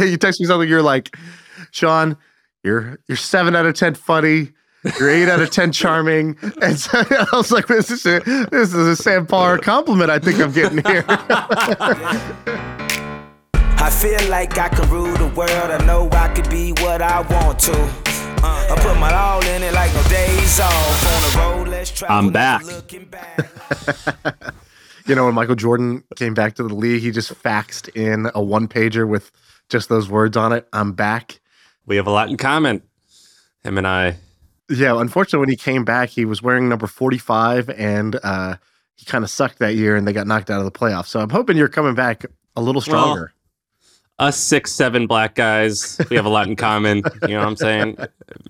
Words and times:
yeah, 0.00 0.06
you 0.10 0.16
text 0.16 0.40
me 0.40 0.46
something. 0.46 0.68
You're 0.68 0.82
like, 0.82 1.16
Shaan, 1.72 2.16
you're 2.64 2.98
you're 3.08 3.16
seven 3.16 3.54
out 3.56 3.66
of 3.66 3.74
ten 3.74 3.94
funny. 3.94 4.52
You're 4.98 5.10
eight 5.10 5.28
out 5.28 5.40
of 5.40 5.50
ten 5.50 5.72
charming, 5.80 6.36
and 6.62 6.78
so 6.78 6.90
I 7.10 7.26
was 7.32 7.52
like, 7.52 7.66
"This 7.66 7.90
is 7.90 8.06
a, 8.06 8.20
this 8.50 8.72
is 8.74 8.74
a 8.74 8.96
Sam 8.96 9.26
Parr 9.26 9.58
compliment. 9.58 10.10
I 10.10 10.18
think 10.18 10.40
I'm 10.40 10.52
getting 10.52 10.82
here." 10.84 11.04
I 13.82 13.88
feel 13.88 14.30
like 14.30 14.58
I 14.58 14.68
can 14.68 14.88
rule 14.90 15.14
the 15.16 15.28
world. 15.28 15.50
I 15.50 15.84
know 15.86 16.08
I 16.12 16.28
could 16.28 16.48
be 16.50 16.72
what 16.72 17.02
I 17.02 17.20
want 17.22 17.58
to. 17.60 17.72
Uh, 18.42 18.68
I 18.70 18.78
put 18.80 18.98
my 18.98 19.12
all 19.12 19.44
in 19.44 19.62
it 19.62 19.74
like 19.74 19.92
no 19.92 20.02
days 20.04 20.60
off. 20.60 21.06
On 21.06 21.22
the 21.22 21.38
road, 21.38 21.68
let's 21.68 21.90
travel. 21.90 22.16
I'm 22.16 22.30
back. 22.30 22.62
Back. 23.10 24.54
you 25.06 25.14
know, 25.14 25.26
when 25.26 25.34
Michael 25.34 25.56
Jordan 25.56 26.04
came 26.16 26.34
back 26.34 26.54
to 26.54 26.62
the 26.62 26.74
league, 26.74 27.02
he 27.02 27.10
just 27.10 27.34
faxed 27.42 27.94
in 27.94 28.30
a 28.34 28.42
one 28.42 28.68
pager 28.68 29.06
with 29.06 29.30
just 29.70 29.88
those 29.88 30.08
words 30.08 30.36
on 30.36 30.52
it. 30.52 30.68
I'm 30.72 30.92
back. 30.92 31.40
We 31.86 31.96
have 31.96 32.06
a 32.06 32.10
lot 32.10 32.28
in 32.28 32.36
common. 32.36 32.82
Him 33.64 33.78
and 33.78 33.86
I. 33.86 34.16
Yeah, 34.68 35.00
unfortunately, 35.00 35.40
when 35.40 35.48
he 35.48 35.56
came 35.56 35.84
back, 35.84 36.10
he 36.10 36.24
was 36.24 36.42
wearing 36.42 36.68
number 36.68 36.86
45 36.86 37.70
and 37.70 38.18
uh, 38.22 38.56
he 38.94 39.04
kind 39.04 39.24
of 39.24 39.30
sucked 39.30 39.58
that 39.58 39.74
year 39.74 39.96
and 39.96 40.06
they 40.06 40.12
got 40.12 40.26
knocked 40.26 40.50
out 40.50 40.58
of 40.58 40.64
the 40.64 40.70
playoffs. 40.70 41.06
So 41.06 41.20
I'm 41.20 41.30
hoping 41.30 41.56
you're 41.56 41.68
coming 41.68 41.94
back 41.94 42.24
a 42.56 42.62
little 42.62 42.80
stronger. 42.80 43.32
Us 44.18 44.36
six, 44.36 44.70
seven 44.70 45.06
black 45.06 45.34
guys, 45.34 45.98
we 46.10 46.16
have 46.16 46.26
a 46.26 46.28
lot 46.28 46.46
in 46.46 46.54
common. 46.68 47.02
You 47.22 47.28
know 47.28 47.38
what 47.38 47.48
I'm 47.48 47.56
saying? 47.56 47.96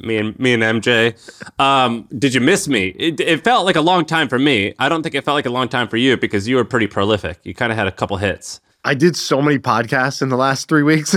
Me 0.01 0.17
and 0.17 0.37
me 0.39 0.53
and 0.53 0.63
MJ. 0.65 1.15
Um, 1.61 2.09
did 2.19 2.35
you 2.35 2.41
miss 2.41 2.67
me? 2.67 2.89
It, 2.89 3.21
it 3.21 3.45
felt 3.45 3.65
like 3.65 3.77
a 3.77 3.81
long 3.81 4.05
time 4.05 4.29
for 4.29 4.39
me. 4.39 4.75
I 4.81 4.89
don't 4.89 5.05
think 5.05 5.15
it 5.15 5.25
felt 5.25 5.37
like 5.37 5.47
a 5.47 5.51
long 5.51 5.69
time 5.69 5.87
for 5.87 5.97
you 5.97 6.17
because 6.17 6.49
you 6.49 6.57
were 6.57 6.65
pretty 6.65 6.89
prolific. 6.89 7.39
You 7.45 7.55
kind 7.55 7.71
of 7.71 7.79
had 7.79 7.87
a 7.87 7.93
couple 7.93 8.17
hits. 8.17 8.61
I 8.85 8.95
did 8.95 9.15
so 9.15 9.43
many 9.43 9.59
podcasts 9.59 10.23
in 10.23 10.31
the 10.31 10.37
last 10.37 10.69
three 10.69 10.83
weeks. 10.83 11.15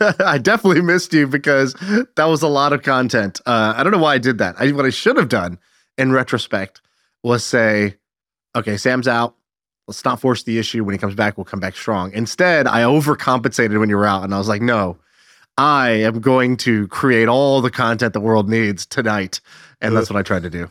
I 0.20 0.38
definitely 0.38 0.82
missed 0.82 1.12
you 1.12 1.26
because 1.26 1.74
that 2.16 2.24
was 2.24 2.42
a 2.42 2.48
lot 2.48 2.72
of 2.72 2.82
content. 2.82 3.40
Uh, 3.46 3.74
I 3.76 3.82
don't 3.82 3.92
know 3.92 3.98
why 3.98 4.14
I 4.14 4.18
did 4.18 4.38
that. 4.38 4.56
I, 4.58 4.72
what 4.72 4.84
I 4.84 4.90
should 4.90 5.16
have 5.16 5.28
done 5.28 5.58
in 5.96 6.10
retrospect 6.10 6.80
was 7.22 7.44
say, 7.44 7.96
okay, 8.56 8.76
Sam's 8.76 9.06
out. 9.06 9.36
Let's 9.86 10.04
not 10.04 10.20
force 10.20 10.42
the 10.42 10.58
issue. 10.58 10.82
When 10.82 10.94
he 10.94 10.98
comes 10.98 11.14
back, 11.14 11.36
we'll 11.36 11.44
come 11.44 11.60
back 11.60 11.76
strong. 11.76 12.12
Instead, 12.12 12.66
I 12.66 12.80
overcompensated 12.80 13.78
when 13.78 13.90
you 13.90 13.96
were 13.96 14.06
out. 14.06 14.24
And 14.24 14.34
I 14.34 14.38
was 14.38 14.48
like, 14.48 14.62
no, 14.62 14.96
I 15.56 15.90
am 15.90 16.20
going 16.20 16.56
to 16.58 16.88
create 16.88 17.28
all 17.28 17.60
the 17.60 17.70
content 17.70 18.12
the 18.12 18.20
world 18.20 18.48
needs 18.48 18.86
tonight. 18.86 19.40
And 19.80 19.94
that's 19.94 20.10
what 20.10 20.18
I 20.18 20.22
tried 20.22 20.42
to 20.44 20.50
do. 20.50 20.70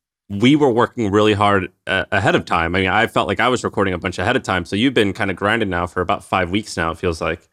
we 0.39 0.55
were 0.55 0.71
working 0.71 1.11
really 1.11 1.33
hard 1.33 1.71
uh, 1.87 2.05
ahead 2.11 2.35
of 2.35 2.45
time. 2.45 2.75
I 2.75 2.81
mean, 2.81 2.89
I 2.89 3.07
felt 3.07 3.27
like 3.27 3.39
I 3.39 3.49
was 3.49 3.63
recording 3.63 3.93
a 3.93 3.97
bunch 3.97 4.17
ahead 4.17 4.35
of 4.35 4.43
time. 4.43 4.65
So 4.65 4.75
you've 4.75 4.93
been 4.93 5.13
kind 5.13 5.29
of 5.29 5.35
grinding 5.35 5.69
now 5.69 5.87
for 5.87 6.01
about 6.01 6.23
five 6.23 6.51
weeks 6.51 6.77
now, 6.77 6.91
it 6.91 6.97
feels 6.97 7.19
like. 7.19 7.47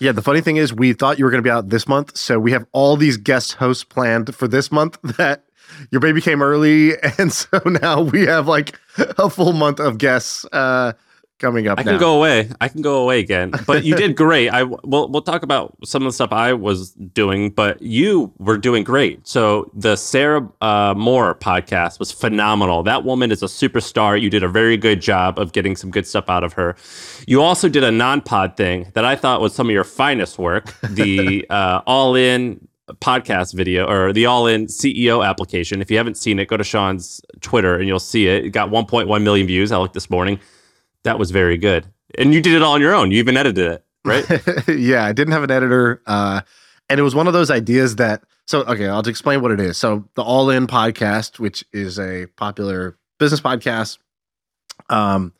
Yeah, 0.00 0.12
the 0.12 0.22
funny 0.22 0.40
thing 0.40 0.56
is, 0.56 0.72
we 0.72 0.92
thought 0.92 1.18
you 1.18 1.24
were 1.24 1.30
going 1.30 1.42
to 1.42 1.46
be 1.46 1.50
out 1.50 1.68
this 1.68 1.88
month. 1.88 2.16
So 2.16 2.38
we 2.38 2.52
have 2.52 2.66
all 2.72 2.96
these 2.96 3.16
guest 3.16 3.54
hosts 3.54 3.84
planned 3.84 4.34
for 4.34 4.48
this 4.48 4.70
month 4.70 4.98
that 5.16 5.44
your 5.90 6.00
baby 6.00 6.20
came 6.20 6.42
early. 6.42 6.94
And 7.18 7.32
so 7.32 7.60
now 7.64 8.02
we 8.02 8.26
have 8.26 8.46
like 8.46 8.78
a 8.98 9.30
full 9.30 9.52
month 9.52 9.80
of 9.80 9.98
guests 9.98 10.44
uh, 10.52 10.92
coming 11.40 11.66
up 11.66 11.78
I 11.78 11.82
now. 11.82 11.92
can 11.92 12.00
go 12.00 12.16
away. 12.16 12.48
I 12.60 12.68
can 12.68 12.82
go 12.82 13.02
away 13.02 13.18
again. 13.18 13.52
But 13.66 13.84
you 13.84 13.96
did 13.96 14.14
great. 14.24 14.50
I 14.50 14.62
we'll 14.62 15.08
we'll 15.08 15.22
talk 15.22 15.42
about 15.42 15.76
some 15.84 16.02
of 16.02 16.08
the 16.08 16.12
stuff 16.12 16.32
I 16.32 16.52
was 16.52 16.92
doing, 16.92 17.50
but 17.50 17.82
you 17.82 18.32
were 18.38 18.58
doing 18.58 18.84
great. 18.84 19.26
So 19.26 19.70
the 19.74 19.96
Sarah 19.96 20.48
uh, 20.60 20.94
Moore 20.96 21.34
podcast 21.34 21.98
was 21.98 22.12
phenomenal. 22.12 22.82
That 22.82 23.04
woman 23.04 23.32
is 23.32 23.42
a 23.42 23.46
superstar. 23.46 24.20
You 24.20 24.30
did 24.30 24.44
a 24.44 24.48
very 24.48 24.76
good 24.76 25.00
job 25.00 25.38
of 25.38 25.52
getting 25.52 25.74
some 25.74 25.90
good 25.90 26.06
stuff 26.06 26.28
out 26.28 26.44
of 26.44 26.52
her. 26.52 26.76
You 27.26 27.42
also 27.42 27.68
did 27.68 27.82
a 27.82 27.90
non-pod 27.90 28.56
thing 28.56 28.90
that 28.94 29.04
I 29.04 29.16
thought 29.16 29.40
was 29.40 29.54
some 29.54 29.68
of 29.68 29.72
your 29.72 29.84
finest 29.84 30.38
work. 30.38 30.74
The 30.82 31.46
uh, 31.50 31.80
All 31.86 32.14
In 32.14 32.68
podcast 33.00 33.54
video 33.54 33.86
or 33.86 34.12
the 34.12 34.26
All 34.26 34.46
In 34.46 34.66
CEO 34.66 35.26
application. 35.26 35.80
If 35.80 35.90
you 35.90 35.96
haven't 35.96 36.16
seen 36.16 36.38
it, 36.38 36.48
go 36.48 36.56
to 36.56 36.64
Shaan's 36.64 37.20
Twitter 37.40 37.76
and 37.76 37.86
you'll 37.86 38.00
see 38.00 38.26
it. 38.26 38.46
It 38.46 38.50
got 38.50 38.70
1.1 38.70 39.22
million 39.22 39.46
views. 39.46 39.72
I 39.72 39.78
looked 39.78 39.94
this 39.94 40.10
morning. 40.10 40.40
That 41.04 41.18
was 41.18 41.30
very 41.30 41.56
good. 41.56 41.86
And 42.18 42.34
you 42.34 42.40
did 42.40 42.54
it 42.54 42.62
all 42.62 42.74
on 42.74 42.80
your 42.80 42.94
own. 42.94 43.10
You 43.10 43.18
even 43.18 43.36
edited 43.36 43.72
it, 43.72 43.84
right? 44.04 44.68
yeah, 44.68 45.04
I 45.04 45.12
didn't 45.12 45.32
have 45.32 45.42
an 45.42 45.50
editor. 45.50 46.02
Uh, 46.06 46.42
and 46.88 46.98
it 46.98 47.02
was 47.02 47.14
one 47.14 47.26
of 47.26 47.32
those 47.32 47.50
ideas 47.50 47.96
that, 47.96 48.24
so, 48.46 48.62
okay, 48.64 48.88
I'll 48.88 49.00
explain 49.00 49.42
what 49.42 49.52
it 49.52 49.60
is. 49.60 49.78
So, 49.78 50.08
the 50.16 50.22
All 50.22 50.50
In 50.50 50.66
podcast, 50.66 51.38
which 51.38 51.64
is 51.72 52.00
a 52.00 52.26
popular 52.36 52.98
business 53.20 53.40
podcast, 53.40 53.98
um, 54.88 55.32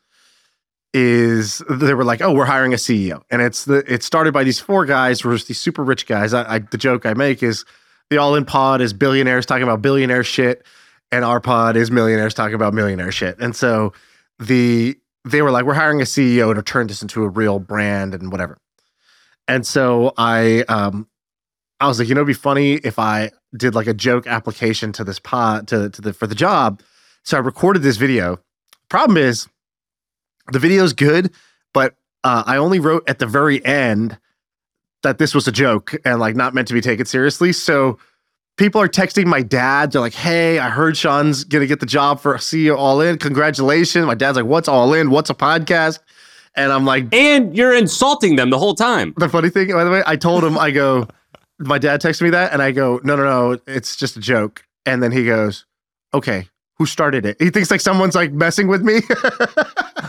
is 0.93 1.61
they 1.69 1.93
were 1.93 2.05
like, 2.05 2.21
oh, 2.21 2.33
we're 2.33 2.45
hiring 2.45 2.73
a 2.73 2.77
CEO. 2.77 3.21
And 3.29 3.41
it's 3.41 3.65
the, 3.65 3.83
it 3.91 4.03
started 4.03 4.33
by 4.33 4.45
these 4.45 4.61
four 4.61 4.85
guys, 4.85 5.19
who 5.19 5.29
are 5.29 5.37
these 5.37 5.59
super 5.59 5.83
rich 5.83 6.05
guys. 6.05 6.33
I, 6.33 6.55
I, 6.55 6.59
the 6.59 6.77
joke 6.77 7.05
I 7.05 7.13
make 7.13 7.43
is 7.43 7.65
the 8.09 8.17
All 8.17 8.35
In 8.35 8.45
pod 8.45 8.79
is 8.79 8.93
billionaires 8.93 9.45
talking 9.45 9.63
about 9.63 9.81
billionaire 9.81 10.23
shit, 10.23 10.65
and 11.11 11.25
our 11.25 11.41
pod 11.41 11.75
is 11.75 11.91
millionaires 11.91 12.33
talking 12.33 12.55
about 12.55 12.73
millionaire 12.73 13.11
shit. 13.11 13.37
And 13.39 13.53
so, 13.55 13.91
the, 14.39 14.97
they 15.25 15.41
were 15.41 15.51
like, 15.51 15.65
we're 15.65 15.73
hiring 15.73 16.01
a 16.01 16.05
CEO 16.05 16.53
to 16.53 16.61
turn 16.61 16.87
this 16.87 17.01
into 17.01 17.23
a 17.23 17.29
real 17.29 17.59
brand 17.59 18.13
and 18.13 18.31
whatever. 18.31 18.57
And 19.47 19.65
so 19.65 20.13
I 20.17 20.61
um 20.69 21.07
I 21.79 21.87
was 21.87 21.99
like, 21.99 22.07
you 22.07 22.15
know, 22.15 22.21
it'd 22.21 22.27
be 22.27 22.33
funny 22.33 22.73
if 22.75 22.99
I 22.99 23.31
did 23.57 23.75
like 23.75 23.87
a 23.87 23.93
joke 23.93 24.27
application 24.27 24.91
to 24.93 25.03
this 25.03 25.19
pod 25.19 25.67
to, 25.69 25.89
to 25.89 26.01
the 26.01 26.13
for 26.13 26.27
the 26.27 26.35
job. 26.35 26.81
So 27.23 27.37
I 27.37 27.39
recorded 27.39 27.81
this 27.81 27.97
video. 27.97 28.39
Problem 28.89 29.17
is 29.17 29.47
the 30.51 30.59
video's 30.59 30.93
good, 30.93 31.31
but 31.73 31.95
uh, 32.23 32.43
I 32.45 32.57
only 32.57 32.79
wrote 32.79 33.03
at 33.09 33.19
the 33.19 33.25
very 33.25 33.63
end 33.65 34.17
that 35.03 35.17
this 35.17 35.33
was 35.33 35.47
a 35.47 35.51
joke 35.51 35.95
and 36.05 36.19
like 36.19 36.35
not 36.35 36.53
meant 36.53 36.67
to 36.67 36.73
be 36.73 36.81
taken 36.81 37.05
seriously. 37.05 37.51
So 37.51 37.97
people 38.57 38.81
are 38.81 38.87
texting 38.87 39.25
my 39.25 39.41
dad. 39.41 39.91
They're 39.91 40.01
like, 40.01 40.13
"Hey, 40.13 40.59
I 40.59 40.69
heard 40.69 40.95
Shaan's 40.95 41.43
gonna 41.43 41.67
get 41.67 41.79
the 41.79 41.85
job 41.85 42.19
for 42.19 42.35
CEO 42.35 42.77
All 42.77 43.01
In. 43.01 43.17
Congratulations!" 43.17 44.05
My 44.05 44.15
dad's 44.15 44.37
like, 44.37 44.45
"What's 44.45 44.67
All 44.67 44.93
In? 44.93 45.09
What's 45.09 45.29
a 45.29 45.35
podcast?" 45.35 45.99
And 46.55 46.71
I'm 46.71 46.85
like, 46.85 47.05
and 47.13 47.55
you're 47.55 47.73
insulting 47.73 48.35
them 48.35 48.49
the 48.49 48.59
whole 48.59 48.75
time. 48.75 49.13
the 49.17 49.29
funny 49.29 49.49
thing, 49.49 49.71
by 49.71 49.85
the 49.85 49.91
way, 49.91 50.03
I 50.05 50.17
told 50.17 50.43
him, 50.43 50.57
I 50.57 50.71
go, 50.71 51.07
my 51.59 51.77
dad 51.77 52.01
texted 52.01 52.23
me 52.23 52.29
that, 52.31 52.51
and 52.51 52.61
I 52.61 52.71
go, 52.71 52.99
no, 53.05 53.15
no, 53.15 53.23
no, 53.23 53.59
it's 53.67 53.95
just 53.95 54.17
a 54.17 54.19
joke. 54.19 54.65
And 54.85 55.01
then 55.01 55.13
he 55.13 55.25
goes, 55.25 55.65
okay, 56.13 56.47
who 56.77 56.85
started 56.85 57.25
it? 57.25 57.37
He 57.39 57.51
thinks 57.51 57.71
like 57.71 57.79
someone's 57.79 58.15
like 58.15 58.33
messing 58.33 58.67
with 58.67 58.81
me. 58.81 58.95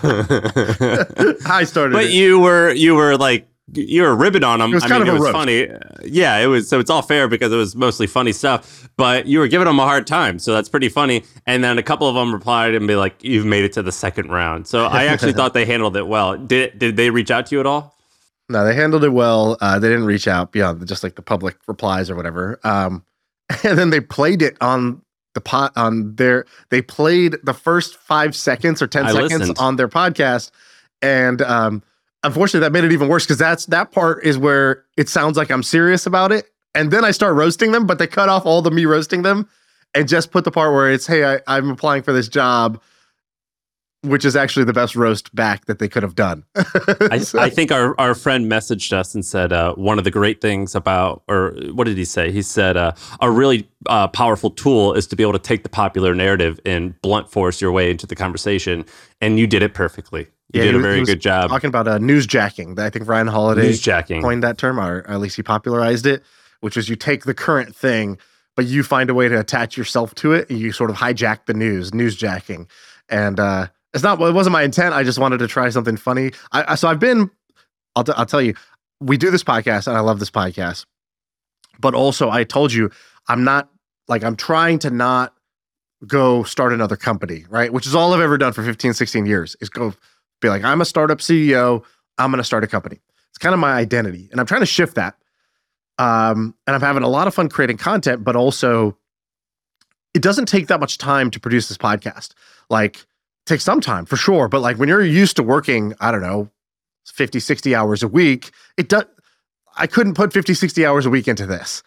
I 1.46 1.64
started 1.64 1.92
it. 1.94 1.98
but 1.98 2.06
it. 2.06 2.12
you 2.12 2.40
were 2.40 2.72
you 2.72 2.94
were 2.94 3.16
like 3.16 3.46
you 3.72 4.02
were 4.02 4.14
ribbing 4.14 4.44
on 4.44 4.58
them. 4.58 4.70
It 4.70 4.74
was 4.74 4.84
I 4.84 4.88
kind 4.88 5.04
mean, 5.04 5.08
of 5.08 5.16
it 5.16 5.18
was 5.18 5.32
roast. 5.32 5.34
funny. 5.34 5.68
Yeah, 6.04 6.38
it 6.38 6.46
was. 6.46 6.68
So 6.68 6.78
it's 6.78 6.90
all 6.90 7.02
fair 7.02 7.28
because 7.28 7.52
it 7.52 7.56
was 7.56 7.74
mostly 7.74 8.06
funny 8.06 8.32
stuff. 8.32 8.88
But 8.96 9.26
you 9.26 9.38
were 9.38 9.48
giving 9.48 9.66
them 9.66 9.78
a 9.78 9.84
hard 9.84 10.06
time, 10.06 10.38
so 10.38 10.52
that's 10.52 10.68
pretty 10.68 10.88
funny. 10.88 11.24
And 11.46 11.64
then 11.64 11.78
a 11.78 11.82
couple 11.82 12.08
of 12.08 12.14
them 12.14 12.32
replied 12.32 12.74
and 12.74 12.86
be 12.86 12.96
like, 12.96 13.22
"You've 13.22 13.46
made 13.46 13.64
it 13.64 13.72
to 13.74 13.82
the 13.82 13.92
second 13.92 14.30
round." 14.30 14.66
So 14.66 14.84
I 14.86 15.04
actually 15.04 15.32
thought 15.34 15.54
they 15.54 15.64
handled 15.64 15.96
it 15.96 16.06
well. 16.06 16.36
Did 16.36 16.78
did 16.78 16.96
they 16.96 17.10
reach 17.10 17.30
out 17.30 17.46
to 17.46 17.54
you 17.56 17.60
at 17.60 17.66
all? 17.66 17.96
no, 18.48 18.64
they 18.64 18.74
handled 18.74 19.02
it 19.02 19.10
well. 19.10 19.56
Uh, 19.60 19.78
they 19.78 19.88
didn't 19.88 20.04
reach 20.04 20.28
out 20.28 20.52
beyond 20.52 20.86
just 20.86 21.02
like 21.02 21.16
the 21.16 21.22
public 21.22 21.56
replies 21.66 22.10
or 22.10 22.14
whatever. 22.14 22.60
Um, 22.64 23.04
and 23.64 23.78
then 23.78 23.90
they 23.90 24.00
played 24.00 24.42
it 24.42 24.56
on 24.60 25.02
the 25.34 25.40
pot 25.40 25.72
on 25.76 26.14
their. 26.16 26.44
They 26.68 26.82
played 26.82 27.36
the 27.42 27.54
first 27.54 27.96
five 27.96 28.36
seconds 28.36 28.82
or 28.82 28.86
ten 28.86 29.06
I 29.06 29.12
seconds 29.12 29.38
listened. 29.38 29.58
on 29.58 29.76
their 29.76 29.88
podcast, 29.88 30.50
and 31.00 31.40
um, 31.42 31.82
unfortunately, 32.24 32.60
that 32.60 32.72
made 32.72 32.84
it 32.84 32.92
even 32.92 33.08
worse 33.08 33.24
because 33.24 33.38
that's 33.38 33.66
that 33.66 33.92
part 33.92 34.24
is 34.24 34.38
where 34.38 34.84
it 34.96 35.08
sounds 35.08 35.36
like 35.36 35.50
I'm 35.50 35.62
serious 35.62 36.06
about 36.06 36.32
it, 36.32 36.50
and 36.74 36.90
then 36.90 37.04
I 37.04 37.10
start 37.10 37.34
roasting 37.34 37.72
them, 37.72 37.86
but 37.86 37.98
they 37.98 38.06
cut 38.06 38.28
off 38.28 38.46
all 38.46 38.62
the 38.62 38.70
me 38.70 38.84
roasting 38.84 39.22
them 39.22 39.48
and 39.94 40.08
just 40.08 40.30
put 40.30 40.44
the 40.44 40.50
part 40.50 40.72
where 40.72 40.90
it's, 40.90 41.06
"Hey, 41.06 41.24
I, 41.24 41.40
I'm 41.46 41.70
applying 41.70 42.02
for 42.02 42.12
this 42.12 42.28
job." 42.28 42.80
Which 44.04 44.24
is 44.24 44.34
actually 44.34 44.64
the 44.64 44.72
best 44.72 44.96
roast 44.96 45.32
back 45.32 45.66
that 45.66 45.78
they 45.78 45.88
could 45.88 46.02
have 46.02 46.16
done. 46.16 46.42
I, 46.56 47.24
I 47.38 47.48
think 47.48 47.70
our, 47.70 47.94
our 48.00 48.16
friend 48.16 48.50
messaged 48.50 48.92
us 48.92 49.14
and 49.14 49.24
said 49.24 49.52
uh, 49.52 49.76
one 49.76 49.96
of 49.96 50.02
the 50.02 50.10
great 50.10 50.40
things 50.40 50.74
about, 50.74 51.22
or 51.28 51.52
what 51.70 51.84
did 51.84 51.96
he 51.96 52.04
say? 52.04 52.32
He 52.32 52.42
said 52.42 52.76
uh, 52.76 52.94
a 53.20 53.30
really 53.30 53.70
uh, 53.86 54.08
powerful 54.08 54.50
tool 54.50 54.92
is 54.94 55.06
to 55.06 55.14
be 55.14 55.22
able 55.22 55.34
to 55.34 55.38
take 55.38 55.62
the 55.62 55.68
popular 55.68 56.16
narrative 56.16 56.58
and 56.66 57.00
blunt 57.00 57.30
force 57.30 57.60
your 57.60 57.70
way 57.70 57.92
into 57.92 58.04
the 58.04 58.16
conversation, 58.16 58.84
and 59.20 59.38
you 59.38 59.46
did 59.46 59.62
it 59.62 59.72
perfectly. 59.72 60.26
You 60.52 60.60
Yeah, 60.60 60.64
did 60.66 60.74
he 60.74 60.78
a 60.80 60.82
very 60.82 60.98
he 61.00 61.04
good 61.04 61.20
job. 61.20 61.50
talking 61.50 61.68
about 61.68 61.88
uh, 61.88 61.98
newsjacking. 61.98 62.78
I 62.78 62.90
think 62.90 63.08
Ryan 63.08 63.26
Holiday 63.28 63.70
Newsjacking. 63.70 64.20
coined 64.22 64.42
that 64.42 64.58
term, 64.58 64.78
or 64.78 65.04
at 65.08 65.20
least 65.20 65.36
he 65.36 65.42
popularized 65.42 66.06
it, 66.06 66.22
which 66.60 66.76
is 66.76 66.88
you 66.88 66.96
take 66.96 67.24
the 67.24 67.34
current 67.34 67.74
thing, 67.74 68.18
but 68.56 68.66
you 68.66 68.82
find 68.82 69.08
a 69.10 69.14
way 69.14 69.28
to 69.28 69.38
attach 69.40 69.76
yourself 69.76 70.14
to 70.16 70.32
it. 70.32 70.50
And 70.50 70.58
you 70.58 70.72
sort 70.72 70.90
of 70.90 70.96
hijack 70.96 71.46
the 71.46 71.54
news, 71.54 71.90
newsjacking. 71.92 72.68
And 73.08 73.40
uh, 73.40 73.68
it's 73.94 74.02
not, 74.02 74.20
it 74.20 74.32
wasn't 74.34 74.52
my 74.52 74.62
intent. 74.62 74.94
I 74.94 75.02
just 75.04 75.18
wanted 75.18 75.38
to 75.38 75.46
try 75.48 75.68
something 75.70 75.96
funny. 75.96 76.32
I, 76.52 76.72
I 76.72 76.74
so 76.74 76.88
I've 76.88 77.00
been, 77.00 77.30
I'll, 77.96 78.04
t- 78.04 78.12
I'll 78.16 78.26
tell 78.26 78.42
you, 78.42 78.54
we 79.00 79.16
do 79.16 79.30
this 79.30 79.42
podcast 79.44 79.86
and 79.88 79.96
I 79.96 80.00
love 80.00 80.18
this 80.20 80.30
podcast. 80.30 80.84
But 81.80 81.94
also, 81.94 82.30
I 82.30 82.44
told 82.44 82.72
you, 82.72 82.90
I'm 83.28 83.42
not 83.44 83.68
like, 84.08 84.22
I'm 84.22 84.36
trying 84.36 84.78
to 84.80 84.90
not 84.90 85.34
go 86.06 86.42
start 86.42 86.72
another 86.72 86.96
company, 86.96 87.44
right? 87.48 87.72
Which 87.72 87.86
is 87.86 87.94
all 87.94 88.12
I've 88.12 88.20
ever 88.20 88.36
done 88.38 88.52
for 88.52 88.62
15, 88.62 88.92
16 88.92 89.26
years 89.26 89.56
is 89.60 89.68
go 89.68 89.94
be 90.42 90.48
like, 90.50 90.62
I'm 90.64 90.82
a 90.82 90.84
startup 90.84 91.18
CEO. 91.18 91.82
I'm 92.18 92.30
going 92.30 92.38
to 92.38 92.44
start 92.44 92.62
a 92.64 92.66
company. 92.66 93.00
It's 93.30 93.38
kind 93.38 93.54
of 93.54 93.60
my 93.60 93.72
identity. 93.72 94.28
And 94.30 94.38
I'm 94.40 94.46
trying 94.46 94.60
to 94.60 94.66
shift 94.66 94.96
that. 94.96 95.16
Um, 95.98 96.54
and 96.66 96.74
I'm 96.74 96.82
having 96.82 97.02
a 97.02 97.08
lot 97.08 97.26
of 97.26 97.34
fun 97.34 97.48
creating 97.48 97.78
content, 97.78 98.24
but 98.24 98.36
also 98.36 98.98
it 100.14 100.22
doesn't 100.22 100.46
take 100.46 100.66
that 100.66 100.80
much 100.80 100.98
time 100.98 101.30
to 101.30 101.40
produce 101.40 101.68
this 101.68 101.78
podcast. 101.78 102.32
Like, 102.68 102.96
it 102.98 103.06
takes 103.46 103.64
some 103.64 103.80
time 103.80 104.04
for 104.04 104.16
sure. 104.16 104.48
But 104.48 104.60
like 104.60 104.76
when 104.76 104.88
you're 104.88 105.02
used 105.02 105.36
to 105.36 105.42
working, 105.42 105.94
I 106.00 106.10
don't 106.10 106.20
know, 106.20 106.50
50, 107.06 107.40
60 107.40 107.74
hours 107.74 108.02
a 108.02 108.08
week, 108.08 108.50
it 108.76 108.88
does, 108.88 109.04
I 109.76 109.86
couldn't 109.86 110.14
put 110.14 110.32
50, 110.32 110.52
60 110.54 110.84
hours 110.84 111.06
a 111.06 111.10
week 111.10 111.28
into 111.28 111.46
this. 111.46 111.82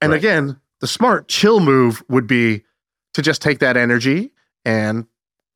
And 0.00 0.10
Right. 0.12 0.18
again, 0.18 0.60
the 0.80 0.86
smart 0.86 1.28
chill 1.28 1.60
move 1.60 2.02
would 2.08 2.26
be 2.26 2.64
to 3.14 3.22
just 3.22 3.40
take 3.42 3.58
that 3.60 3.76
energy 3.76 4.32
and 4.64 5.06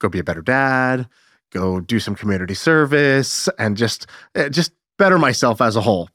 go 0.00 0.08
be 0.08 0.18
a 0.18 0.24
better 0.24 0.42
dad, 0.42 1.08
go 1.54 1.80
do 1.80 1.98
some 1.98 2.14
community 2.14 2.54
service, 2.54 3.48
and 3.58 3.76
just 3.76 4.06
eh, 4.34 4.48
just 4.48 4.72
better 4.98 5.18
myself 5.18 5.60
as 5.60 5.76
a 5.76 5.80
whole. 5.80 6.08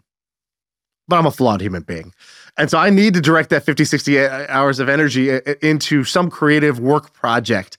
But 1.08 1.18
I'm 1.18 1.26
a 1.26 1.32
flawed 1.32 1.62
human 1.62 1.82
being. 1.82 2.14
And 2.58 2.70
so 2.70 2.78
I 2.78 2.90
need 2.90 3.14
to 3.14 3.22
direct 3.22 3.50
that 3.52 3.64
50, 3.64 3.86
60 3.86 4.28
hours 4.28 4.80
of 4.80 4.90
energy 4.90 5.40
into 5.62 6.04
some 6.04 6.30
creative 6.30 6.80
work 6.80 7.14
project. 7.14 7.78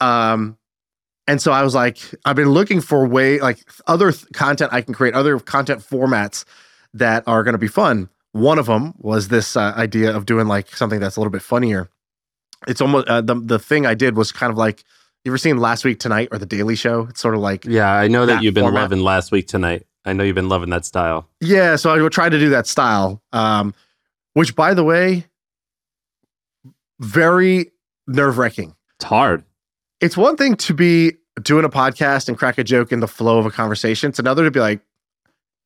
Um, 0.00 0.56
and 1.26 1.40
so 1.40 1.52
I 1.52 1.62
was 1.62 1.74
like, 1.74 1.98
I've 2.24 2.36
been 2.36 2.50
looking 2.50 2.80
for 2.80 3.06
way 3.06 3.38
like 3.38 3.60
other 3.86 4.12
th- 4.12 4.26
content 4.32 4.72
I 4.72 4.82
can 4.82 4.92
create, 4.92 5.14
other 5.14 5.38
content 5.38 5.80
formats 5.80 6.44
that 6.92 7.24
are 7.26 7.42
going 7.42 7.52
to 7.52 7.58
be 7.58 7.68
fun. 7.68 8.08
One 8.32 8.58
of 8.58 8.66
them 8.66 8.94
was 8.98 9.28
this 9.28 9.56
uh, 9.56 9.72
idea 9.76 10.14
of 10.14 10.26
doing 10.26 10.48
like 10.48 10.74
something 10.74 11.00
that's 11.00 11.16
a 11.16 11.20
little 11.20 11.30
bit 11.30 11.42
funnier. 11.42 11.88
It's 12.66 12.80
almost 12.80 13.08
uh, 13.08 13.20
the 13.20 13.34
the 13.34 13.58
thing 13.58 13.86
I 13.86 13.94
did 13.94 14.16
was 14.16 14.32
kind 14.32 14.50
of 14.50 14.56
like 14.56 14.84
you 15.24 15.30
ever 15.30 15.38
seen 15.38 15.56
Last 15.56 15.84
Week 15.84 15.98
Tonight 15.98 16.28
or 16.32 16.38
The 16.38 16.46
Daily 16.46 16.76
Show? 16.76 17.06
It's 17.08 17.20
sort 17.20 17.34
of 17.34 17.40
like 17.40 17.64
Yeah, 17.64 17.90
I 17.92 18.08
know 18.08 18.26
that, 18.26 18.34
that 18.34 18.42
you've 18.42 18.54
been 18.54 18.64
format. 18.64 18.82
loving 18.82 19.00
last 19.00 19.32
week 19.32 19.48
tonight. 19.48 19.86
I 20.04 20.12
know 20.12 20.22
you've 20.22 20.34
been 20.34 20.50
loving 20.50 20.68
that 20.70 20.84
style. 20.84 21.28
Yeah, 21.40 21.76
so 21.76 21.90
I 21.90 22.00
would 22.02 22.12
try 22.12 22.28
to 22.28 22.38
do 22.38 22.50
that 22.50 22.66
style. 22.66 23.22
Um, 23.32 23.74
which 24.34 24.54
by 24.54 24.74
the 24.74 24.84
way, 24.84 25.24
very 27.00 27.72
nerve 28.06 28.36
wracking. 28.36 28.74
It's 28.98 29.04
hard. 29.04 29.44
It's 30.00 30.16
one 30.16 30.36
thing 30.36 30.56
to 30.56 30.74
be 30.74 31.12
doing 31.42 31.64
a 31.64 31.70
podcast 31.70 32.28
and 32.28 32.36
crack 32.36 32.58
a 32.58 32.64
joke 32.64 32.92
in 32.92 33.00
the 33.00 33.08
flow 33.08 33.38
of 33.38 33.46
a 33.46 33.50
conversation. 33.50 34.10
It's 34.10 34.18
another 34.18 34.44
to 34.44 34.50
be 34.50 34.60
like, 34.60 34.80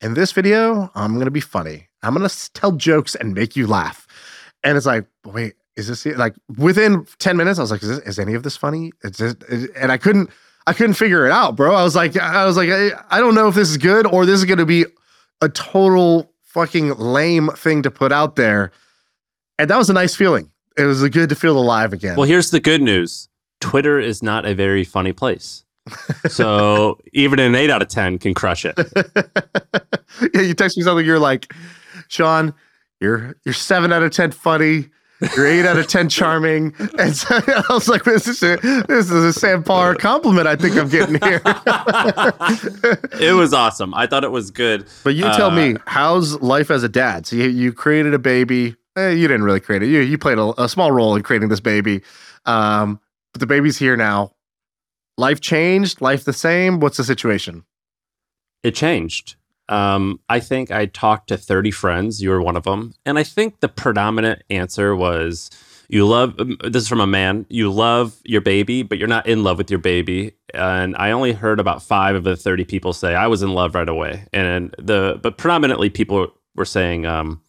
in 0.00 0.14
this 0.14 0.30
video, 0.30 0.90
I'm 0.94 1.18
gonna 1.18 1.32
be 1.32 1.40
funny. 1.40 1.88
I'm 2.04 2.14
gonna 2.14 2.28
tell 2.54 2.72
jokes 2.72 3.16
and 3.16 3.34
make 3.34 3.56
you 3.56 3.66
laugh. 3.66 4.06
And 4.62 4.76
it's 4.76 4.86
like, 4.86 5.06
wait, 5.26 5.54
is 5.78 5.86
this 5.88 6.04
it? 6.04 6.18
like 6.18 6.34
within 6.56 7.06
10 7.18 7.36
minutes? 7.36 7.58
I 7.58 7.62
was 7.62 7.70
like, 7.70 7.82
is, 7.82 7.88
this, 7.88 7.98
is 8.00 8.18
any 8.18 8.34
of 8.34 8.42
this 8.42 8.56
funny? 8.56 8.92
It's 9.02 9.18
just, 9.18 9.42
is- 9.44 9.68
and 9.76 9.90
I 9.92 9.96
couldn't, 9.96 10.30
I 10.66 10.72
couldn't 10.74 10.94
figure 10.94 11.24
it 11.24 11.32
out, 11.32 11.56
bro. 11.56 11.74
I 11.74 11.82
was 11.82 11.96
like, 11.96 12.16
I 12.16 12.44
was 12.44 12.56
like, 12.56 12.68
I, 12.68 12.90
I 13.10 13.20
don't 13.20 13.34
know 13.34 13.48
if 13.48 13.54
this 13.54 13.70
is 13.70 13.76
good 13.78 14.06
or 14.06 14.26
this 14.26 14.38
is 14.38 14.44
gonna 14.44 14.66
be 14.66 14.84
a 15.40 15.48
total 15.48 16.30
fucking 16.42 16.96
lame 16.96 17.48
thing 17.56 17.82
to 17.82 17.90
put 17.90 18.12
out 18.12 18.36
there. 18.36 18.72
And 19.58 19.70
that 19.70 19.76
was 19.78 19.88
a 19.88 19.92
nice 19.94 20.14
feeling. 20.14 20.50
It 20.76 20.84
was 20.84 21.06
good 21.08 21.28
to 21.30 21.34
feel 21.34 21.58
alive 21.58 21.92
again. 21.92 22.16
Well, 22.16 22.26
here's 22.26 22.50
the 22.50 22.60
good 22.60 22.82
news 22.82 23.28
Twitter 23.60 23.98
is 23.98 24.22
not 24.22 24.44
a 24.46 24.54
very 24.54 24.84
funny 24.84 25.12
place. 25.12 25.64
So 26.28 26.98
even 27.14 27.38
an 27.38 27.54
eight 27.54 27.70
out 27.70 27.80
of 27.80 27.88
10 27.88 28.18
can 28.18 28.34
crush 28.34 28.64
it. 28.66 28.74
yeah, 30.34 30.40
you 30.42 30.54
text 30.54 30.76
me 30.76 30.82
something. 30.82 31.04
You're 31.06 31.18
like, 31.18 31.52
Shaan, 32.08 32.52
you're 33.00 33.36
you're 33.44 33.54
seven 33.54 33.92
out 33.92 34.02
of 34.02 34.10
ten 34.12 34.30
funny. 34.30 34.88
You're 35.36 35.46
eight 35.46 35.66
out 35.66 35.76
of 35.76 35.86
ten 35.88 36.08
charming. 36.08 36.72
And 36.98 37.16
so 37.16 37.26
I 37.46 37.64
was 37.70 37.88
like, 37.88 38.04
this 38.04 38.28
is 38.28 38.42
a, 38.42 38.56
this 38.86 39.10
is 39.10 39.12
a 39.12 39.32
Sam 39.32 39.62
Parr 39.64 39.94
compliment. 39.96 40.46
I 40.46 40.54
think 40.56 40.76
I'm 40.76 40.88
getting 40.88 41.18
here. 41.20 41.42
It 43.20 43.34
was 43.34 43.52
awesome. 43.52 43.94
I 43.94 44.06
thought 44.06 44.24
it 44.24 44.30
was 44.30 44.50
good. 44.50 44.86
but 45.04 45.14
you 45.14 45.22
tell 45.24 45.50
Uh, 45.50 45.56
me, 45.56 45.76
how's 45.86 46.40
life 46.40 46.70
as 46.70 46.82
a 46.82 46.88
dad? 46.88 47.26
So 47.26 47.36
you, 47.36 47.48
you 47.48 47.72
created 47.72 48.14
a 48.14 48.18
baby. 48.18 48.76
Eh, 48.96 49.10
you 49.10 49.26
didn't 49.28 49.42
really 49.44 49.60
create 49.60 49.82
it. 49.82 49.88
You 49.88 50.00
you 50.00 50.18
played 50.18 50.38
a, 50.38 50.54
a 50.62 50.68
small 50.68 50.92
role 50.92 51.14
in 51.16 51.22
creating 51.22 51.48
this 51.48 51.60
baby. 51.60 52.02
Um, 52.46 53.00
but 53.32 53.40
the 53.40 53.46
baby's 53.46 53.76
here 53.76 53.96
now. 53.96 54.32
Life 55.16 55.40
changed. 55.40 56.00
Life 56.00 56.24
the 56.24 56.32
same. 56.32 56.78
What's 56.80 56.96
the 56.96 57.04
situation? 57.04 57.64
It 58.62 58.74
changed. 58.74 59.36
Um, 59.68 60.20
I 60.28 60.40
think 60.40 60.70
I 60.70 60.86
talked 60.86 61.28
to 61.28 61.36
30 61.36 61.70
friends. 61.70 62.22
You 62.22 62.30
were 62.30 62.42
one 62.42 62.56
of 62.56 62.64
them. 62.64 62.94
And 63.04 63.18
I 63.18 63.22
think 63.22 63.60
the 63.60 63.68
predominant 63.68 64.42
answer 64.50 64.96
was 64.96 65.50
you 65.88 66.06
love 66.06 66.38
um, 66.38 66.56
this 66.62 66.82
is 66.82 66.88
from 66.88 67.00
a 67.00 67.06
man. 67.06 67.46
You 67.48 67.70
love 67.70 68.16
your 68.24 68.40
baby, 68.40 68.82
but 68.82 68.98
you're 68.98 69.08
not 69.08 69.26
in 69.26 69.42
love 69.42 69.58
with 69.58 69.70
your 69.70 69.80
baby. 69.80 70.32
And 70.54 70.94
I 70.96 71.10
only 71.10 71.32
heard 71.32 71.60
about 71.60 71.82
five 71.82 72.14
of 72.14 72.24
the 72.24 72.36
30 72.36 72.64
people 72.64 72.92
say 72.92 73.14
I 73.14 73.26
was 73.26 73.42
in 73.42 73.52
love 73.52 73.74
right 73.74 73.88
away. 73.88 74.26
And 74.32 74.74
the 74.78 75.18
but 75.22 75.38
predominantly 75.38 75.90
people 75.90 76.32
were 76.54 76.64
saying, 76.64 77.06
um, 77.06 77.42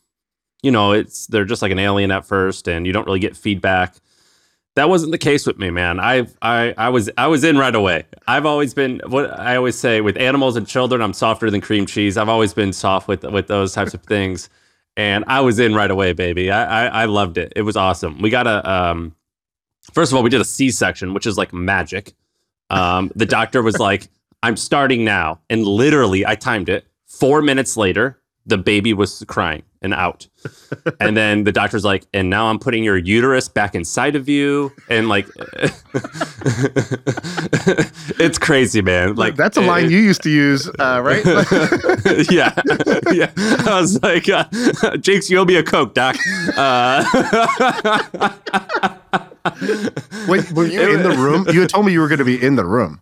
you 0.61 0.71
know, 0.71 0.91
it's 0.93 1.27
they're 1.27 1.45
just 1.45 1.61
like 1.61 1.71
an 1.71 1.79
alien 1.79 2.11
at 2.11 2.25
first, 2.25 2.67
and 2.67 2.85
you 2.85 2.93
don't 2.93 3.05
really 3.05 3.19
get 3.19 3.37
feedback. 3.37 3.95
That 4.75 4.87
wasn't 4.87 5.11
the 5.11 5.17
case 5.17 5.45
with 5.45 5.57
me, 5.57 5.71
man. 5.71 5.99
I 5.99 6.27
I 6.41 6.73
I 6.77 6.89
was 6.89 7.09
I 7.17 7.27
was 7.27 7.43
in 7.43 7.57
right 7.57 7.73
away. 7.73 8.05
I've 8.27 8.45
always 8.45 8.73
been 8.73 9.01
what 9.07 9.37
I 9.37 9.55
always 9.55 9.77
say 9.77 9.99
with 10.01 10.15
animals 10.17 10.55
and 10.55 10.67
children. 10.67 11.01
I'm 11.01 11.13
softer 11.13 11.49
than 11.49 11.59
cream 11.59 11.85
cheese. 11.85 12.17
I've 12.17 12.29
always 12.29 12.53
been 12.53 12.71
soft 12.71 13.07
with 13.07 13.23
with 13.23 13.47
those 13.47 13.73
types 13.73 13.93
of 13.93 14.03
things, 14.03 14.49
and 14.95 15.25
I 15.27 15.41
was 15.41 15.59
in 15.59 15.73
right 15.75 15.91
away, 15.91 16.13
baby. 16.13 16.51
I 16.51 16.85
I, 16.85 17.01
I 17.01 17.05
loved 17.05 17.37
it. 17.37 17.51
It 17.55 17.63
was 17.63 17.75
awesome. 17.75 18.21
We 18.21 18.29
got 18.29 18.47
a 18.47 18.69
um. 18.71 19.15
First 19.93 20.11
of 20.11 20.17
all, 20.17 20.23
we 20.23 20.29
did 20.29 20.39
a 20.41 20.45
C 20.45 20.69
section, 20.69 21.13
which 21.13 21.25
is 21.25 21.37
like 21.37 21.51
magic. 21.51 22.13
Um, 22.69 23.11
the 23.15 23.25
doctor 23.25 23.63
was 23.63 23.79
like, 23.79 24.07
"I'm 24.43 24.55
starting 24.55 25.03
now," 25.03 25.39
and 25.49 25.65
literally, 25.65 26.25
I 26.25 26.35
timed 26.35 26.69
it. 26.69 26.85
Four 27.07 27.41
minutes 27.41 27.75
later, 27.75 28.19
the 28.49 28.57
baby 28.57 28.93
was 28.93 29.23
crying 29.27 29.63
and 29.81 29.93
out. 29.93 30.27
and 30.99 31.15
then 31.15 31.43
the 31.45 31.51
doctor's 31.51 31.85
like, 31.85 32.05
and 32.13 32.29
now 32.29 32.47
I'm 32.47 32.59
putting 32.59 32.83
your 32.83 32.97
uterus 32.97 33.47
back 33.47 33.75
inside 33.75 34.15
of 34.15 34.27
you. 34.27 34.71
And 34.89 35.07
like, 35.07 35.27
it's 38.19 38.37
crazy, 38.37 38.81
man. 38.81 39.15
Like, 39.15 39.35
that's 39.35 39.55
a 39.57 39.61
line 39.61 39.85
it- 39.85 39.91
you 39.91 39.99
used 39.99 40.23
to 40.23 40.29
use, 40.29 40.67
uh, 40.79 41.01
right? 41.03 41.23
yeah. 42.29 42.53
Yeah. 43.11 43.31
I 43.67 43.79
was 43.79 44.01
like, 44.03 44.27
uh, 44.27 44.45
Jakes, 44.97 45.29
you 45.29 45.37
owe 45.37 45.45
me 45.45 45.55
a 45.55 45.63
Coke, 45.63 45.93
Doc. 45.93 46.15
Uh, 46.57 47.03
Wait, 50.27 50.51
were 50.51 50.65
you 50.67 50.81
in 50.95 51.03
the 51.03 51.15
room? 51.17 51.45
You 51.51 51.61
had 51.61 51.69
told 51.69 51.85
me 51.85 51.93
you 51.93 51.99
were 52.01 52.07
going 52.07 52.19
to 52.19 52.25
be 52.25 52.41
in 52.41 52.55
the 52.55 52.65
room. 52.65 53.01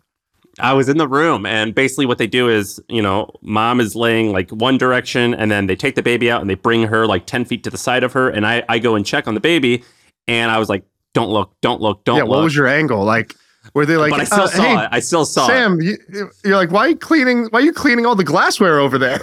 I 0.60 0.72
was 0.72 0.88
in 0.88 0.98
the 0.98 1.08
room, 1.08 1.46
and 1.46 1.74
basically 1.74 2.06
what 2.06 2.18
they 2.18 2.26
do 2.26 2.48
is, 2.48 2.80
you 2.88 3.02
know, 3.02 3.30
mom 3.42 3.80
is 3.80 3.94
laying 3.94 4.32
like 4.32 4.50
one 4.50 4.78
direction, 4.78 5.34
and 5.34 5.50
then 5.50 5.66
they 5.66 5.76
take 5.76 5.94
the 5.94 6.02
baby 6.02 6.30
out 6.30 6.40
and 6.40 6.50
they 6.50 6.54
bring 6.54 6.84
her 6.84 7.06
like 7.06 7.26
10 7.26 7.44
feet 7.44 7.64
to 7.64 7.70
the 7.70 7.78
side 7.78 8.04
of 8.04 8.12
her. 8.12 8.28
And 8.28 8.46
I, 8.46 8.62
I 8.68 8.78
go 8.78 8.94
and 8.94 9.04
check 9.04 9.28
on 9.28 9.34
the 9.34 9.40
baby, 9.40 9.84
and 10.26 10.50
I 10.50 10.58
was 10.58 10.68
like, 10.68 10.84
don't 11.14 11.30
look, 11.30 11.52
don't 11.60 11.80
look, 11.80 12.04
don't 12.04 12.16
yeah, 12.16 12.22
look. 12.22 12.36
what 12.36 12.44
was 12.44 12.54
your 12.54 12.66
angle? 12.66 13.04
Like, 13.04 13.34
were 13.74 13.84
they 13.84 13.96
like, 13.96 14.10
but 14.10 14.20
I 14.20 14.24
still 14.24 14.42
uh, 14.42 14.48
saw 14.48 14.62
hey, 14.62 14.84
it. 14.84 14.88
I 14.92 15.00
still 15.00 15.24
saw 15.24 15.46
Sam, 15.46 15.80
you, 15.80 15.98
you're 16.44 16.56
like, 16.56 16.70
why 16.70 16.80
are 16.80 16.88
you 16.88 16.96
cleaning? 16.96 17.46
Why 17.50 17.60
are 17.60 17.62
you 17.62 17.72
cleaning 17.72 18.06
all 18.06 18.14
the 18.14 18.24
glassware 18.24 18.78
over 18.78 18.98
there? 18.98 19.18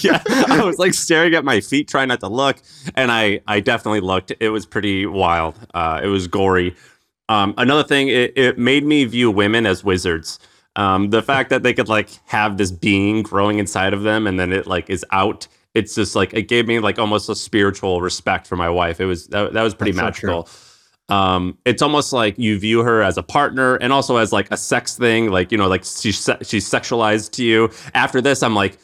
yeah. 0.00 0.22
I 0.48 0.62
was 0.64 0.78
like 0.78 0.94
staring 0.94 1.34
at 1.34 1.44
my 1.44 1.60
feet, 1.60 1.88
trying 1.88 2.08
not 2.08 2.20
to 2.20 2.28
look. 2.28 2.56
And 2.94 3.12
I, 3.12 3.40
I 3.46 3.60
definitely 3.60 4.00
looked. 4.00 4.32
It 4.40 4.48
was 4.48 4.64
pretty 4.66 5.06
wild. 5.06 5.58
Uh, 5.74 6.00
it 6.02 6.06
was 6.06 6.26
gory. 6.26 6.74
Um, 7.28 7.54
another 7.56 7.84
thing, 7.84 8.08
it, 8.08 8.36
it 8.36 8.58
made 8.58 8.84
me 8.84 9.04
view 9.04 9.30
women 9.30 9.66
as 9.66 9.82
wizards. 9.84 10.38
Um, 10.76 11.10
the 11.10 11.22
fact 11.22 11.50
that 11.50 11.62
they 11.62 11.74
could 11.74 11.88
like 11.88 12.08
have 12.26 12.56
this 12.56 12.70
being 12.70 13.22
growing 13.22 13.58
inside 13.58 13.92
of 13.92 14.02
them 14.02 14.26
and 14.26 14.40
then 14.40 14.52
it 14.52 14.66
like 14.66 14.88
is 14.88 15.04
out. 15.10 15.46
It's 15.74 15.94
just 15.94 16.16
like 16.16 16.34
it 16.34 16.48
gave 16.48 16.66
me 16.66 16.78
like 16.80 16.98
almost 16.98 17.28
a 17.28 17.34
spiritual 17.34 18.00
respect 18.00 18.46
for 18.46 18.56
my 18.56 18.68
wife. 18.70 19.00
It 19.00 19.06
was 19.06 19.26
that, 19.28 19.52
that 19.52 19.62
was 19.62 19.74
pretty 19.74 19.92
That's 19.92 20.18
so 20.18 20.26
magical. 20.26 20.48
um, 21.08 21.58
it's 21.64 21.82
almost 21.82 22.12
like 22.12 22.38
you 22.38 22.58
view 22.58 22.82
her 22.82 23.02
as 23.02 23.18
a 23.18 23.22
partner 23.22 23.76
and 23.76 23.92
also 23.92 24.16
as 24.16 24.32
like 24.32 24.50
a 24.50 24.56
sex 24.56 24.96
thing, 24.96 25.30
like 25.30 25.52
you 25.52 25.58
know, 25.58 25.68
like 25.68 25.84
she's 25.84 26.28
she's 26.42 26.68
sexualized 26.68 27.32
to 27.32 27.44
you. 27.44 27.70
After 27.94 28.20
this, 28.20 28.42
I'm 28.42 28.54
like, 28.54 28.78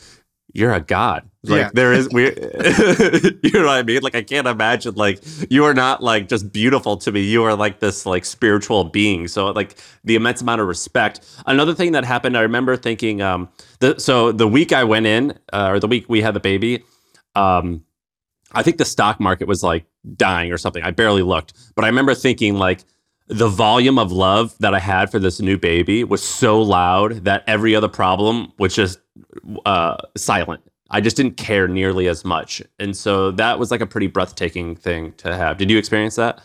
you're 0.59 0.73
a 0.75 0.81
god. 0.81 1.23
Like 1.45 1.61
Yeah. 1.61 1.71
there 1.73 1.93
is 1.93 2.09
we 2.12 2.25
you 3.43 3.50
know 3.53 3.67
what 3.67 3.79
I 3.79 3.83
mean? 3.85 4.03
Like 4.03 4.15
I 4.17 4.23
can't 4.23 4.47
imagine 4.47 4.95
like 4.97 5.23
you 5.49 5.65
are 5.65 5.75
not 5.75 6.03
like 6.03 6.29
just 6.29 6.53
beautiful 6.53 6.97
to 6.99 7.12
me. 7.12 7.23
You 7.23 7.45
are 7.45 7.55
like 7.55 7.81
this 7.81 8.05
like 8.05 8.25
spiritual 8.25 8.85
being. 8.85 9.29
So 9.29 9.50
like 9.53 9.77
the 10.05 10.17
immense 10.17 10.43
amount 10.43 10.61
of 10.61 10.67
respect. 10.67 11.21
Another 11.47 11.75
thing 11.75 11.93
that 11.93 12.05
happened, 12.05 12.37
I 12.37 12.41
remember 12.43 12.77
thinking 12.77 13.23
um 13.23 13.49
the 13.81 13.99
so 13.99 14.33
the 14.33 14.49
week 14.49 14.73
I 14.73 14.85
went 14.85 15.07
in, 15.07 15.38
uh, 15.53 15.69
or 15.73 15.81
the 15.81 15.88
week 15.88 16.07
we 16.09 16.21
had 16.21 16.35
the 16.35 16.41
baby, 16.41 16.83
um 17.37 17.85
I 18.53 18.62
think 18.62 18.79
the 18.79 18.85
stock 18.85 19.21
market 19.21 19.47
was 19.47 19.62
like 19.62 19.85
dying 20.17 20.53
or 20.53 20.59
something. 20.59 20.83
I 20.83 20.91
barely 20.91 21.23
looked. 21.23 21.53
But 21.77 21.85
I 21.85 21.88
remember 21.88 22.15
thinking 22.15 22.57
like 22.57 22.81
the 23.28 23.49
volume 23.49 23.99
of 23.99 24.11
love 24.11 24.56
that 24.58 24.75
I 24.75 24.78
had 24.78 25.11
for 25.11 25.18
this 25.18 25.40
new 25.40 25.58
baby 25.58 26.02
was 26.02 26.23
so 26.23 26.61
loud 26.61 27.25
that 27.25 27.44
every 27.47 27.75
other 27.75 27.88
problem 27.88 28.52
was 28.58 28.75
just 28.75 29.00
uh, 29.66 29.97
silent. 30.16 30.62
I 30.90 31.02
just 31.02 31.16
didn't 31.16 31.37
care 31.37 31.68
nearly 31.68 32.08
as 32.08 32.25
much. 32.25 32.62
And 32.78 32.97
so 32.97 33.30
that 33.32 33.58
was 33.58 33.70
like 33.70 33.82
a 33.82 33.87
pretty 33.87 34.06
breathtaking 34.06 34.75
thing 34.75 35.12
to 35.18 35.37
have. 35.37 35.58
Did 35.58 35.70
you 35.70 35.76
experience 35.76 36.16
that? 36.16 36.40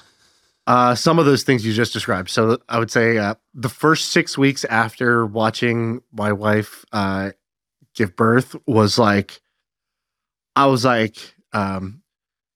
Uh, 0.67 0.95
some 0.95 1.19
of 1.19 1.25
those 1.25 1.43
things 1.43 1.65
you 1.65 1.73
just 1.73 1.93
described. 1.93 2.29
So 2.29 2.57
I 2.67 2.79
would 2.79 2.91
say 2.91 3.17
uh, 3.17 3.35
the 3.53 3.69
first 3.69 4.11
six 4.11 4.37
weeks 4.37 4.65
after 4.65 5.25
watching 5.25 6.01
my 6.11 6.33
wife 6.33 6.83
uh, 6.91 7.31
give 7.95 8.15
birth 8.15 8.55
was 8.67 8.97
like, 8.97 9.41
I 10.55 10.65
was 10.65 10.83
like, 10.83 11.17
um, 11.53 12.02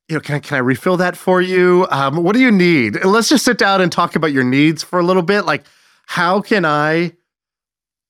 you 0.10 0.16
know, 0.16 0.20
can 0.22 0.36
I, 0.36 0.40
can 0.40 0.56
I 0.56 0.60
refill 0.60 0.98
that 0.98 1.18
for 1.18 1.42
you? 1.42 1.88
Um, 1.92 2.24
what 2.24 2.34
do 2.34 2.40
you 2.40 2.52
need? 2.52 3.04
Let's 3.04 3.30
just 3.30 3.46
sit 3.46 3.58
down 3.58 3.82
and 3.82 3.92
talk 3.92 4.16
about 4.16 4.32
your 4.32 4.44
needs 4.44 4.84
for 4.84 5.00
a 5.00 5.04
little 5.04 5.22
bit. 5.22 5.46
Like, 5.46 5.64
how 6.06 6.42
can 6.42 6.66
I, 6.66 7.14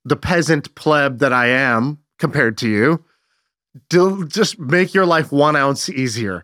the 0.05 0.15
peasant 0.15 0.73
pleb 0.75 1.19
that 1.19 1.33
I 1.33 1.47
am 1.47 1.99
compared 2.19 2.57
to 2.59 2.69
you, 2.69 3.03
do, 3.89 4.27
just 4.27 4.59
make 4.59 4.93
your 4.93 5.05
life 5.05 5.31
one 5.31 5.55
ounce 5.55 5.89
easier? 5.89 6.43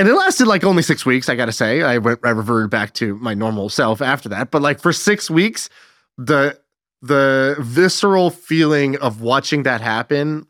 and 0.00 0.08
it 0.08 0.14
lasted 0.14 0.46
like 0.46 0.64
only 0.64 0.82
six 0.82 1.04
weeks. 1.04 1.28
I 1.28 1.34
gotta 1.34 1.52
say, 1.52 1.82
I 1.82 1.98
went, 1.98 2.20
I 2.24 2.30
reverted 2.30 2.70
back 2.70 2.94
to 2.94 3.16
my 3.16 3.34
normal 3.34 3.68
self 3.68 4.00
after 4.00 4.30
that. 4.30 4.50
But 4.50 4.62
like 4.62 4.80
for 4.80 4.94
six 4.94 5.30
weeks, 5.30 5.68
the 6.16 6.58
the 7.02 7.56
visceral 7.60 8.30
feeling 8.30 8.96
of 8.96 9.20
watching 9.20 9.64
that 9.64 9.82
happen 9.82 10.46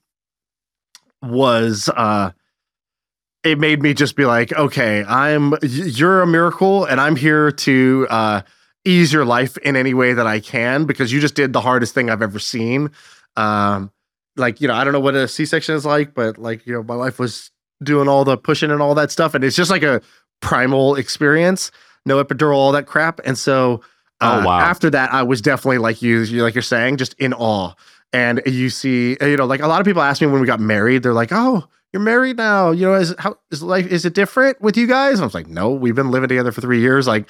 was 1.21 1.91
uh 1.97 2.31
it 3.43 3.59
made 3.59 3.83
me 3.83 3.95
just 3.95 4.17
be 4.17 4.27
like, 4.27 4.53
okay, 4.53 5.05
I'm 5.05 5.55
you're 5.63 6.23
a 6.23 6.27
miracle, 6.27 6.85
and 6.85 7.01
I'm 7.01 7.17
here 7.17 7.51
to 7.51 8.07
uh 8.11 8.43
ease 8.85 9.13
your 9.13 9.25
life 9.25 9.57
in 9.59 9.77
any 9.77 9.95
way 9.95 10.15
that 10.15 10.27
I 10.27 10.41
can 10.41 10.87
because 10.87 11.13
you 11.13 11.21
just 11.21 11.35
did 11.35 11.53
the 11.53 11.61
hardest 11.61 11.95
thing 11.95 12.09
I've 12.09 12.23
ever 12.23 12.39
seen. 12.39 12.91
Um, 13.37 13.93
like 14.37 14.61
you 14.61 14.69
know, 14.69 14.75
I 14.75 14.85
don't 14.85 14.93
know 14.93 15.01
what 15.01 15.15
a 15.15 15.29
C-section 15.29 15.75
is 15.75 15.85
like, 15.85 16.15
but 16.15 16.39
like 16.39 16.67
you 16.67 16.73
know, 16.75 16.83
my 16.83 16.97
wife 16.97 17.19
was 17.19 17.51
doing 17.83 18.09
all 18.09 18.25
the 18.25 18.37
pushing 18.37 18.71
and 18.71 18.83
all 18.83 18.95
that 18.95 19.11
stuff, 19.11 19.35
and 19.35 19.43
it's 19.45 19.57
just 19.57 19.71
like 19.71 19.83
a 19.83 20.03
primal 20.41 20.97
experience. 20.97 21.71
No 22.07 22.23
epidural, 22.23 22.55
all 22.55 22.73
that 22.73 22.87
crap, 22.87 23.21
and 23.25 23.39
so. 23.39 23.83
Oh, 24.23 24.41
uh, 24.41 24.45
wow. 24.45 24.61
After 24.61 24.91
that, 24.91 25.15
I 25.15 25.23
was 25.23 25.41
definitely 25.41 25.79
like 25.79 26.03
you, 26.03 26.21
you 26.21 26.43
like 26.43 26.55
you're 26.55 26.61
saying, 26.61 26.99
just 26.99 27.15
in 27.15 27.33
awe. 27.33 27.73
And 28.13 28.43
you 28.45 28.69
see, 28.69 29.17
you 29.19 29.37
know, 29.39 29.47
like 29.47 29.63
a 29.63 29.67
lot 29.67 29.81
of 29.81 29.87
people 29.87 30.03
ask 30.03 30.21
me 30.21 30.27
when 30.27 30.43
we 30.43 30.47
got 30.47 30.61
married, 30.61 31.03
they're 31.03 31.15
like, 31.15 31.31
"Oh, 31.33 31.67
you're 31.93 32.03
married 32.03 32.37
now. 32.37 32.71
You 32.71 32.87
know, 32.87 32.95
is 32.95 33.15
how 33.19 33.39
is 33.51 33.63
life? 33.63 33.87
Is 33.87 34.05
it 34.05 34.15
different 34.15 34.61
with 34.61 34.77
you 34.77 34.87
guys?" 34.87 35.15
And 35.15 35.23
I 35.23 35.27
was 35.27 35.35
like, 35.35 35.49
"No, 35.49 35.71
we've 35.71 35.95
been 35.95 36.11
living 36.11 36.29
together 36.29 36.53
for 36.53 36.61
three 36.61 36.81
years. 36.81 37.07
Like, 37.07 37.29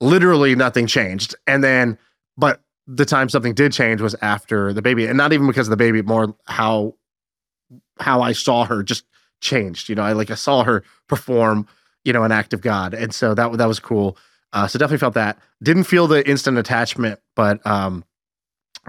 literally 0.00 0.54
nothing 0.54 0.86
changed." 0.86 1.34
And 1.46 1.62
then, 1.62 1.98
but 2.36 2.62
the 2.86 3.04
time 3.04 3.28
something 3.28 3.54
did 3.54 3.72
change 3.72 4.00
was 4.00 4.16
after 4.22 4.72
the 4.72 4.82
baby, 4.82 5.06
and 5.06 5.16
not 5.16 5.32
even 5.32 5.46
because 5.46 5.68
of 5.68 5.70
the 5.70 5.76
baby, 5.76 6.02
more 6.02 6.34
how 6.46 6.94
how 8.00 8.22
I 8.22 8.32
saw 8.32 8.64
her 8.64 8.82
just 8.82 9.04
changed. 9.40 9.88
You 9.88 9.94
know, 9.94 10.02
I 10.02 10.12
like 10.12 10.30
I 10.30 10.36
saw 10.36 10.64
her 10.64 10.82
perform, 11.08 11.66
you 12.04 12.12
know, 12.12 12.24
an 12.24 12.32
act 12.32 12.52
of 12.52 12.60
God, 12.60 12.94
and 12.94 13.14
so 13.14 13.34
that 13.34 13.52
that 13.58 13.68
was 13.68 13.80
cool. 13.80 14.16
Uh, 14.52 14.66
so 14.66 14.78
definitely 14.78 14.98
felt 14.98 15.14
that. 15.14 15.38
Didn't 15.62 15.84
feel 15.84 16.06
the 16.06 16.26
instant 16.26 16.56
attachment, 16.56 17.20
but 17.36 17.64
um, 17.66 18.04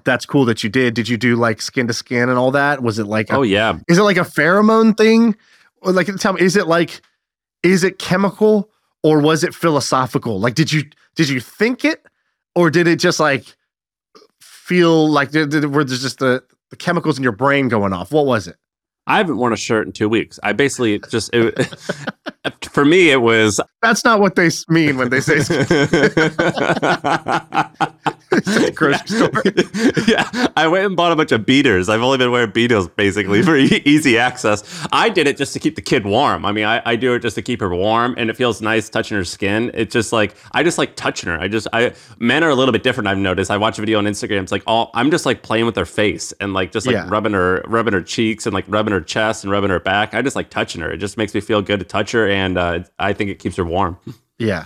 that's 0.06 0.26
cool 0.26 0.46
that 0.46 0.64
you 0.64 0.70
did. 0.70 0.94
Did 0.94 1.10
you 1.10 1.18
do 1.18 1.36
like 1.36 1.62
skin 1.62 1.88
to 1.88 1.94
skin 1.94 2.30
and 2.30 2.38
all 2.38 2.52
that? 2.52 2.82
Was 2.82 3.00
it 3.00 3.06
like 3.06 3.30
a 3.30 3.38
Oh 3.38 3.42
yeah. 3.42 3.78
is 3.88 3.98
it 3.98 4.04
like 4.04 4.18
a 4.18 4.22
pheromone 4.22 4.96
thing? 4.96 5.36
Or 5.82 5.92
like 5.92 6.08
tell 6.18 6.34
me, 6.34 6.42
is 6.42 6.56
it 6.56 6.68
like 6.68 7.02
is 7.64 7.84
it 7.84 8.00
chemical 8.00 8.70
or 9.04 9.22
was 9.22 9.44
it 9.44 9.54
philosophical? 9.54 10.40
Like 10.40 10.56
did 10.56 10.72
you 10.72 10.84
did 11.16 11.30
you 11.30 11.40
think 11.40 11.86
it 11.86 12.06
or 12.56 12.70
did 12.70 12.88
it 12.88 13.00
just 13.00 13.20
like 13.20 13.56
feel 14.42 15.10
like 15.10 15.32
did, 15.32 15.50
did, 15.50 15.74
were 15.74 15.84
there 15.84 15.98
just 15.98 16.20
the, 16.20 16.44
the 16.70 16.76
chemicals 16.76 17.18
in 17.18 17.24
your 17.24 17.32
brain 17.32 17.68
going 17.68 17.94
off? 17.94 18.12
What 18.12 18.26
was 18.26 18.48
it? 18.48 18.58
I 19.08 19.18
haven't 19.18 19.38
worn 19.38 19.54
a 19.54 19.58
shirt 19.58 19.88
in 19.88 19.94
two 19.94 20.08
weeks. 20.08 20.40
I 20.44 20.54
basically 20.54 21.00
just 21.10 21.32
it, 21.34 21.56
for 22.72 22.86
me 22.86 23.10
it 23.10 23.22
was 23.22 23.60
That's 23.82 24.06
not 24.06 24.20
what 24.20 24.36
they 24.36 24.50
mean 24.68 24.98
when 24.98 25.10
they 25.10 25.22
say 25.22 25.38
it's 25.38 25.50
at 25.50 25.68
the 25.68 28.19
grocery 28.76 29.08
store. 29.08 29.44
yeah, 30.08 30.48
I 30.56 30.68
went 30.68 30.86
and 30.86 30.96
bought 30.96 31.12
a 31.12 31.16
bunch 31.16 31.32
of 31.32 31.46
beaters. 31.46 31.90
I've 31.90 32.02
only 32.02 32.18
been 32.18 32.32
wearing 32.32 32.52
beaters 32.52 32.88
basically 32.88 33.42
for 33.42 33.56
e- 33.58 33.82
easy 33.86 34.18
access. 34.18 34.64
I 34.92 35.10
did 35.10 35.28
it 35.28 35.38
just 35.38 35.54
to 35.54 35.60
keep 35.60 35.76
the 35.76 35.82
kid 35.82 36.06
warm. 36.06 36.46
I 36.46 36.52
mean, 36.52 36.66
I, 36.66 36.82
I 36.86 36.96
do 36.96 37.14
it 37.16 37.20
just 37.22 37.36
to 37.36 37.42
keep 37.42 37.60
her 37.62 37.70
warm, 37.74 38.14
and 38.18 38.30
it 38.30 38.36
feels 38.38 38.62
nice 38.62 38.90
touching 38.90 39.18
her 39.18 39.24
skin. 39.24 39.72
It's 39.74 39.94
just 39.94 40.14
like 40.14 40.36
I 40.52 40.64
just 40.64 40.78
like 40.78 40.96
touching 40.96 41.30
her. 41.30 41.40
I 41.40 41.48
just 41.48 41.68
I 41.74 41.94
men 42.20 42.44
are 42.44 42.50
a 42.50 42.56
little 42.56 42.72
bit 42.72 42.84
different. 42.84 43.08
I've 43.08 43.18
noticed. 43.18 43.50
I 43.52 43.58
watch 43.58 43.78
a 43.78 43.82
video 43.82 43.98
on 43.98 44.06
Instagram. 44.06 44.44
It's 44.44 44.52
like 44.52 44.64
all 44.68 44.92
I'm 44.94 45.10
just 45.12 45.26
like 45.26 45.42
playing 45.44 45.66
with 45.66 45.76
her 45.76 45.86
face 45.86 46.32
and 46.40 46.54
like 46.54 46.72
just 46.72 46.86
like 46.86 46.94
Yeah. 46.96 47.08
rubbing 47.10 47.34
her 47.34 47.64
rubbing 47.68 47.94
her 47.94 48.04
cheeks 48.04 48.46
and 48.46 48.54
like 48.54 48.66
rubbing 48.68 48.94
her 48.94 49.02
chest 49.02 49.44
and 49.44 49.52
rubbing 49.52 49.70
her 49.70 49.80
back. 49.80 50.14
I 50.14 50.22
just 50.22 50.36
like 50.36 50.50
touching 50.50 50.82
her. 50.82 50.92
It 50.92 50.98
just 50.98 51.18
makes 51.18 51.34
me 51.34 51.42
feel 51.42 51.62
good 51.62 51.80
to 51.80 51.86
touch 51.86 52.12
her, 52.12 52.28
and 52.30 52.58
uh, 52.58 52.80
I 53.00 53.14
think 53.14 53.30
it 53.32 53.40
keeps 53.40 53.56
her 53.56 53.66
warm. 53.66 53.98
Yeah. 54.38 54.66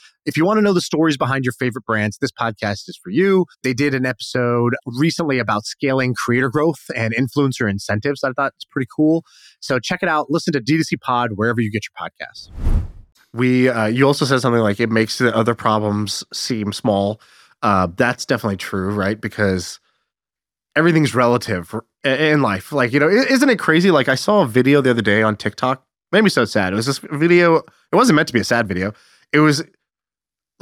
If 0.23 0.37
you 0.37 0.45
want 0.45 0.59
to 0.59 0.61
know 0.61 0.73
the 0.73 0.81
stories 0.81 1.17
behind 1.17 1.45
your 1.45 1.53
favorite 1.53 1.83
brands, 1.83 2.19
this 2.19 2.31
podcast 2.31 2.87
is 2.87 2.99
for 3.01 3.09
you. 3.09 3.47
They 3.63 3.73
did 3.73 3.95
an 3.95 4.05
episode 4.05 4.75
recently 4.85 5.39
about 5.39 5.65
scaling 5.65 6.13
creator 6.13 6.49
growth 6.49 6.91
and 6.95 7.13
influencer 7.15 7.67
incentives 7.67 8.23
I 8.23 8.31
thought 8.33 8.53
was 8.55 8.65
pretty 8.69 8.87
cool. 8.95 9.25
So 9.61 9.79
check 9.79 10.03
it 10.03 10.09
out. 10.09 10.29
Listen 10.29 10.53
to 10.53 10.61
D2C 10.61 11.01
Pod 11.01 11.31
wherever 11.37 11.59
you 11.59 11.71
get 11.71 11.83
your 11.85 12.09
podcasts. 12.09 12.51
We, 13.33 13.69
uh, 13.69 13.87
you 13.87 14.05
also 14.05 14.25
said 14.25 14.41
something 14.41 14.61
like 14.61 14.79
it 14.79 14.91
makes 14.91 15.17
the 15.17 15.35
other 15.35 15.55
problems 15.55 16.23
seem 16.31 16.71
small. 16.71 17.19
Uh, 17.63 17.87
that's 17.95 18.23
definitely 18.23 18.57
true, 18.57 18.91
right? 18.91 19.19
Because 19.19 19.79
everything's 20.75 21.15
relative 21.15 21.73
in 22.03 22.43
life. 22.43 22.71
Like, 22.71 22.93
you 22.93 22.99
know, 22.99 23.09
isn't 23.09 23.49
it 23.49 23.57
crazy? 23.57 23.89
Like, 23.89 24.07
I 24.07 24.15
saw 24.15 24.41
a 24.41 24.47
video 24.47 24.81
the 24.81 24.91
other 24.91 25.01
day 25.01 25.23
on 25.23 25.35
TikTok. 25.35 25.83
Made 26.11 26.23
me 26.23 26.29
so 26.29 26.45
sad. 26.45 26.73
It 26.73 26.75
was 26.75 26.85
this 26.85 26.99
video. 26.99 27.57
It 27.57 27.95
wasn't 27.95 28.17
meant 28.17 28.27
to 28.27 28.33
be 28.33 28.39
a 28.39 28.43
sad 28.43 28.67
video. 28.67 28.93
It 29.31 29.39
was 29.39 29.63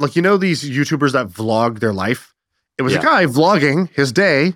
like 0.00 0.16
you 0.16 0.22
know 0.22 0.36
these 0.36 0.62
YouTubers 0.68 1.12
that 1.12 1.28
vlog 1.28 1.80
their 1.80 1.92
life. 1.92 2.34
It 2.78 2.82
was 2.82 2.92
Yeah. 2.94 3.00
a 3.00 3.02
guy 3.02 3.26
vlogging 3.26 3.88
his 3.94 4.10
day, 4.12 4.54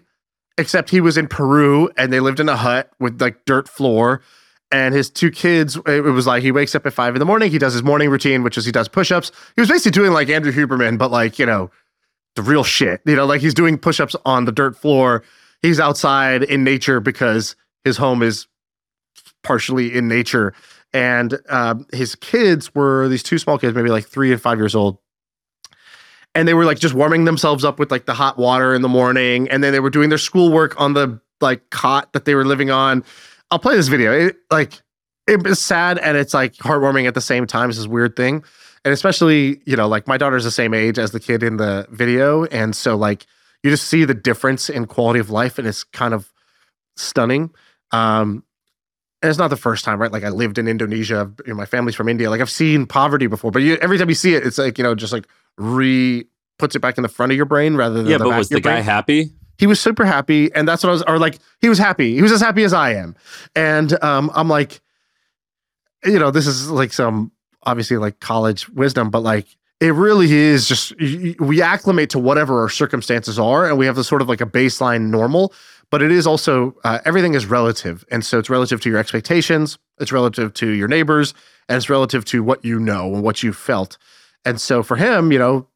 except 0.59 0.91
he 0.91 1.01
was 1.01 1.17
in 1.17 1.27
Peru 1.29 1.91
and 1.97 2.13
they 2.13 2.21
lived 2.21 2.41
in 2.41 2.49
a 2.49 2.57
hut 2.57 2.91
with 2.99 3.21
like 3.21 3.45
dirt 3.45 3.69
floor. 3.69 4.21
And 4.71 4.93
his 4.95 5.09
two 5.11 5.31
kids, 5.31 5.79
it 5.87 6.03
was 6.03 6.27
like 6.27 6.43
he 6.43 6.51
wakes 6.51 6.75
up 6.75 6.85
at 6.87 6.93
five 6.93 7.15
in 7.15 7.21
the 7.21 7.25
morning. 7.27 7.51
He 7.51 7.59
does 7.59 7.75
his 7.75 7.85
morning 7.85 8.11
routine, 8.11 8.43
which 8.43 8.59
is 8.59 8.65
he 8.65 8.73
does 8.73 8.89
push 8.89 9.13
ups. 9.13 9.31
He 9.55 9.61
was 9.61 9.69
basically 9.69 9.93
doing 9.93 10.13
like 10.13 10.29
Andrew 10.31 10.51
Huberman, 10.53 10.99
but 10.99 11.13
like, 11.13 11.39
you 11.39 11.47
know, 11.47 11.71
the 12.35 12.43
real 12.43 12.65
shit. 12.65 13.01
You 13.05 13.15
know, 13.15 13.27
like 13.27 13.41
he's 13.41 13.55
doing 13.55 13.79
push 13.79 14.01
ups 14.01 14.17
on 14.25 14.47
the 14.47 14.53
dirt 14.53 14.77
floor. 14.77 15.23
He's 15.63 15.79
outside 15.79 16.43
in 16.43 16.65
nature 16.65 16.99
because 16.99 17.55
his 17.85 17.97
home 17.99 18.23
is 18.23 18.49
partially 19.43 19.95
in 19.95 20.09
nature. 20.09 20.55
And 20.93 21.39
um, 21.49 21.87
his 21.93 22.15
kids 22.15 22.75
were 22.75 23.09
these 23.09 23.23
two 23.23 23.39
small 23.39 23.59
kids, 23.59 23.75
maybe 23.77 23.91
like 23.91 24.07
three 24.07 24.33
and 24.33 24.41
five 24.41 24.59
years 24.59 24.75
old. 24.75 24.99
And 26.35 26.49
they 26.49 26.55
were 26.55 26.65
like 26.65 26.79
just 26.79 26.95
warming 26.95 27.25
themselves 27.25 27.65
up 27.65 27.79
with 27.79 27.91
like 27.91 28.07
the 28.07 28.15
hot 28.15 28.39
water 28.39 28.75
in 28.75 28.83
the 28.83 28.89
morning. 28.89 29.49
And 29.51 29.63
then 29.63 29.73
they 29.73 29.81
were 29.81 29.91
doing 29.91 30.09
their 30.09 30.19
schoolwork 30.19 30.81
on 30.81 30.95
the 30.95 31.21
like 31.41 31.71
cot 31.71 32.13
that 32.13 32.25
they 32.25 32.35
were 32.35 32.45
living 32.45 32.71
on. 32.71 33.05
I'll 33.51 33.59
play 33.59 33.77
this 33.77 33.89
video. 33.89 34.13
It, 34.13 34.37
like 34.51 34.83
it 35.27 35.43
was 35.43 35.61
sad 35.61 35.99
and 35.99 36.17
it's 36.17 36.35
like 36.35 36.55
heartwarming 36.55 37.07
at 37.07 37.15
the 37.15 37.21
same 37.21 37.47
time. 37.47 37.69
It's 37.69 37.79
this 37.79 37.87
weird 37.87 38.17
thing. 38.17 38.43
And 38.85 38.93
especially, 38.93 39.63
you 39.65 39.77
know, 39.77 39.89
like 39.89 40.07
my 40.07 40.17
daughter's 40.19 40.45
the 40.45 40.51
same 40.51 40.75
age 40.75 40.99
as 40.99 41.13
the 41.13 41.21
kid 41.21 41.43
in 41.43 41.57
the 41.57 41.87
video. 41.91 42.45
And 42.47 42.75
so 42.77 42.97
like 42.97 43.27
you 43.63 43.71
just 43.71 43.89
see 43.89 44.05
the 44.05 44.15
difference 44.15 44.69
in 44.69 44.87
quality 44.87 45.21
of 45.21 45.31
life 45.31 45.59
and 45.59 45.67
it's 45.67 45.85
kind 45.85 46.13
of 46.13 46.33
stunning. 46.97 47.51
Um, 47.93 48.45
and 49.25 49.31
it's 49.31 49.39
not 49.39 49.49
the 49.49 49.57
first 49.57 49.87
time, 49.87 49.99
right? 49.99 50.13
Like 50.13 50.23
I 50.23 50.29
lived 50.29 50.59
in 50.59 50.69
Indonesia, 50.69 51.33
you 51.47 51.55
know, 51.55 51.57
my 51.57 51.65
family's 51.65 51.95
from 51.95 52.11
India. 52.11 52.29
Like 52.29 52.43
I've 52.43 52.51
seen 52.51 52.85
poverty 52.85 53.27
before, 53.27 53.51
but 53.51 53.63
you, 53.63 53.77
every 53.77 53.97
time 53.97 54.11
you 54.11 54.15
see 54.15 54.35
it, 54.35 54.47
it's 54.47 54.59
like 54.59 54.77
you 54.77 54.85
know, 54.85 54.95
just 54.95 55.15
like 55.15 55.27
re 55.57 56.27
puts 56.59 56.77
it 56.77 56.81
back 56.81 56.99
in 56.99 57.03
the 57.03 57.09
front 57.09 57.33
of 57.33 57.37
your 57.37 57.47
brain 57.47 57.75
rather 57.75 57.95
than 57.95 58.07
Yeah, 58.07 58.19
the 58.19 58.25
but 58.25 58.31
back 58.31 58.39
was 58.39 58.49
of 58.49 58.51
your 58.51 58.57
the 58.59 58.69
guy 58.69 58.73
brain. 58.75 58.85
happy? 58.85 59.31
He 59.57 59.67
was 59.67 59.81
super 59.81 60.05
happy, 60.05 60.53
and 60.55 60.69
that's 60.69 60.83
what 60.83 60.91
I 60.91 60.93
was, 60.93 61.03
or 61.05 61.19
like 61.19 61.39
he 61.63 61.71
was 61.71 61.79
happy. 61.79 62.15
He 62.15 62.21
was 62.21 62.33
as 62.33 62.43
happy 62.43 62.65
as 62.65 62.75
I 62.75 62.93
am, 62.97 63.17
and 63.57 63.97
um, 64.05 64.31
I'm 64.35 64.51
like, 64.51 64.83
you 66.05 66.19
know, 66.19 66.31
this 66.31 66.47
is 66.47 66.69
like 66.71 66.93
some 66.93 67.33
obviously 67.63 67.97
like 67.97 68.21
college 68.21 68.69
wisdom, 68.69 69.09
but 69.09 69.21
like 69.21 69.47
it 69.81 69.95
really 69.95 70.31
is 70.31 70.69
just 70.69 70.93
we 71.41 71.63
acclimate 71.63 72.11
to 72.11 72.19
whatever 72.19 72.61
our 72.61 72.69
circumstances 72.69 73.39
are, 73.39 73.67
and 73.67 73.79
we 73.79 73.87
have 73.87 73.97
this 73.97 74.07
sort 74.07 74.21
of 74.21 74.29
like 74.29 74.43
a 74.43 74.47
baseline 74.47 75.09
normal. 75.09 75.55
But 75.95 76.03
it 76.03 76.11
is 76.11 76.27
also 76.27 76.75
uh, 76.83 76.99
everything 77.05 77.35
is 77.35 77.47
relative, 77.47 78.05
and 78.11 78.25
so 78.25 78.41
it's 78.41 78.51
relative 78.51 78.81
to 78.81 78.91
your 78.91 78.99
expectations, 78.99 79.79
it's 80.01 80.11
relative 80.11 80.53
to 80.55 80.71
your 80.71 80.89
neighbors, 80.89 81.35
and 81.69 81.77
it's 81.77 81.89
relative 81.89 82.25
to 82.25 82.43
what 82.43 82.65
you 82.65 82.81
know 82.81 83.15
and 83.15 83.23
what 83.23 83.45
you 83.45 83.53
felt. 83.53 83.97
And 84.45 84.61
so 84.61 84.83
for 84.83 84.97
him, 84.97 85.31
you 85.31 85.39
know, 85.39 85.69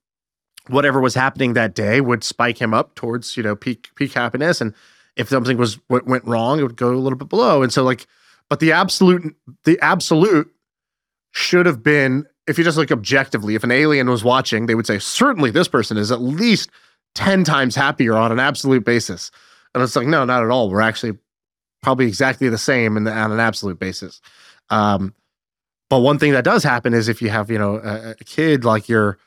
whatever 0.66 1.00
was 1.00 1.14
happening 1.14 1.52
that 1.52 1.76
day 1.76 2.00
would 2.00 2.24
spike 2.24 2.58
him 2.58 2.74
up 2.74 2.96
towards 2.96 3.36
you 3.36 3.44
know 3.44 3.54
peak 3.54 3.90
peak 3.94 4.12
happiness. 4.12 4.60
And 4.60 4.74
if 5.14 5.28
something 5.28 5.56
was 5.56 5.78
what 5.86 6.08
went 6.08 6.24
wrong 6.24 6.58
it 6.58 6.64
would 6.64 6.74
go 6.74 6.92
a 6.92 6.96
little 6.96 7.16
bit 7.16 7.28
below. 7.28 7.62
And 7.62 7.72
so 7.72 7.84
like 7.84 8.04
but 8.48 8.58
the 8.58 8.72
absolute 8.72 9.36
the 9.62 9.78
absolute 9.78 10.52
should 11.30 11.64
have 11.64 11.80
been 11.80 12.26
if 12.48 12.58
you 12.58 12.64
just 12.64 12.76
look 12.76 12.90
objectively 12.90 13.54
if 13.54 13.62
an 13.62 13.70
alien 13.70 14.10
was 14.10 14.24
watching 14.24 14.66
they 14.66 14.74
would 14.74 14.84
say 14.84 14.98
certainly 14.98 15.52
this 15.52 15.68
person 15.68 15.96
is 15.96 16.10
at 16.10 16.20
least 16.20 16.70
10 17.14 17.44
times 17.44 17.76
happier 17.76 18.16
on 18.16 18.32
an 18.32 18.40
absolute 18.40 18.84
basis 18.84 19.30
and 19.74 19.82
it's 19.82 19.96
like 19.96 20.06
no 20.06 20.24
not 20.24 20.42
at 20.42 20.50
all 20.50 20.70
we're 20.70 20.80
actually 20.80 21.16
probably 21.82 22.06
exactly 22.06 22.48
the 22.48 22.58
same 22.58 22.96
in 22.96 23.04
the, 23.04 23.12
on 23.12 23.32
an 23.32 23.40
absolute 23.40 23.78
basis 23.78 24.20
um 24.70 25.14
but 25.90 26.00
one 26.00 26.18
thing 26.18 26.32
that 26.32 26.44
does 26.44 26.62
happen 26.62 26.92
is 26.94 27.08
if 27.08 27.22
you 27.22 27.30
have 27.30 27.50
you 27.50 27.58
know 27.58 27.76
a, 27.76 28.10
a 28.10 28.24
kid 28.24 28.64
like 28.64 28.88
your 28.88 29.18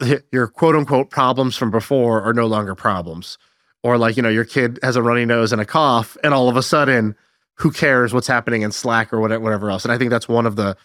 your 0.32 0.46
quote 0.48 0.76
unquote 0.76 1.10
problems 1.10 1.56
from 1.56 1.70
before 1.70 2.22
are 2.22 2.34
no 2.34 2.46
longer 2.46 2.74
problems. 2.74 3.38
Or 3.82 3.98
like, 3.98 4.16
you 4.16 4.22
know, 4.22 4.30
your 4.30 4.44
kid 4.44 4.78
has 4.82 4.96
a 4.96 5.02
runny 5.02 5.26
nose 5.26 5.52
and 5.52 5.60
a 5.60 5.66
cough, 5.66 6.16
and 6.24 6.32
all 6.32 6.48
of 6.48 6.56
a 6.56 6.62
sudden, 6.62 7.14
who 7.56 7.70
cares 7.70 8.14
what's 8.14 8.26
happening 8.26 8.62
in 8.62 8.72
Slack 8.72 9.12
or 9.12 9.20
whatever, 9.20 9.44
whatever 9.44 9.70
else? 9.70 9.84
And 9.84 9.92
I 9.92 9.98
think 9.98 10.10
that's 10.10 10.28
one 10.28 10.46
of 10.46 10.56
the 10.56 10.76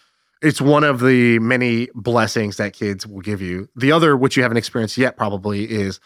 it's 0.42 0.60
one 0.60 0.84
of 0.84 1.00
the 1.00 1.38
many 1.38 1.88
blessings 1.94 2.56
that 2.58 2.72
kids 2.72 3.06
will 3.06 3.20
give 3.20 3.42
you. 3.42 3.68
The 3.76 3.92
other, 3.92 4.16
which 4.16 4.36
you 4.36 4.42
haven't 4.42 4.58
experienced 4.58 4.96
yet, 4.98 5.16
probably 5.16 5.64
is 5.70 6.00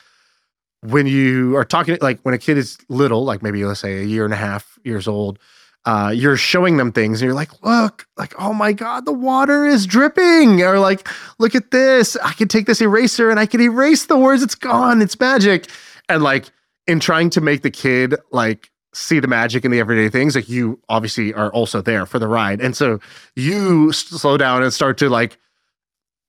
when 0.84 1.06
you 1.06 1.56
are 1.56 1.64
talking 1.64 1.96
like 2.02 2.20
when 2.20 2.34
a 2.34 2.38
kid 2.38 2.58
is 2.58 2.76
little, 2.88 3.24
like 3.24 3.42
maybe 3.42 3.64
let's 3.64 3.80
say 3.80 4.00
a 4.00 4.04
year 4.04 4.24
and 4.24 4.34
a 4.34 4.36
half 4.36 4.78
years 4.84 5.08
old, 5.08 5.38
uh, 5.86 6.12
you're 6.14 6.36
showing 6.36 6.76
them 6.76 6.92
things 6.92 7.20
and 7.20 7.26
you're 7.26 7.34
like, 7.34 7.62
look, 7.62 8.06
like, 8.16 8.34
oh 8.38 8.52
my 8.52 8.72
God, 8.72 9.06
the 9.06 9.12
water 9.12 9.64
is 9.64 9.86
dripping. 9.86 10.62
Or 10.62 10.78
like, 10.78 11.08
look 11.38 11.54
at 11.54 11.70
this. 11.70 12.16
I 12.16 12.32
can 12.32 12.48
take 12.48 12.66
this 12.66 12.80
eraser 12.80 13.30
and 13.30 13.40
I 13.40 13.46
can 13.46 13.60
erase 13.60 14.06
the 14.06 14.18
words. 14.18 14.42
It's 14.42 14.54
gone. 14.54 15.00
It's 15.00 15.18
magic. 15.18 15.68
And 16.08 16.22
like, 16.22 16.50
in 16.86 17.00
trying 17.00 17.30
to 17.30 17.40
make 17.40 17.62
the 17.62 17.70
kid 17.70 18.14
like 18.30 18.70
see 18.92 19.18
the 19.18 19.26
magic 19.26 19.64
in 19.64 19.70
the 19.70 19.80
everyday 19.80 20.10
things, 20.10 20.34
like 20.34 20.50
you 20.50 20.78
obviously 20.90 21.32
are 21.32 21.50
also 21.52 21.80
there 21.80 22.04
for 22.04 22.18
the 22.18 22.28
ride. 22.28 22.60
And 22.60 22.76
so 22.76 23.00
you 23.36 23.90
slow 23.92 24.36
down 24.36 24.62
and 24.62 24.72
start 24.72 24.98
to 24.98 25.08
like, 25.08 25.38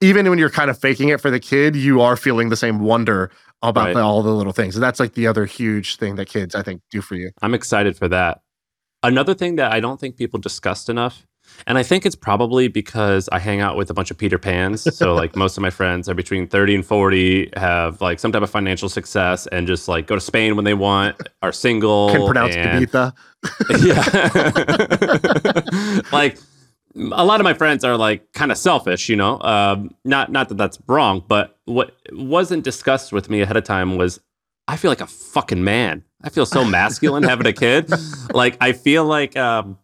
even 0.02 0.30
when 0.30 0.40
you're 0.40 0.50
kind 0.50 0.70
of 0.70 0.78
faking 0.78 1.10
it 1.10 1.22
for 1.22 1.32
the 1.32 1.40
kid, 1.40 1.76
you 1.76 2.02
are 2.02 2.18
feeling 2.18 2.50
the 2.50 2.58
same 2.58 2.80
wonder 2.80 3.32
about 3.70 3.86
Right. 3.88 3.94
the, 3.96 4.02
all 4.02 4.22
the 4.24 4.34
little 4.34 4.54
things. 4.54 4.76
And 4.76 4.84
that's 4.84 5.00
like 5.00 5.14
the 5.14 5.28
other 5.28 5.46
huge 5.46 5.98
thing 5.98 6.16
that 6.16 6.28
kids, 6.28 6.56
I 6.56 6.62
think, 6.64 6.82
do 6.92 7.02
for 7.02 7.16
you. 7.16 7.32
I'm 7.42 7.54
excited 7.54 7.98
for 7.98 8.08
that. 8.10 8.42
Another 9.04 9.34
thing 9.34 9.56
that 9.58 9.72
I 9.72 9.80
don't 9.80 10.00
think 10.00 10.18
people 10.18 10.40
discussed 10.40 10.90
enough, 10.90 11.26
and 11.68 11.78
I 11.78 11.84
think 11.84 12.08
it's 12.08 12.16
probably 12.16 12.68
because 12.68 13.30
I 13.32 13.38
hang 13.38 13.62
out 13.62 13.78
with 13.78 13.92
a 13.92 13.94
bunch 13.94 14.10
of 14.10 14.18
Peter 14.18 14.40
Pans. 14.40 14.84
So 14.96 15.14
like 15.14 15.36
most 15.36 15.58
of 15.58 15.62
my 15.62 15.70
friends 15.70 16.10
are 16.10 16.16
between 16.16 16.48
30 16.48 16.76
and 16.76 16.86
40, 16.86 17.52
have 17.56 18.02
like 18.02 18.18
some 18.20 18.32
type 18.32 18.42
of 18.42 18.50
financial 18.50 18.90
success 18.90 19.46
and 19.48 19.68
just 19.68 19.88
like 19.88 20.08
go 20.08 20.16
to 20.16 20.22
Spain 20.22 20.56
when 20.56 20.66
they 20.66 20.74
want, 20.74 21.16
are 21.44 21.52
single. 21.52 22.10
Can 22.10 22.26
pronounce 22.26 22.56
and- 22.56 22.90
yeah. 23.86 25.62
like 26.12 26.38
a 26.96 27.24
lot 27.26 27.40
of 27.40 27.44
my 27.44 27.54
friends 27.54 27.84
are 27.84 27.98
like 27.98 28.32
kind 28.34 28.52
of 28.52 28.58
selfish, 28.58 29.10
you 29.10 29.16
know. 29.16 29.40
Um, 29.42 29.92
not 30.04 30.32
not 30.32 30.50
that 30.50 30.56
that's 30.58 30.80
wrong, 30.88 31.24
but 31.28 31.55
what 31.66 31.96
wasn't 32.12 32.64
discussed 32.64 33.12
with 33.12 33.30
me 33.30 33.42
ahead 33.42 33.58
of 33.58 33.64
time 33.64 33.98
was 33.98 34.20
I 34.68 34.78
feel 34.78 34.90
like 34.90 35.02
a 35.02 35.08
fucking 35.08 35.64
man. 35.64 36.04
I 36.24 36.30
feel 36.30 36.46
so 36.46 36.64
masculine 36.66 37.24
having 37.24 37.48
a 37.48 37.54
kid. 37.54 37.92
Like 38.34 38.58
I 38.60 38.74
feel 38.74 39.06
like 39.06 39.38
um, 39.38 39.78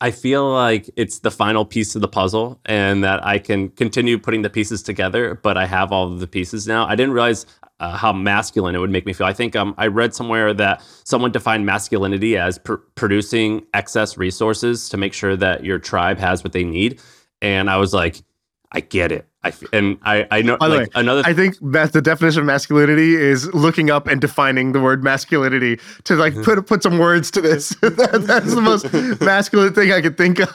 I 0.00 0.10
feel 0.10 0.52
like 0.52 0.90
it's 0.96 1.20
the 1.20 1.30
final 1.30 1.64
piece 1.64 1.94
of 1.94 2.02
the 2.02 2.08
puzzle, 2.08 2.60
and 2.66 3.02
that 3.02 3.24
I 3.24 3.38
can 3.38 3.70
continue 3.70 4.18
putting 4.18 4.42
the 4.42 4.50
pieces 4.50 4.82
together. 4.82 5.40
But 5.42 5.56
I 5.56 5.64
have 5.64 5.90
all 5.90 6.12
of 6.12 6.20
the 6.20 6.26
pieces 6.26 6.66
now. 6.66 6.86
I 6.86 6.96
didn't 6.96 7.14
realize 7.14 7.46
uh, 7.80 7.96
how 7.96 8.12
masculine 8.12 8.74
it 8.74 8.78
would 8.78 8.90
make 8.90 9.06
me 9.06 9.12
feel. 9.12 9.26
I 9.26 9.32
think 9.32 9.56
um, 9.56 9.74
I 9.78 9.86
read 9.86 10.14
somewhere 10.14 10.52
that 10.54 10.82
someone 11.04 11.32
defined 11.32 11.64
masculinity 11.64 12.36
as 12.36 12.58
pr- 12.58 12.74
producing 12.94 13.64
excess 13.74 14.18
resources 14.18 14.88
to 14.90 14.96
make 14.96 15.14
sure 15.14 15.36
that 15.36 15.64
your 15.64 15.78
tribe 15.78 16.18
has 16.18 16.44
what 16.44 16.52
they 16.52 16.64
need. 16.64 17.00
And 17.40 17.70
I 17.70 17.78
was 17.78 17.94
like, 17.94 18.22
I 18.70 18.80
get 18.80 19.12
it. 19.12 19.26
I 19.44 19.52
and 19.72 19.98
I 20.04 20.26
I 20.30 20.42
know 20.42 20.56
By 20.56 20.68
the 20.68 20.76
like 20.76 20.94
way, 20.94 21.00
another 21.00 21.22
I 21.24 21.32
think 21.34 21.56
that's 21.60 21.92
the 21.92 22.02
definition 22.02 22.40
of 22.40 22.46
masculinity 22.46 23.16
is 23.16 23.52
looking 23.52 23.90
up 23.90 24.06
and 24.06 24.20
defining 24.20 24.72
the 24.72 24.80
word 24.80 25.02
masculinity 25.02 25.80
to 26.04 26.14
like 26.14 26.40
put 26.42 26.64
put 26.66 26.82
some 26.82 26.98
words 26.98 27.30
to 27.32 27.40
this. 27.40 27.74
That- 27.80 28.24
that's 28.26 28.54
the 28.54 28.60
most 28.60 28.92
masculine 29.20 29.74
thing 29.74 29.92
I 29.92 30.00
could 30.00 30.16
think 30.16 30.38
of. 30.40 30.50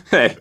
hey, 0.10 0.36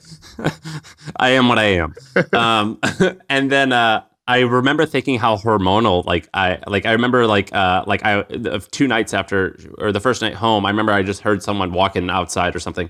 I 1.18 1.30
am 1.30 1.48
what 1.48 1.60
I 1.60 1.64
am. 1.66 1.94
Um, 2.34 2.80
and 3.30 3.52
then 3.52 3.72
uh, 3.72 4.04
I 4.28 4.40
remember 4.42 4.86
thinking 4.86 5.20
how 5.20 5.38
hormonal, 5.38 6.06
like 6.06 6.30
I, 6.34 6.60
like 6.68 6.86
I 6.86 6.92
remember, 6.94 7.26
like, 7.28 7.54
uh, 7.54 7.84
like 7.88 8.02
I, 8.06 8.24
two 8.72 8.88
nights 8.88 9.14
after, 9.14 9.58
or 9.78 9.92
the 9.92 10.00
first 10.00 10.22
night 10.22 10.36
home, 10.36 10.66
I 10.66 10.70
remember 10.70 10.92
I 10.92 11.04
just 11.04 11.22
heard 11.22 11.42
someone 11.44 11.72
walking 11.74 12.10
outside 12.10 12.56
or 12.56 12.60
something, 12.60 12.90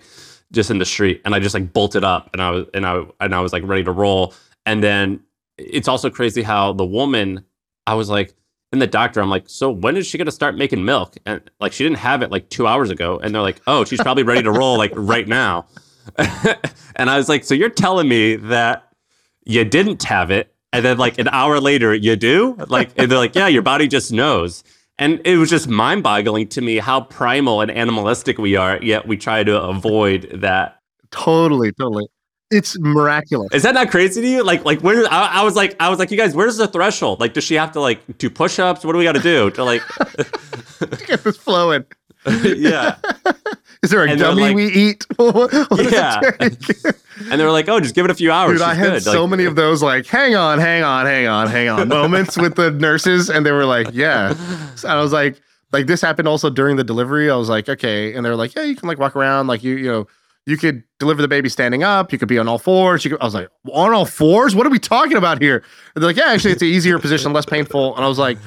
just 0.51 0.69
in 0.69 0.77
the 0.77 0.85
street, 0.85 1.21
and 1.25 1.33
I 1.33 1.39
just 1.39 1.53
like 1.53 1.73
bolted 1.73 2.03
up, 2.03 2.29
and 2.33 2.41
I 2.41 2.51
was, 2.51 2.65
and 2.73 2.85
I, 2.85 3.03
and 3.19 3.33
I 3.33 3.39
was 3.39 3.53
like 3.53 3.63
ready 3.65 3.83
to 3.83 3.91
roll. 3.91 4.33
And 4.65 4.83
then 4.83 5.21
it's 5.57 5.87
also 5.87 6.09
crazy 6.09 6.41
how 6.41 6.73
the 6.73 6.85
woman, 6.85 7.45
I 7.87 7.95
was 7.95 8.09
like. 8.09 8.33
And 8.73 8.81
the 8.81 8.87
doctor, 8.87 9.19
I'm 9.19 9.29
like, 9.29 9.49
so 9.49 9.69
when 9.69 9.97
is 9.97 10.07
she 10.07 10.17
gonna 10.17 10.31
start 10.31 10.55
making 10.55 10.85
milk? 10.85 11.17
And 11.25 11.41
like, 11.59 11.73
she 11.73 11.83
didn't 11.83 11.97
have 11.97 12.21
it 12.21 12.31
like 12.31 12.49
two 12.49 12.67
hours 12.67 12.89
ago. 12.89 13.19
And 13.21 13.35
they're 13.35 13.41
like, 13.41 13.61
oh, 13.67 13.83
she's 13.83 13.99
probably 13.99 14.23
ready 14.23 14.43
to 14.43 14.51
roll 14.51 14.77
like 14.77 14.93
right 14.95 15.27
now. 15.27 15.65
and 16.95 17.09
I 17.09 17.17
was 17.17 17.27
like, 17.27 17.43
so 17.43 17.53
you're 17.53 17.67
telling 17.67 18.07
me 18.07 18.37
that 18.37 18.91
you 19.45 19.65
didn't 19.65 20.03
have 20.03 20.31
it, 20.31 20.53
and 20.73 20.85
then 20.85 20.97
like 20.97 21.19
an 21.19 21.27
hour 21.29 21.59
later 21.59 21.93
you 21.93 22.15
do? 22.15 22.55
Like, 22.67 22.91
and 22.97 23.11
they're 23.11 23.17
like, 23.17 23.35
yeah, 23.35 23.47
your 23.47 23.61
body 23.61 23.87
just 23.87 24.11
knows. 24.11 24.63
And 25.01 25.19
it 25.25 25.37
was 25.37 25.49
just 25.49 25.67
mind 25.67 26.03
boggling 26.03 26.47
to 26.49 26.61
me 26.61 26.77
how 26.77 27.01
primal 27.01 27.59
and 27.61 27.71
animalistic 27.71 28.37
we 28.37 28.55
are, 28.55 28.77
yet 28.83 29.07
we 29.07 29.17
try 29.17 29.43
to 29.43 29.59
avoid 29.61 30.29
that. 30.41 30.79
totally, 31.09 31.71
totally. 31.73 32.05
It's 32.51 32.77
miraculous. 32.79 33.49
Is 33.53 33.63
that 33.63 33.73
not 33.73 33.89
crazy 33.89 34.21
to 34.21 34.27
you? 34.27 34.43
Like, 34.43 34.63
like 34.65 34.81
where 34.81 35.05
I, 35.11 35.39
I 35.39 35.43
was 35.43 35.55
like, 35.55 35.75
I 35.79 35.89
was 35.89 35.97
like, 35.99 36.11
you 36.11 36.17
guys, 36.17 36.35
where's 36.35 36.57
the 36.57 36.67
threshold? 36.67 37.19
Like, 37.19 37.33
does 37.33 37.45
she 37.45 37.55
have 37.55 37.71
to 37.71 37.79
like 37.79 38.17
do 38.19 38.29
push 38.29 38.59
ups? 38.59 38.83
What 38.85 38.91
do 38.91 38.97
we 38.99 39.05
got 39.05 39.15
to 39.15 39.21
do 39.21 39.49
to 39.51 39.63
like, 39.63 39.81
Get 41.07 41.23
this 41.23 41.37
flowing. 41.37 41.85
yeah? 42.43 42.97
Is 43.83 43.89
there 43.89 44.03
a 44.05 44.09
And 44.11 44.19
they're 44.21 44.35
like- 44.35 44.55
we 44.55 44.67
eat? 44.67 45.05
Yeah. 45.17 46.19
And 47.31 47.39
they 47.39 47.45
were 47.45 47.51
like, 47.51 47.67
oh, 47.69 47.79
just 47.79 47.95
give 47.95 48.05
it 48.05 48.11
a 48.11 48.15
few 48.15 48.31
hours. 48.31 48.59
Dude, 48.59 48.61
I 48.67 48.73
had 48.73 48.91
good. 48.91 49.03
so 49.03 49.21
Like, 49.21 49.29
many 49.31 49.45
of 49.45 49.55
those 49.55 49.81
like, 49.81 50.05
hang 50.05 50.35
on, 50.35 50.59
hang 50.59 50.83
on, 50.83 51.05
hang 51.05 51.27
on, 51.27 51.47
hang 51.47 51.69
on 51.69 51.87
moments 51.87 52.37
with 52.37 52.55
the 52.55 52.71
nurses, 52.71 53.29
and 53.29 53.45
they 53.45 53.51
were 53.51 53.65
like, 53.65 53.87
yeah. 53.93 54.33
So 54.75 54.87
I 54.89 55.01
was 55.01 55.11
like, 55.13 55.41
like 55.71 55.87
this 55.87 56.01
happened 56.01 56.27
also 56.27 56.49
during 56.49 56.75
the 56.75 56.83
delivery. 56.83 57.29
I 57.29 57.35
was 57.35 57.49
like, 57.49 57.69
okay, 57.69 58.13
and 58.13 58.25
they're 58.25 58.35
like, 58.35 58.53
yeah, 58.55 58.63
you 58.63 58.75
can 58.75 58.87
like 58.87 58.99
walk 58.99 59.15
around, 59.15 59.47
like 59.47 59.63
you, 59.63 59.75
you 59.77 59.89
know, 59.91 60.07
you 60.45 60.57
could 60.57 60.83
deliver 60.99 61.21
the 61.21 61.27
baby 61.27 61.49
standing 61.49 61.83
up. 61.83 62.11
You 62.11 62.17
could 62.17 62.27
be 62.27 62.39
on 62.39 62.47
all 62.47 62.57
fours. 62.57 63.05
You 63.05 63.11
could, 63.11 63.21
I 63.21 63.25
was 63.25 63.33
like, 63.35 63.47
on 63.71 63.93
all 63.93 64.05
fours? 64.05 64.55
What 64.55 64.65
are 64.65 64.71
we 64.71 64.79
talking 64.79 65.15
about 65.17 65.41
here? 65.41 65.63
And 65.95 66.01
they're 66.01 66.09
like, 66.09 66.17
yeah, 66.17 66.31
actually, 66.31 66.51
it's 66.51 66.61
an 66.63 66.67
easier 66.67 66.97
position, 66.99 67.31
less 67.31 67.45
painful. 67.45 67.95
And 67.95 68.03
I 68.03 68.07
was 68.07 68.17
like, 68.17 68.37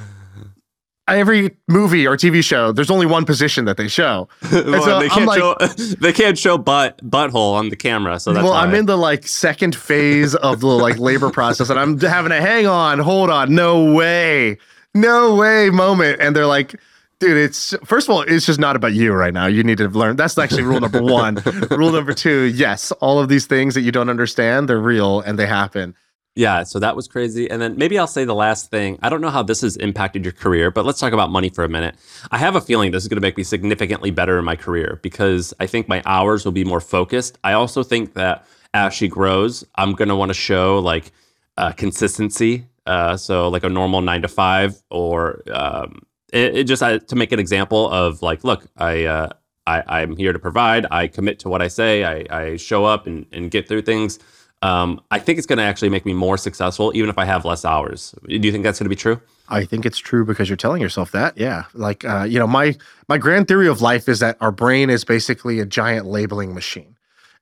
every 1.09 1.57
movie 1.69 2.07
or 2.07 2.17
TV 2.17 2.43
show, 2.43 2.73
there's 2.73 2.90
only 2.90 3.07
one 3.07 3.25
position 3.25 3.64
that 3.67 3.77
they 3.77 3.88
show. 3.88 4.29
well, 4.53 4.83
so 4.83 5.01
they 5.01 5.09
can't 5.09 5.27
like- 5.27 5.38
show 5.38 5.55
they 6.01 6.12
can't 6.12 6.38
show 6.38 6.59
butt 6.59 6.99
butthole 7.09 7.55
on 7.55 7.69
the 7.69 7.77
camera, 7.77 8.19
so 8.21 8.33
that's 8.33 8.45
well. 8.45 8.53
I'm 8.53 8.75
in 8.75 8.87
the 8.87 8.97
like 8.97 9.27
second 9.27 9.75
phase 9.75 10.35
of 10.35 10.61
the 10.61 10.67
like 10.67 10.99
labor 10.99 11.31
process, 11.31 11.71
and 11.71 11.79
I'm 11.79 11.99
having 11.99 12.33
a 12.33 12.40
hang 12.40 12.67
on, 12.67 12.99
hold 12.99 13.31
on, 13.31 13.55
no 13.55 13.93
way, 13.93 14.59
no 14.95 15.35
way 15.35 15.71
moment. 15.71 16.21
And 16.21 16.35
they're 16.35 16.47
like, 16.47 16.75
dude, 17.19 17.37
it's 17.37 17.75
first 17.85 18.09
of 18.09 18.14
all, 18.14 18.23
it's 18.23 18.47
just 18.47 18.61
not 18.61 18.77
about 18.77 18.93
you 18.93 19.12
right 19.12 19.35
now. 19.35 19.47
You 19.47 19.62
need 19.62 19.79
to 19.79 19.88
learn. 19.88 20.17
That's 20.17 20.37
actually 20.38 20.62
rule 20.62 20.81
number 20.81 21.03
one. 21.03 21.37
rule 21.71 21.93
number 21.93 22.14
two, 22.14 22.45
yes, 22.45 22.93
all 22.93 23.19
of 23.19 23.29
these 23.29 23.47
things 23.47 23.75
that 23.75 23.83
you 23.83 23.93
don't 23.93 24.11
understand, 24.11 24.69
they're 24.69 24.79
real 24.79 25.21
and 25.21 25.38
they 25.38 25.47
happen. 25.47 25.95
Yeah, 26.37 26.64
so 26.64 26.81
that 26.81 26.97
was 26.97 27.07
crazy. 27.07 27.49
And 27.49 27.62
then 27.62 27.77
maybe 27.77 27.97
I'll 27.97 28.09
say 28.09 28.25
the 28.25 28.35
last 28.35 28.68
thing. 28.68 28.99
I 29.03 29.09
don't 29.09 29.20
know 29.20 29.31
how 29.31 29.44
this 29.44 29.61
has 29.61 29.77
impacted 29.77 30.25
your 30.25 30.33
career, 30.33 30.73
but 30.73 30.85
let's 30.85 30.99
talk 30.99 31.12
about 31.12 31.31
money 31.31 31.49
for 31.49 31.62
a 31.62 31.68
minute. 31.68 31.94
I 32.33 32.38
have 32.38 32.57
a 32.57 32.61
feeling 32.61 32.90
this 32.90 33.05
is 33.05 33.09
going 33.09 33.18
to 33.18 33.23
make 33.23 33.37
me 33.37 33.44
significantly 33.44 34.11
better 34.11 34.37
in 34.38 34.44
my 34.44 34.57
career 34.57 34.99
because 35.03 35.55
I 35.61 35.66
think 35.68 35.87
my 35.88 36.03
hours 36.07 36.44
will 36.44 36.53
be 36.53 36.64
more 36.64 36.81
focused. 36.81 37.38
I 37.44 37.53
also 37.53 37.85
think 37.85 38.14
that 38.14 38.47
as 38.73 38.92
she 38.92 39.07
grows, 39.07 39.64
I'm 39.77 39.92
going 39.92 40.09
to 40.09 40.16
want 40.16 40.31
to 40.31 40.35
show 40.35 40.81
like 40.81 41.12
uh, 41.57 41.70
consistency. 41.70 42.66
Uh, 42.85 43.16
so 43.16 43.49
like 43.49 43.62
a 43.62 43.68
normal 43.68 44.01
nine 44.01 44.23
to 44.23 44.29
five, 44.29 44.83
or 44.90 45.40
um, 45.53 46.03
it, 46.33 46.57
it 46.57 46.64
just 46.64 46.83
to 46.83 47.16
make 47.16 47.31
an 47.31 47.38
example 47.38 47.88
of 47.90 48.23
like, 48.23 48.42
look, 48.44 48.66
I. 48.77 49.05
Uh, 49.05 49.29
I, 49.66 50.03
I'm 50.03 50.14
here 50.18 50.35
to 50.35 50.38
provide. 50.38 50.85
I 50.90 51.07
commit 51.07 51.38
to 51.38 51.49
what 51.49 51.62
I 51.62 51.68
say. 51.68 52.05
I, 52.05 52.27
I 52.29 52.57
show 52.59 52.85
up 52.85 53.07
and, 53.07 53.25
and 53.33 53.51
get 53.51 53.66
through 53.66 53.81
things 53.81 54.18
um, 54.64 54.98
I 55.11 55.18
think 55.18 55.37
it's 55.37 55.46
going 55.46 55.59
to 55.59 55.62
actually 55.62 55.90
make 55.90 56.07
me 56.07 56.14
more 56.14 56.38
successful, 56.38 56.90
even 56.94 57.11
if 57.11 57.18
I 57.18 57.27
have 57.27 57.44
less 57.44 57.66
hours. 57.66 58.14
Do 58.27 58.35
you 58.35 58.50
think 58.50 58.64
that's 58.64 58.79
going 58.79 58.87
to 58.87 58.90
be 58.90 58.96
true? 58.96 59.20
I 59.50 59.66
think 59.66 59.85
it's 59.85 59.98
true 59.98 60.24
because 60.24 60.48
you're 60.48 60.57
telling 60.57 60.81
yourself 60.81 61.12
that. 61.12 61.37
Yeah, 61.37 61.64
like 61.74 62.03
uh, 62.03 62.24
you 62.24 62.38
know, 62.38 62.46
my 62.46 62.74
my 63.07 63.18
grand 63.18 63.46
theory 63.46 63.68
of 63.68 63.83
life 63.83 64.09
is 64.09 64.20
that 64.20 64.38
our 64.40 64.50
brain 64.50 64.88
is 64.88 65.05
basically 65.05 65.61
a 65.61 65.66
giant 65.66 66.07
labeling 66.07 66.55
machine, 66.55 66.96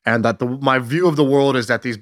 and 0.05 0.25
that 0.25 0.41
the 0.41 0.47
my 0.47 0.81
view 0.81 1.07
of 1.07 1.15
the 1.15 1.23
world 1.23 1.55
is 1.55 1.69
that 1.69 1.83
these 1.83 1.99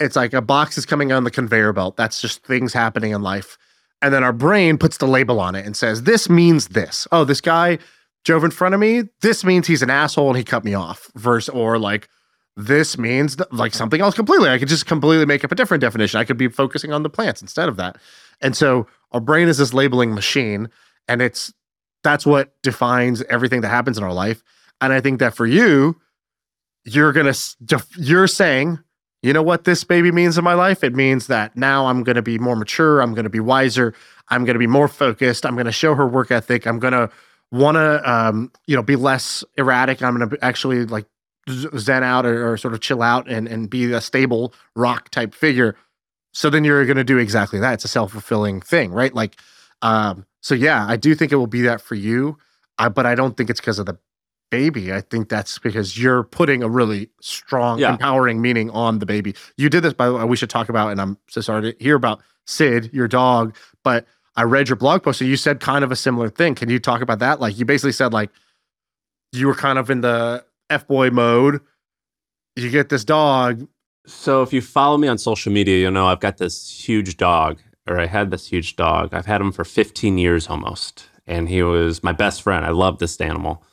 it's 0.00 0.16
like 0.16 0.32
a 0.32 0.42
box 0.42 0.76
is 0.76 0.84
coming 0.84 1.12
on 1.12 1.22
the 1.22 1.30
conveyor 1.30 1.72
belt. 1.72 1.96
That's 1.96 2.20
just 2.20 2.44
things 2.44 2.72
happening 2.72 3.12
in 3.12 3.22
life, 3.22 3.56
and 4.02 4.12
then 4.12 4.24
our 4.24 4.32
brain 4.32 4.78
puts 4.78 4.96
the 4.96 5.06
label 5.06 5.38
on 5.38 5.54
it 5.54 5.64
and 5.64 5.76
says 5.76 6.02
this 6.02 6.28
means 6.28 6.68
this. 6.68 7.06
Oh, 7.12 7.22
this 7.22 7.40
guy 7.40 7.78
drove 8.24 8.42
in 8.42 8.50
front 8.50 8.74
of 8.74 8.80
me. 8.80 9.04
This 9.20 9.44
means 9.44 9.68
he's 9.68 9.82
an 9.82 9.90
asshole 9.90 10.28
and 10.28 10.36
he 10.36 10.42
cut 10.42 10.64
me 10.64 10.74
off. 10.74 11.08
Verse 11.14 11.48
or 11.48 11.78
like 11.78 12.08
this 12.56 12.96
means 12.96 13.36
like 13.52 13.74
something 13.74 14.00
else 14.00 14.14
completely. 14.14 14.48
I 14.48 14.58
could 14.58 14.68
just 14.68 14.86
completely 14.86 15.26
make 15.26 15.44
up 15.44 15.52
a 15.52 15.54
different 15.54 15.82
definition. 15.82 16.18
I 16.18 16.24
could 16.24 16.38
be 16.38 16.48
focusing 16.48 16.92
on 16.92 17.02
the 17.02 17.10
plants 17.10 17.42
instead 17.42 17.68
of 17.68 17.76
that. 17.76 17.96
And 18.40 18.56
so 18.56 18.86
our 19.12 19.20
brain 19.20 19.48
is 19.48 19.58
this 19.58 19.74
labeling 19.74 20.14
machine, 20.14 20.70
and 21.06 21.20
it's 21.20 21.52
that's 22.02 22.24
what 22.24 22.60
defines 22.62 23.22
everything 23.24 23.60
that 23.60 23.68
happens 23.68 23.98
in 23.98 24.04
our 24.04 24.12
life. 24.12 24.42
And 24.80 24.92
I 24.92 25.00
think 25.00 25.20
that 25.20 25.34
for 25.34 25.46
you, 25.46 26.00
you're 26.84 27.12
gonna 27.12 27.34
you're 27.96 28.26
saying, 28.26 28.78
you 29.22 29.32
know 29.32 29.42
what 29.42 29.64
this 29.64 29.84
baby 29.84 30.10
means 30.10 30.38
in 30.38 30.44
my 30.44 30.54
life? 30.54 30.82
It 30.82 30.94
means 30.94 31.26
that 31.26 31.56
now 31.56 31.86
I'm 31.86 32.04
gonna 32.04 32.22
be 32.22 32.38
more 32.38 32.56
mature. 32.56 33.00
I'm 33.00 33.14
gonna 33.14 33.30
be 33.30 33.40
wiser. 33.40 33.94
I'm 34.28 34.44
gonna 34.44 34.58
be 34.58 34.66
more 34.66 34.88
focused. 34.88 35.44
I'm 35.44 35.56
gonna 35.56 35.72
show 35.72 35.94
her 35.94 36.06
work 36.06 36.30
ethic. 36.30 36.66
I'm 36.66 36.78
gonna 36.78 37.10
want 37.52 37.76
to 37.76 38.10
um, 38.10 38.50
you 38.66 38.76
know 38.76 38.82
be 38.82 38.96
less 38.96 39.44
erratic 39.56 40.02
i'm 40.02 40.16
going 40.16 40.28
to 40.28 40.44
actually 40.44 40.84
like 40.84 41.06
zen 41.48 42.02
out 42.02 42.26
or, 42.26 42.52
or, 42.52 42.56
sort 42.56 42.74
of 42.74 42.80
chill 42.80 43.02
out 43.02 43.28
and, 43.28 43.46
and 43.46 43.70
be 43.70 43.92
a 43.92 44.00
stable 44.00 44.52
rock 44.74 45.10
type 45.10 45.34
figure. 45.34 45.76
So 46.32 46.50
then 46.50 46.64
you're 46.64 46.84
going 46.84 46.96
to 46.96 47.04
do 47.04 47.18
exactly 47.18 47.60
that. 47.60 47.74
It's 47.74 47.84
a 47.84 47.88
self 47.88 48.12
fulfilling 48.12 48.60
thing, 48.60 48.92
right? 48.92 49.14
Like, 49.14 49.36
um, 49.82 50.26
so 50.40 50.54
yeah, 50.54 50.86
I 50.86 50.96
do 50.96 51.14
think 51.14 51.32
it 51.32 51.36
will 51.36 51.46
be 51.46 51.62
that 51.62 51.80
for 51.80 51.94
you, 51.94 52.36
uh, 52.78 52.88
but 52.88 53.06
I 53.06 53.14
don't 53.14 53.36
think 53.36 53.50
it's 53.50 53.60
because 53.60 53.78
of 53.78 53.86
the 53.86 53.96
baby. 54.50 54.92
I 54.92 55.00
think 55.00 55.28
that's 55.28 55.58
because 55.58 55.98
you're 55.98 56.24
putting 56.24 56.62
a 56.62 56.68
really 56.68 57.10
strong, 57.20 57.78
yeah. 57.78 57.92
empowering 57.92 58.40
meaning 58.40 58.70
on 58.70 58.98
the 58.98 59.06
baby. 59.06 59.34
You 59.56 59.68
did 59.68 59.82
this, 59.82 59.92
by 59.92 60.06
the 60.06 60.14
way, 60.14 60.24
we 60.24 60.36
should 60.36 60.50
talk 60.50 60.68
about, 60.68 60.90
and 60.90 61.00
I'm 61.00 61.18
so 61.28 61.40
sorry 61.40 61.72
to 61.72 61.82
hear 61.82 61.96
about 61.96 62.20
Sid, 62.46 62.90
your 62.92 63.08
dog, 63.08 63.56
but 63.82 64.06
I 64.36 64.42
read 64.42 64.68
your 64.68 64.76
blog 64.76 65.02
post. 65.02 65.18
So 65.18 65.24
you 65.24 65.36
said 65.36 65.60
kind 65.60 65.82
of 65.84 65.90
a 65.90 65.96
similar 65.96 66.28
thing. 66.28 66.54
Can 66.54 66.68
you 66.68 66.78
talk 66.78 67.00
about 67.00 67.18
that? 67.20 67.40
Like, 67.40 67.58
you 67.58 67.64
basically 67.64 67.92
said, 67.92 68.12
like, 68.12 68.30
you 69.32 69.46
were 69.46 69.54
kind 69.54 69.78
of 69.78 69.90
in 69.90 70.02
the 70.02 70.44
F 70.70 70.86
boy 70.86 71.10
mode. 71.10 71.60
You 72.56 72.70
get 72.70 72.88
this 72.88 73.04
dog. 73.04 73.66
So 74.06 74.42
if 74.42 74.52
you 74.52 74.62
follow 74.62 74.96
me 74.98 75.08
on 75.08 75.18
social 75.18 75.52
media, 75.52 75.78
you'll 75.78 75.92
know 75.92 76.06
I've 76.06 76.20
got 76.20 76.38
this 76.38 76.70
huge 76.70 77.16
dog, 77.16 77.58
or 77.88 77.98
I 77.98 78.06
had 78.06 78.30
this 78.30 78.46
huge 78.46 78.76
dog. 78.76 79.12
I've 79.12 79.26
had 79.26 79.40
him 79.40 79.52
for 79.52 79.64
15 79.64 80.16
years 80.18 80.48
almost. 80.48 81.08
And 81.26 81.48
he 81.48 81.62
was 81.62 82.04
my 82.04 82.12
best 82.12 82.42
friend. 82.42 82.64
I 82.64 82.70
love 82.70 82.98
this 82.98 83.20
animal. 83.20 83.64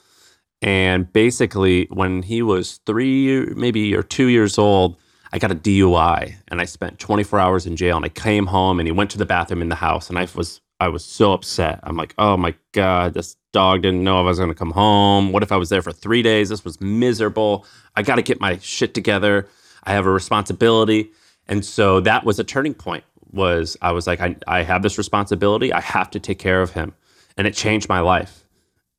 And 0.62 1.12
basically, 1.12 1.88
when 1.92 2.24
he 2.24 2.42
was 2.42 2.80
three, 2.86 3.46
maybe 3.56 3.96
or 3.96 4.02
two 4.02 4.28
years 4.28 4.58
old, 4.58 4.98
I 5.32 5.38
got 5.38 5.52
a 5.52 5.56
DUI 5.56 6.36
and 6.48 6.62
I 6.62 6.66
spent 6.66 7.00
24 7.00 7.40
hours 7.40 7.66
in 7.66 7.76
jail. 7.76 7.96
And 7.96 8.06
I 8.06 8.10
came 8.10 8.48
home 8.48 8.80
and 8.80 8.88
he 8.88 8.92
went 8.92 9.12
to 9.12 9.18
the 9.18 9.26
bathroom 9.26 9.62
in 9.62 9.70
the 9.70 9.76
house. 9.76 10.10
And 10.10 10.18
I 10.18 10.28
was 10.36 10.62
I 10.84 10.90
was 10.90 11.06
so 11.06 11.32
upset. 11.32 11.80
I'm 11.84 11.96
like, 11.96 12.14
oh 12.18 12.36
my 12.36 12.54
God, 12.74 13.14
this 13.14 13.38
dog 13.54 13.84
didn't 13.84 14.04
know 14.04 14.20
if 14.20 14.26
I 14.26 14.28
was 14.28 14.38
going 14.38 14.50
to 14.50 14.56
come 14.56 14.72
home. 14.72 15.32
What 15.32 15.42
if 15.42 15.52
I 15.52 15.56
was 15.56 15.70
there 15.70 15.82
for 15.82 15.94
three 15.94 16.22
days? 16.22 16.50
This 16.50 16.66
was 16.66 16.82
miserable. 16.82 17.66
I 17.96 18.02
got 18.02 18.16
to 18.16 18.22
get 18.22 18.42
my 18.42 18.58
shit 18.58 18.94
together. 18.94 19.48
I 19.86 19.94
have 19.94 20.06
a 20.06 20.12
responsibility. 20.12 21.12
And 21.48 21.64
so 21.64 22.02
that 22.02 22.26
was 22.26 22.38
a 22.38 22.44
turning 22.44 22.74
point 22.74 23.06
was 23.32 23.78
I 23.82 23.94
was 23.94 24.08
like, 24.08 24.20
I, 24.20 24.36
I 24.46 24.64
have 24.64 24.84
this 24.84 24.98
responsibility. 24.98 25.72
I 25.72 25.80
have 25.80 26.12
to 26.12 26.20
take 26.20 26.38
care 26.38 26.62
of 26.62 26.72
him. 26.72 26.94
And 27.38 27.48
it 27.48 27.54
changed 27.54 27.88
my 27.88 28.02
life. 28.02 28.46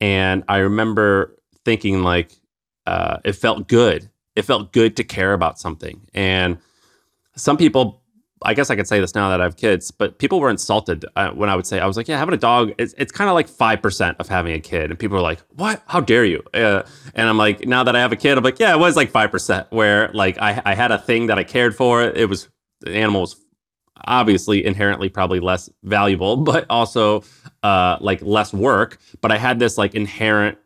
And 0.01 0.43
I 0.49 0.59
remember 0.59 1.37
thinking 1.67 2.03
like, 2.03 2.33
uh, 2.87 3.19
it 3.25 3.35
felt 3.35 3.69
good. 3.69 4.09
It 4.37 4.43
felt 4.43 4.73
good 4.73 4.97
to 4.97 5.05
care 5.05 5.35
about 5.35 5.61
something. 5.61 6.01
And 6.15 6.59
some 7.37 7.59
people 7.59 8.03
I 8.45 8.55
guess 8.55 8.71
I 8.71 8.77
could 8.77 8.87
say 8.87 9.01
this 9.01 9.15
now 9.15 9.31
that 9.31 9.41
I 9.41 9.45
have 9.45 9.57
kids, 9.57 9.91
but 9.91 10.19
people 10.19 10.39
were 10.39 10.51
insulted 10.51 11.05
uh, 11.17 11.31
when 11.31 11.49
I 11.49 11.57
would 11.57 11.67
say, 11.67 11.81
I 11.81 11.87
was 11.87 11.97
like, 11.97 12.09
yeah, 12.09 12.19
having 12.19 12.35
a 12.35 12.39
dog, 12.39 12.73
it's, 12.79 12.95
it's 12.99 13.11
kind 13.11 13.29
of 13.29 13.35
like 13.35 13.49
5% 13.49 14.17
of 14.19 14.29
having 14.29 14.53
a 14.55 14.61
kid. 14.61 14.91
And 14.91 14.99
people 14.99 15.17
were 15.17 15.23
like, 15.23 15.41
what? 15.51 15.83
How 15.87 16.01
dare 16.01 16.25
you? 16.25 16.43
Uh, 16.53 16.83
and 17.15 17.29
I'm 17.29 17.39
like, 17.39 17.67
now 17.67 17.85
that 17.85 17.97
I 17.97 18.01
have 18.01 18.13
a 18.13 18.17
kid, 18.17 18.37
I'm 18.37 18.45
like, 18.45 18.59
yeah, 18.59 18.75
it 18.75 18.79
was 18.79 18.97
like 18.97 19.11
5% 19.11 19.67
where 19.71 20.11
like 20.13 20.39
I, 20.39 20.61
I 20.65 20.75
had 20.75 20.93
a 20.93 20.99
thing 20.99 21.27
that 21.27 21.39
I 21.39 21.45
cared 21.45 21.75
for. 21.75 22.03
It 22.03 22.29
was, 22.29 22.49
the 22.81 22.95
animal 22.95 23.23
was 23.23 23.37
obviously 24.07 24.65
inherently 24.65 25.09
probably 25.09 25.41
less 25.41 25.71
valuable, 25.83 26.37
but 26.45 26.67
also 26.69 27.25
uh, 27.63 27.97
like 28.01 28.21
less 28.23 28.53
work. 28.53 28.99
But 29.21 29.33
I 29.33 29.39
had 29.39 29.59
this 29.59 29.79
like 29.79 29.95
inherent, 29.95 30.59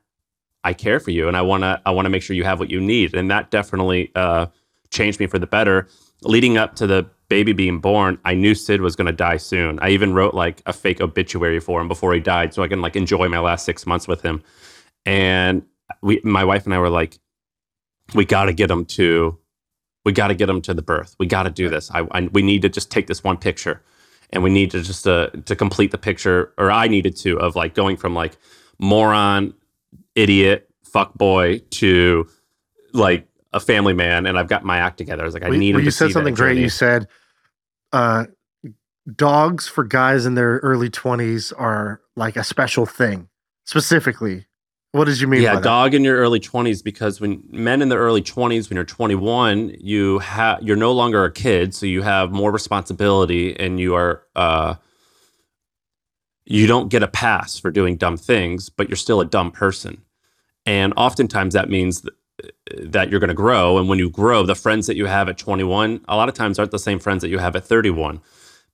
I 0.65 0.73
care 0.73 0.99
for 0.99 1.13
you 1.13 1.29
and 1.29 1.37
I 1.37 1.43
want 1.43 1.63
to, 1.63 1.81
I 1.87 1.93
want 1.93 2.07
to 2.07 2.11
make 2.11 2.23
sure 2.23 2.35
you 2.35 2.45
have 2.45 2.59
what 2.59 2.71
you 2.71 2.81
need. 2.81 3.15
And 3.15 3.31
that 3.31 3.51
definitely 3.51 4.11
uh, 4.15 4.47
changed 4.91 5.21
me 5.21 5.27
for 5.27 5.39
the 5.39 5.47
better 5.47 5.89
leading 6.23 6.57
up 6.59 6.75
to 6.77 6.87
the 6.87 7.09
baby 7.29 7.53
being 7.53 7.81
born, 7.81 8.19
I 8.25 8.35
knew 8.35 8.55
Sid 8.55 8.81
was 8.81 8.97
going 8.97 9.07
to 9.07 9.13
die 9.13 9.37
soon. 9.37 9.79
I 9.81 9.91
even 9.91 10.15
wrote 10.15 10.35
like 10.35 10.63
a 10.67 10.73
fake 10.73 11.01
obituary 11.01 11.61
for 11.61 11.81
him 11.81 11.89
before 11.89 12.15
he 12.15 12.21
died 12.21 12.55
so 12.55 12.63
I 12.63 12.69
can 12.69 12.81
like 12.81 12.97
enjoy 12.97 13.29
my 13.29 13.39
last 13.39 13.65
6 13.65 13.87
months 13.87 14.09
with 14.09 14.23
him. 14.23 14.43
And 15.05 15.63
we 16.03 16.21
my 16.25 16.45
wife 16.45 16.65
and 16.65 16.75
I 16.75 16.79
were 16.79 16.91
like 16.91 17.19
we 18.15 18.25
got 18.25 18.47
to 18.47 18.53
get 18.53 18.71
him 18.71 18.85
to 18.85 19.39
we 20.05 20.13
got 20.13 20.29
to 20.29 20.35
get 20.35 20.49
him 20.49 20.63
to 20.63 20.75
the 20.75 20.83
birth. 20.83 21.15
We 21.19 21.27
got 21.27 21.43
to 21.43 21.51
do 21.51 21.69
this. 21.69 21.91
I, 21.91 22.07
I, 22.13 22.29
we 22.33 22.43
need 22.43 22.63
to 22.63 22.69
just 22.69 22.91
take 22.91 23.09
this 23.09 23.23
one 23.23 23.37
picture 23.37 23.83
and 24.31 24.43
we 24.43 24.51
need 24.51 24.71
to 24.71 24.83
just 24.83 25.07
uh, 25.07 25.29
to 25.45 25.55
complete 25.55 25.91
the 25.91 25.99
picture 25.99 26.53
or 26.57 26.71
I 26.71 26.89
needed 26.89 27.17
to 27.17 27.39
of 27.39 27.57
like 27.57 27.75
going 27.75 27.97
from 27.97 28.15
like 28.15 28.37
moron, 28.79 29.55
idiot, 30.15 30.69
fuck 30.85 31.15
boy 31.15 31.59
to 31.71 32.27
like 32.93 33.28
a 33.53 33.61
family 33.61 33.95
man 33.95 34.27
and 34.27 34.39
I've 34.39 34.49
got 34.49 34.65
my 34.65 34.79
act 34.79 34.99
together. 34.99 35.23
I 35.23 35.25
was 35.25 35.35
like, 35.35 35.45
I 35.45 35.49
need 35.49 35.75
him. 35.75 35.83
You 35.83 35.91
said 35.91 36.11
something 36.11 36.35
great. 36.35 36.59
You 36.59 36.69
said, 36.69 37.09
uh, 37.93 38.25
dogs 39.15 39.67
for 39.67 39.85
guys 39.85 40.27
in 40.27 40.35
their 40.35 40.59
early 40.59 40.91
twenties 40.91 41.53
are 41.53 42.01
like 42.17 42.37
a 42.37 42.45
special 42.45 42.85
thing. 42.87 43.29
Specifically, 43.65 44.47
what 44.93 45.07
did 45.07 45.21
you 45.21 45.29
mean? 45.29 45.43
Yeah, 45.43 45.61
dog 45.61 45.95
in 45.95 46.05
your 46.05 46.17
early 46.17 46.41
twenties 46.41 46.83
because 46.83 47.21
when 47.21 47.43
men 47.51 47.83
in 47.83 47.89
the 47.89 47.97
early 47.97 48.23
twenties, 48.23 48.69
when 48.69 48.77
you're 48.77 48.85
21, 48.85 49.77
you 49.79 50.19
have 50.19 50.63
you're 50.63 50.77
no 50.77 50.93
longer 50.93 51.25
a 51.25 51.33
kid, 51.33 51.75
so 51.75 51.87
you 51.87 52.03
have 52.03 52.31
more 52.33 52.51
responsibility 52.51 53.59
and 53.59 53.79
you 53.81 53.95
are. 53.95 54.25
uh 54.37 54.75
you 56.51 56.67
don't 56.67 56.89
get 56.89 57.03
a 57.03 57.09
pass 57.09 57.59
for 57.59 57.71
doing 57.71 57.99
dumb 57.99 58.17
things, 58.17 58.71
but 58.71 58.89
you're 58.89 58.97
still 58.97 59.21
a 59.21 59.27
dumb 59.27 59.51
person. 59.51 60.01
And 60.65 60.95
oftentimes 60.97 61.53
that 61.53 61.69
means 61.69 62.01
that 62.01 62.15
you're 62.71 63.21
going 63.21 63.29
to 63.29 63.35
grow. 63.35 63.79
And 63.79 63.89
when 63.89 63.99
you 63.99 64.11
grow, 64.11 64.45
the 64.45 64.55
friends 64.55 64.87
that 64.87 64.97
you 64.97 65.07
have 65.07 65.29
at 65.29 65.39
21, 65.39 66.05
a 66.09 66.17
lot 66.17 66.29
of 66.29 66.35
times 66.35 66.59
aren't 66.59 66.71
the 66.71 66.79
same 66.79 66.99
friends 66.99 67.23
that 67.23 67.29
you 67.29 67.39
have 67.39 67.57
at 67.57 67.65
31. 67.65 68.21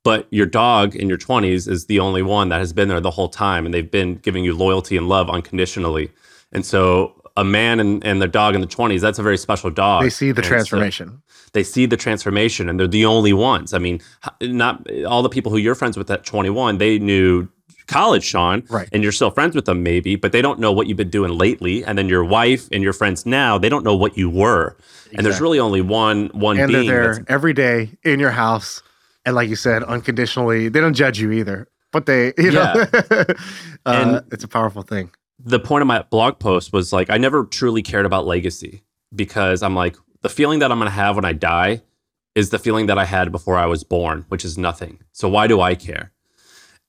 But 0.03 0.27
your 0.31 0.46
dog 0.46 0.94
in 0.94 1.09
your 1.09 1.16
20s 1.16 1.66
is 1.66 1.87
the 1.87 1.98
only 1.98 2.22
one 2.22 2.50
that 2.50 2.59
has 2.59 2.72
been 2.72 2.88
there 2.88 3.00
the 3.00 3.11
whole 3.11 3.29
time 3.29 3.64
and 3.64 3.72
they've 3.74 3.90
been 3.90 4.16
giving 4.16 4.44
you 4.44 4.55
loyalty 4.55 4.98
and 4.98 5.09
love 5.09 5.31
unconditionally. 5.31 6.11
And 6.53 6.64
so 6.64 7.20
a 7.37 7.44
man 7.44 7.81
and, 7.81 8.05
and 8.05 8.20
their 8.20 8.29
dog 8.29 8.55
in 8.55 8.61
the 8.61 8.66
20s, 8.66 9.00
that's 9.00 9.18
a 9.18 9.22
very 9.22 9.38
special 9.38 9.70
dog. 9.70 10.03
They 10.03 10.11
see 10.11 10.31
the 10.31 10.42
and 10.42 10.46
transformation. 10.46 11.22
So 11.27 11.50
they 11.55 11.64
see 11.64 11.87
the 11.87 11.96
transformation 11.96 12.68
and 12.68 12.79
they're 12.79 12.87
the 12.87 13.07
only 13.07 13.33
ones. 13.33 13.72
I 13.72 13.79
mean, 13.79 14.00
not 14.42 14.87
all 15.05 15.22
the 15.22 15.31
people 15.31 15.50
who 15.50 15.59
you're 15.59 15.74
friends 15.74 15.96
with 15.96 16.11
at 16.11 16.24
21, 16.24 16.79
they 16.79 16.98
knew 16.98 17.48
college, 17.87 18.31
Shaan, 18.31 18.68
right. 18.70 18.88
and 18.92 19.03
you're 19.03 19.12
still 19.12 19.31
friends 19.31 19.55
with 19.55 19.64
them 19.64 19.83
maybe, 19.83 20.16
but 20.16 20.33
they 20.33 20.42
don't 20.42 20.59
know 20.59 20.73
what 20.73 20.87
you've 20.87 20.97
been 20.97 21.11
doing 21.11 21.33
lately. 21.33 21.85
And 21.85 21.99
then 21.99 22.09
your 22.09 22.25
wife 22.25 22.68
and 22.73 22.83
your 22.83 22.92
friends 22.92 23.27
now, 23.27 23.59
they 23.59 23.68
don't 23.68 23.85
know 23.85 23.97
what 23.97 24.16
you 24.16 24.31
were. 24.31 24.77
Exactly. 24.79 25.16
And 25.16 25.27
there's 25.27 25.40
really 25.40 25.59
only 25.61 25.81
one 25.81 26.27
one 26.33 26.59
and 26.59 26.70
being 26.70 26.87
they're 26.87 27.14
there 27.14 27.25
every 27.29 27.53
day 27.53 27.90
in 28.03 28.20
your 28.20 28.31
house, 28.31 28.83
and 29.25 29.35
like 29.35 29.49
you 29.49 29.57
said, 29.57 29.83
unconditionally. 29.83 30.68
They 30.68 30.81
don't 30.81 30.94
judge 30.94 31.20
you 31.20 31.33
either, 31.33 31.68
but 31.92 32.07
they, 32.07 32.33
you 32.38 32.53
know, 32.53 32.75
uh, 32.92 33.25
and 33.87 34.25
it's 34.33 34.44
a 34.44 34.49
powerful 34.49 34.83
thing. 34.83 35.11
The 35.38 35.61
point 35.61 35.83
of 35.83 35.88
my 35.88 36.03
blog 36.03 36.38
post 36.38 36.73
was 36.73 36.92
like, 36.92 37.11
I 37.11 37.18
never 37.18 37.44
truly 37.44 37.83
cared 37.83 38.07
about 38.07 38.27
legacy 38.27 38.85
because 39.14 39.62
I'm 39.62 39.75
like, 39.75 39.97
the 40.23 40.29
feeling 40.29 40.61
that 40.61 40.73
I'm 40.73 40.79
going 40.79 40.88
to 40.88 40.94
have 40.94 41.16
when 41.16 41.25
I 41.25 41.33
die 41.33 41.83
is 42.35 42.51
the 42.51 42.59
feeling 42.59 42.87
that 42.87 42.99
I 42.99 43.05
had 43.05 43.31
before 43.31 43.57
I 43.57 43.66
was 43.66 43.85
born, 43.85 44.25
which 44.29 44.44
is 44.44 44.57
nothing. 44.59 45.01
So 45.12 45.29
why 45.29 45.47
do 45.47 45.61
I 45.61 45.75
care? 45.75 46.12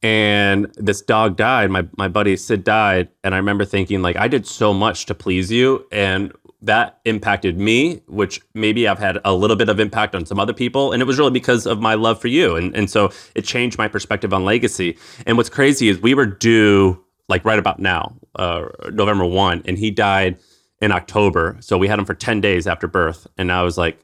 And 0.01 0.71
this 0.75 1.01
dog 1.01 1.35
died. 1.35 1.71
My 1.71 1.87
my 1.97 2.07
buddy 2.07 2.37
Sid 2.37 2.63
died, 2.63 3.09
and 3.23 3.33
I 3.33 3.37
remember 3.37 3.65
thinking 3.65 4.01
like 4.01 4.15
I 4.17 4.27
did 4.27 4.45
so 4.45 4.73
much 4.73 5.05
to 5.07 5.15
please 5.15 5.51
you, 5.51 5.85
and 5.91 6.31
that 6.65 6.99
impacted 7.05 7.59
me, 7.59 8.01
which 8.07 8.41
maybe 8.53 8.87
I've 8.87 8.99
had 8.99 9.19
a 9.23 9.33
little 9.33 9.55
bit 9.55 9.69
of 9.69 9.79
impact 9.79 10.15
on 10.15 10.25
some 10.25 10.39
other 10.39 10.53
people. 10.53 10.91
And 10.91 11.01
it 11.01 11.05
was 11.05 11.17
really 11.17 11.31
because 11.31 11.65
of 11.67 11.79
my 11.79 11.93
love 11.93 12.19
for 12.19 12.27
you. 12.27 12.55
And, 12.55 12.75
and 12.75 12.89
so 12.89 13.11
it 13.35 13.43
changed 13.43 13.77
my 13.77 13.87
perspective 13.87 14.33
on 14.33 14.45
legacy. 14.45 14.97
And 15.27 15.37
what's 15.37 15.49
crazy 15.49 15.89
is 15.89 15.99
we 15.99 16.15
were 16.15 16.25
due 16.25 16.99
like 17.27 17.45
right 17.45 17.59
about 17.59 17.79
now, 17.79 18.15
uh, 18.35 18.65
November 18.91 19.25
1, 19.25 19.63
and 19.65 19.77
he 19.77 19.91
died 19.91 20.37
in 20.81 20.91
October. 20.91 21.57
So 21.61 21.77
we 21.77 21.87
had 21.87 21.99
him 21.99 22.05
for 22.05 22.13
10 22.13 22.41
days 22.41 22.67
after 22.67 22.87
birth. 22.87 23.27
And 23.37 23.51
I 23.51 23.63
was 23.63 23.77
like, 23.77 23.97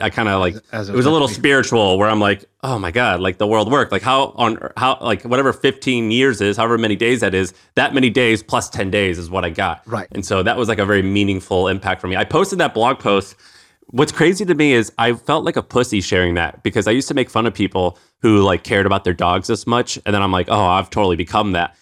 I 0.00 0.10
kind 0.10 0.28
of 0.28 0.38
like, 0.38 0.54
As 0.70 0.88
it 0.88 0.94
was 0.94 1.06
a 1.06 1.10
little 1.10 1.26
spiritual 1.28 1.98
where 1.98 2.08
I'm 2.08 2.20
like, 2.20 2.44
oh 2.62 2.78
my 2.78 2.92
God, 2.92 3.20
like 3.20 3.38
the 3.38 3.46
world 3.46 3.70
worked. 3.70 3.90
Like 3.90 4.02
how 4.02 4.26
on, 4.36 4.58
how, 4.76 4.96
like 5.00 5.22
whatever 5.22 5.52
15 5.52 6.12
years 6.12 6.40
is, 6.40 6.56
however 6.56 6.78
many 6.78 6.94
days 6.94 7.20
that 7.20 7.34
is, 7.34 7.52
that 7.74 7.94
many 7.94 8.10
days 8.10 8.42
plus 8.44 8.70
10 8.70 8.90
days 8.90 9.18
is 9.18 9.28
what 9.28 9.44
I 9.44 9.50
got. 9.50 9.82
Right. 9.86 10.06
And 10.12 10.24
so 10.24 10.42
that 10.44 10.56
was 10.56 10.68
like 10.68 10.78
a 10.78 10.86
very 10.86 11.02
meaningful 11.02 11.66
impact 11.66 12.00
for 12.00 12.06
me. 12.06 12.16
I 12.16 12.24
posted 12.24 12.60
that 12.60 12.74
blog 12.74 13.00
post. 13.00 13.34
What's 13.88 14.12
crazy 14.12 14.44
to 14.44 14.54
me 14.54 14.72
is 14.72 14.92
I 14.98 15.14
felt 15.14 15.44
like 15.44 15.56
a 15.56 15.62
pussy 15.62 16.00
sharing 16.00 16.34
that 16.34 16.62
because 16.62 16.86
I 16.86 16.92
used 16.92 17.08
to 17.08 17.14
make 17.14 17.28
fun 17.28 17.44
of 17.44 17.54
people 17.54 17.98
who 18.22 18.40
like 18.40 18.62
cared 18.62 18.86
about 18.86 19.02
their 19.02 19.14
dogs 19.14 19.48
this 19.48 19.66
much. 19.66 19.98
And 20.06 20.14
then 20.14 20.22
I'm 20.22 20.32
like, 20.32 20.46
oh, 20.48 20.64
I've 20.64 20.90
totally 20.90 21.16
become 21.16 21.52
that. 21.52 21.76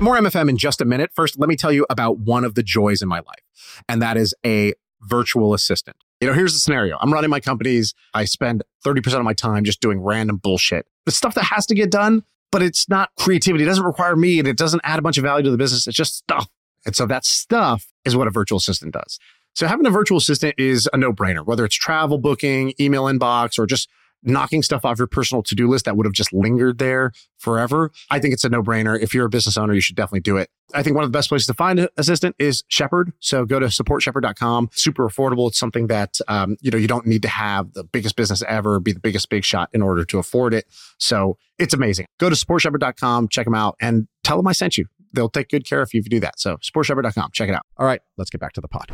More 0.00 0.16
MFM 0.16 0.50
in 0.50 0.58
just 0.58 0.80
a 0.80 0.84
minute. 0.84 1.10
First, 1.14 1.38
let 1.38 1.48
me 1.48 1.56
tell 1.56 1.72
you 1.72 1.86
about 1.88 2.18
one 2.18 2.44
of 2.44 2.54
the 2.54 2.62
joys 2.62 3.00
in 3.00 3.08
my 3.08 3.20
life, 3.20 3.82
and 3.88 4.02
that 4.02 4.16
is 4.16 4.34
a 4.44 4.74
virtual 5.00 5.54
assistant. 5.54 5.96
You 6.20 6.28
know, 6.28 6.34
here's 6.34 6.52
the 6.52 6.58
scenario 6.58 6.98
I'm 7.00 7.12
running 7.12 7.30
my 7.30 7.40
companies. 7.40 7.94
I 8.12 8.24
spend 8.24 8.64
30% 8.84 9.18
of 9.18 9.24
my 9.24 9.34
time 9.34 9.64
just 9.64 9.80
doing 9.80 10.00
random 10.00 10.36
bullshit. 10.36 10.86
The 11.06 11.12
stuff 11.12 11.34
that 11.34 11.44
has 11.44 11.66
to 11.66 11.74
get 11.74 11.90
done, 11.90 12.22
but 12.50 12.62
it's 12.62 12.88
not 12.88 13.10
creativity. 13.18 13.64
It 13.64 13.66
doesn't 13.66 13.84
require 13.84 14.16
me 14.16 14.38
and 14.38 14.48
it 14.48 14.56
doesn't 14.56 14.80
add 14.84 14.98
a 14.98 15.02
bunch 15.02 15.18
of 15.18 15.22
value 15.22 15.44
to 15.44 15.50
the 15.50 15.58
business. 15.58 15.86
It's 15.86 15.96
just 15.96 16.16
stuff. 16.16 16.48
And 16.86 16.94
so 16.94 17.06
that 17.06 17.24
stuff 17.24 17.86
is 18.04 18.16
what 18.16 18.26
a 18.26 18.30
virtual 18.30 18.58
assistant 18.58 18.92
does. 18.92 19.18
So 19.54 19.66
having 19.66 19.86
a 19.86 19.90
virtual 19.90 20.18
assistant 20.18 20.54
is 20.58 20.88
a 20.92 20.96
no 20.96 21.12
brainer, 21.12 21.46
whether 21.46 21.64
it's 21.64 21.76
travel 21.76 22.18
booking, 22.18 22.74
email 22.80 23.04
inbox, 23.04 23.58
or 23.58 23.66
just 23.66 23.88
knocking 24.24 24.62
stuff 24.62 24.84
off 24.84 24.98
your 24.98 25.06
personal 25.06 25.42
to-do 25.42 25.68
list 25.68 25.84
that 25.84 25.96
would 25.96 26.06
have 26.06 26.12
just 26.12 26.32
lingered 26.32 26.78
there 26.78 27.12
forever. 27.38 27.90
I 28.10 28.18
think 28.18 28.34
it's 28.34 28.44
a 28.44 28.48
no-brainer. 28.48 28.98
If 29.00 29.14
you're 29.14 29.26
a 29.26 29.30
business 29.30 29.56
owner, 29.56 29.74
you 29.74 29.80
should 29.80 29.96
definitely 29.96 30.20
do 30.20 30.36
it. 30.36 30.50
I 30.72 30.82
think 30.82 30.96
one 30.96 31.04
of 31.04 31.12
the 31.12 31.16
best 31.16 31.28
places 31.28 31.46
to 31.48 31.54
find 31.54 31.78
an 31.78 31.88
assistant 31.98 32.34
is 32.38 32.64
Shepherd. 32.68 33.12
So 33.20 33.44
go 33.44 33.60
to 33.60 33.66
supportshepherd.com. 33.66 34.70
Super 34.72 35.08
affordable. 35.08 35.48
It's 35.48 35.58
something 35.58 35.86
that 35.88 36.18
um, 36.26 36.56
you 36.62 36.70
know 36.70 36.78
you 36.78 36.88
don't 36.88 37.06
need 37.06 37.22
to 37.22 37.28
have 37.28 37.72
the 37.74 37.84
biggest 37.84 38.16
business 38.16 38.42
ever, 38.48 38.80
be 38.80 38.92
the 38.92 39.00
biggest 39.00 39.28
big 39.28 39.44
shot 39.44 39.68
in 39.72 39.82
order 39.82 40.04
to 40.06 40.18
afford 40.18 40.54
it. 40.54 40.64
So 40.98 41.36
it's 41.58 41.74
amazing. 41.74 42.06
Go 42.18 42.30
to 42.30 42.34
supportshepherd.com, 42.36 43.28
check 43.28 43.44
them 43.44 43.54
out, 43.54 43.76
and 43.80 44.08
tell 44.22 44.36
them 44.36 44.46
I 44.46 44.52
sent 44.52 44.78
you. 44.78 44.86
They'll 45.12 45.28
take 45.28 45.48
good 45.50 45.64
care 45.64 45.80
of 45.82 45.92
you 45.94 46.00
if 46.00 46.06
you 46.06 46.10
do 46.10 46.20
that. 46.20 46.40
So 46.40 46.56
supportshepherd.com, 46.56 47.30
check 47.32 47.48
it 47.48 47.54
out. 47.54 47.66
All 47.76 47.86
right, 47.86 48.00
let's 48.16 48.30
get 48.30 48.40
back 48.40 48.52
to 48.54 48.60
the 48.60 48.68
pod. 48.68 48.90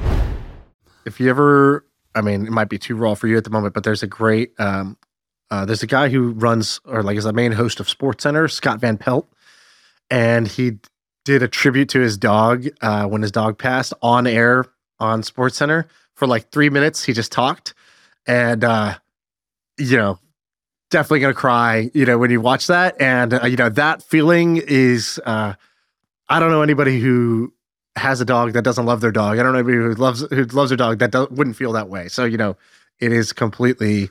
if 1.06 1.18
you 1.20 1.30
ever 1.30 1.86
i 2.14 2.20
mean 2.20 2.44
it 2.46 2.50
might 2.50 2.68
be 2.68 2.76
too 2.78 2.96
raw 2.96 3.14
for 3.14 3.26
you 3.28 3.36
at 3.36 3.44
the 3.44 3.50
moment 3.50 3.72
but 3.72 3.84
there's 3.84 4.02
a 4.02 4.06
great 4.06 4.50
um 4.58 4.98
uh, 5.50 5.64
there's 5.64 5.82
a 5.82 5.86
guy 5.86 6.08
who 6.08 6.30
runs 6.32 6.80
or 6.84 7.02
like 7.02 7.16
is 7.16 7.24
the 7.24 7.32
main 7.32 7.52
host 7.52 7.80
of 7.80 7.88
sports 7.88 8.22
center 8.22 8.48
scott 8.48 8.80
van 8.80 8.96
pelt 8.96 9.28
and 10.10 10.48
he 10.48 10.78
did 11.24 11.42
a 11.42 11.48
tribute 11.48 11.88
to 11.88 12.00
his 12.00 12.16
dog 12.16 12.66
uh, 12.80 13.06
when 13.06 13.22
his 13.22 13.30
dog 13.30 13.58
passed 13.58 13.92
on 14.02 14.26
air 14.26 14.64
on 14.98 15.22
sports 15.22 15.56
center 15.56 15.86
for 16.14 16.26
like 16.26 16.50
three 16.50 16.70
minutes 16.70 17.04
he 17.04 17.12
just 17.12 17.32
talked 17.32 17.74
and 18.26 18.64
uh 18.64 18.94
you 19.78 19.96
know 19.96 20.18
definitely 20.90 21.20
gonna 21.20 21.34
cry 21.34 21.90
you 21.94 22.04
know 22.04 22.18
when 22.18 22.30
you 22.30 22.40
watch 22.40 22.66
that 22.66 23.00
and 23.00 23.34
uh, 23.34 23.46
you 23.46 23.56
know 23.56 23.68
that 23.68 24.02
feeling 24.02 24.56
is 24.56 25.20
uh 25.24 25.54
i 26.28 26.38
don't 26.40 26.50
know 26.50 26.62
anybody 26.62 27.00
who 27.00 27.52
has 27.96 28.20
a 28.20 28.24
dog 28.24 28.52
that 28.52 28.62
doesn't 28.62 28.86
love 28.86 29.00
their 29.00 29.12
dog. 29.12 29.38
I 29.38 29.42
don't 29.42 29.52
know 29.52 29.58
anybody 29.58 29.76
who 29.78 29.94
loves 29.94 30.20
who 30.30 30.44
loves 30.44 30.70
their 30.70 30.76
dog 30.76 30.98
that 30.98 31.30
wouldn't 31.30 31.56
feel 31.56 31.72
that 31.72 31.88
way. 31.88 32.08
So 32.08 32.24
you 32.24 32.36
know, 32.36 32.56
it 32.98 33.12
is 33.12 33.32
completely 33.32 34.10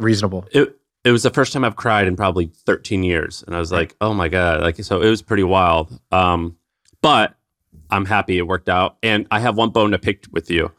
reasonable. 0.00 0.46
It 0.52 0.76
it 1.04 1.12
was 1.12 1.22
the 1.22 1.30
first 1.30 1.52
time 1.52 1.64
I've 1.64 1.76
cried 1.76 2.06
in 2.06 2.16
probably 2.16 2.46
13 2.66 3.02
years, 3.02 3.42
and 3.46 3.56
I 3.56 3.58
was 3.58 3.72
like, 3.72 3.96
oh 4.00 4.12
my 4.12 4.28
god, 4.28 4.60
like 4.60 4.76
so 4.76 5.00
it 5.00 5.08
was 5.08 5.22
pretty 5.22 5.44
wild. 5.44 5.98
Um, 6.12 6.56
but 7.00 7.34
I'm 7.90 8.04
happy 8.04 8.38
it 8.38 8.46
worked 8.46 8.68
out, 8.68 8.96
and 9.02 9.26
I 9.30 9.40
have 9.40 9.56
one 9.56 9.70
bone 9.70 9.92
to 9.92 9.98
pick 9.98 10.24
with 10.30 10.50
you. 10.50 10.72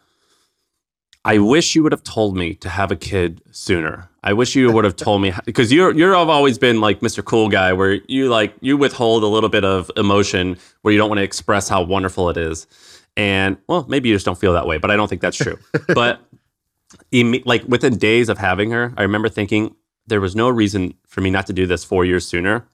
I 1.24 1.38
wish 1.38 1.76
you 1.76 1.84
would 1.84 1.92
have 1.92 2.04
told 2.04 2.36
me 2.36 2.56
to 2.56 2.70
have 2.70 2.92
a 2.92 2.96
kid 2.96 3.42
sooner. 3.52 4.10
I 4.24 4.34
wish 4.34 4.56
you 4.56 4.72
would 4.72 4.84
have 4.84 4.96
told 4.96 5.22
me 5.22 5.34
because 5.46 5.72
you're 5.72 5.94
you're 5.94 6.16
have 6.16 6.30
always 6.30 6.58
been 6.58 6.82
like 6.82 7.00
Mr. 7.00 7.24
Cool 7.24 7.50
Guy, 7.50 7.74
where 7.74 7.94
you 8.08 8.30
like 8.30 8.54
you 8.62 8.78
withhold 8.78 9.24
a 9.24 9.28
little 9.28 9.50
bit 9.50 9.64
of 9.64 9.90
emotion 9.98 10.58
where 10.82 10.92
you 10.92 10.98
don't 10.98 11.10
want 11.10 11.20
to 11.20 11.24
express 11.24 11.68
how 11.68 11.82
wonderful 11.84 12.30
it 12.30 12.38
is, 12.38 12.68
and 13.18 13.58
well, 13.68 13.86
maybe 13.88 14.10
you 14.10 14.16
just 14.16 14.26
don't 14.26 14.38
feel 14.38 14.54
that 14.54 14.68
way, 14.68 14.78
but 14.78 14.92
I 14.92 14.96
don't 14.96 15.08
think 15.08 15.22
that's 15.22 15.38
true. 15.38 15.58
but 15.94 16.22
like 17.14 17.64
within 17.68 17.98
days 17.98 18.30
of 18.30 18.38
having 18.38 18.72
her, 18.72 18.94
I 18.98 19.02
remember 19.02 19.30
thinking 19.30 19.76
there 20.08 20.22
was 20.22 20.36
no 20.36 20.50
reason 20.50 20.94
for 21.08 21.22
me 21.22 21.30
not 21.30 21.48
to 21.48 21.54
do 21.54 21.66
this 21.66 21.84
four 21.84 22.06
years 22.06 22.28
sooner, 22.28 22.66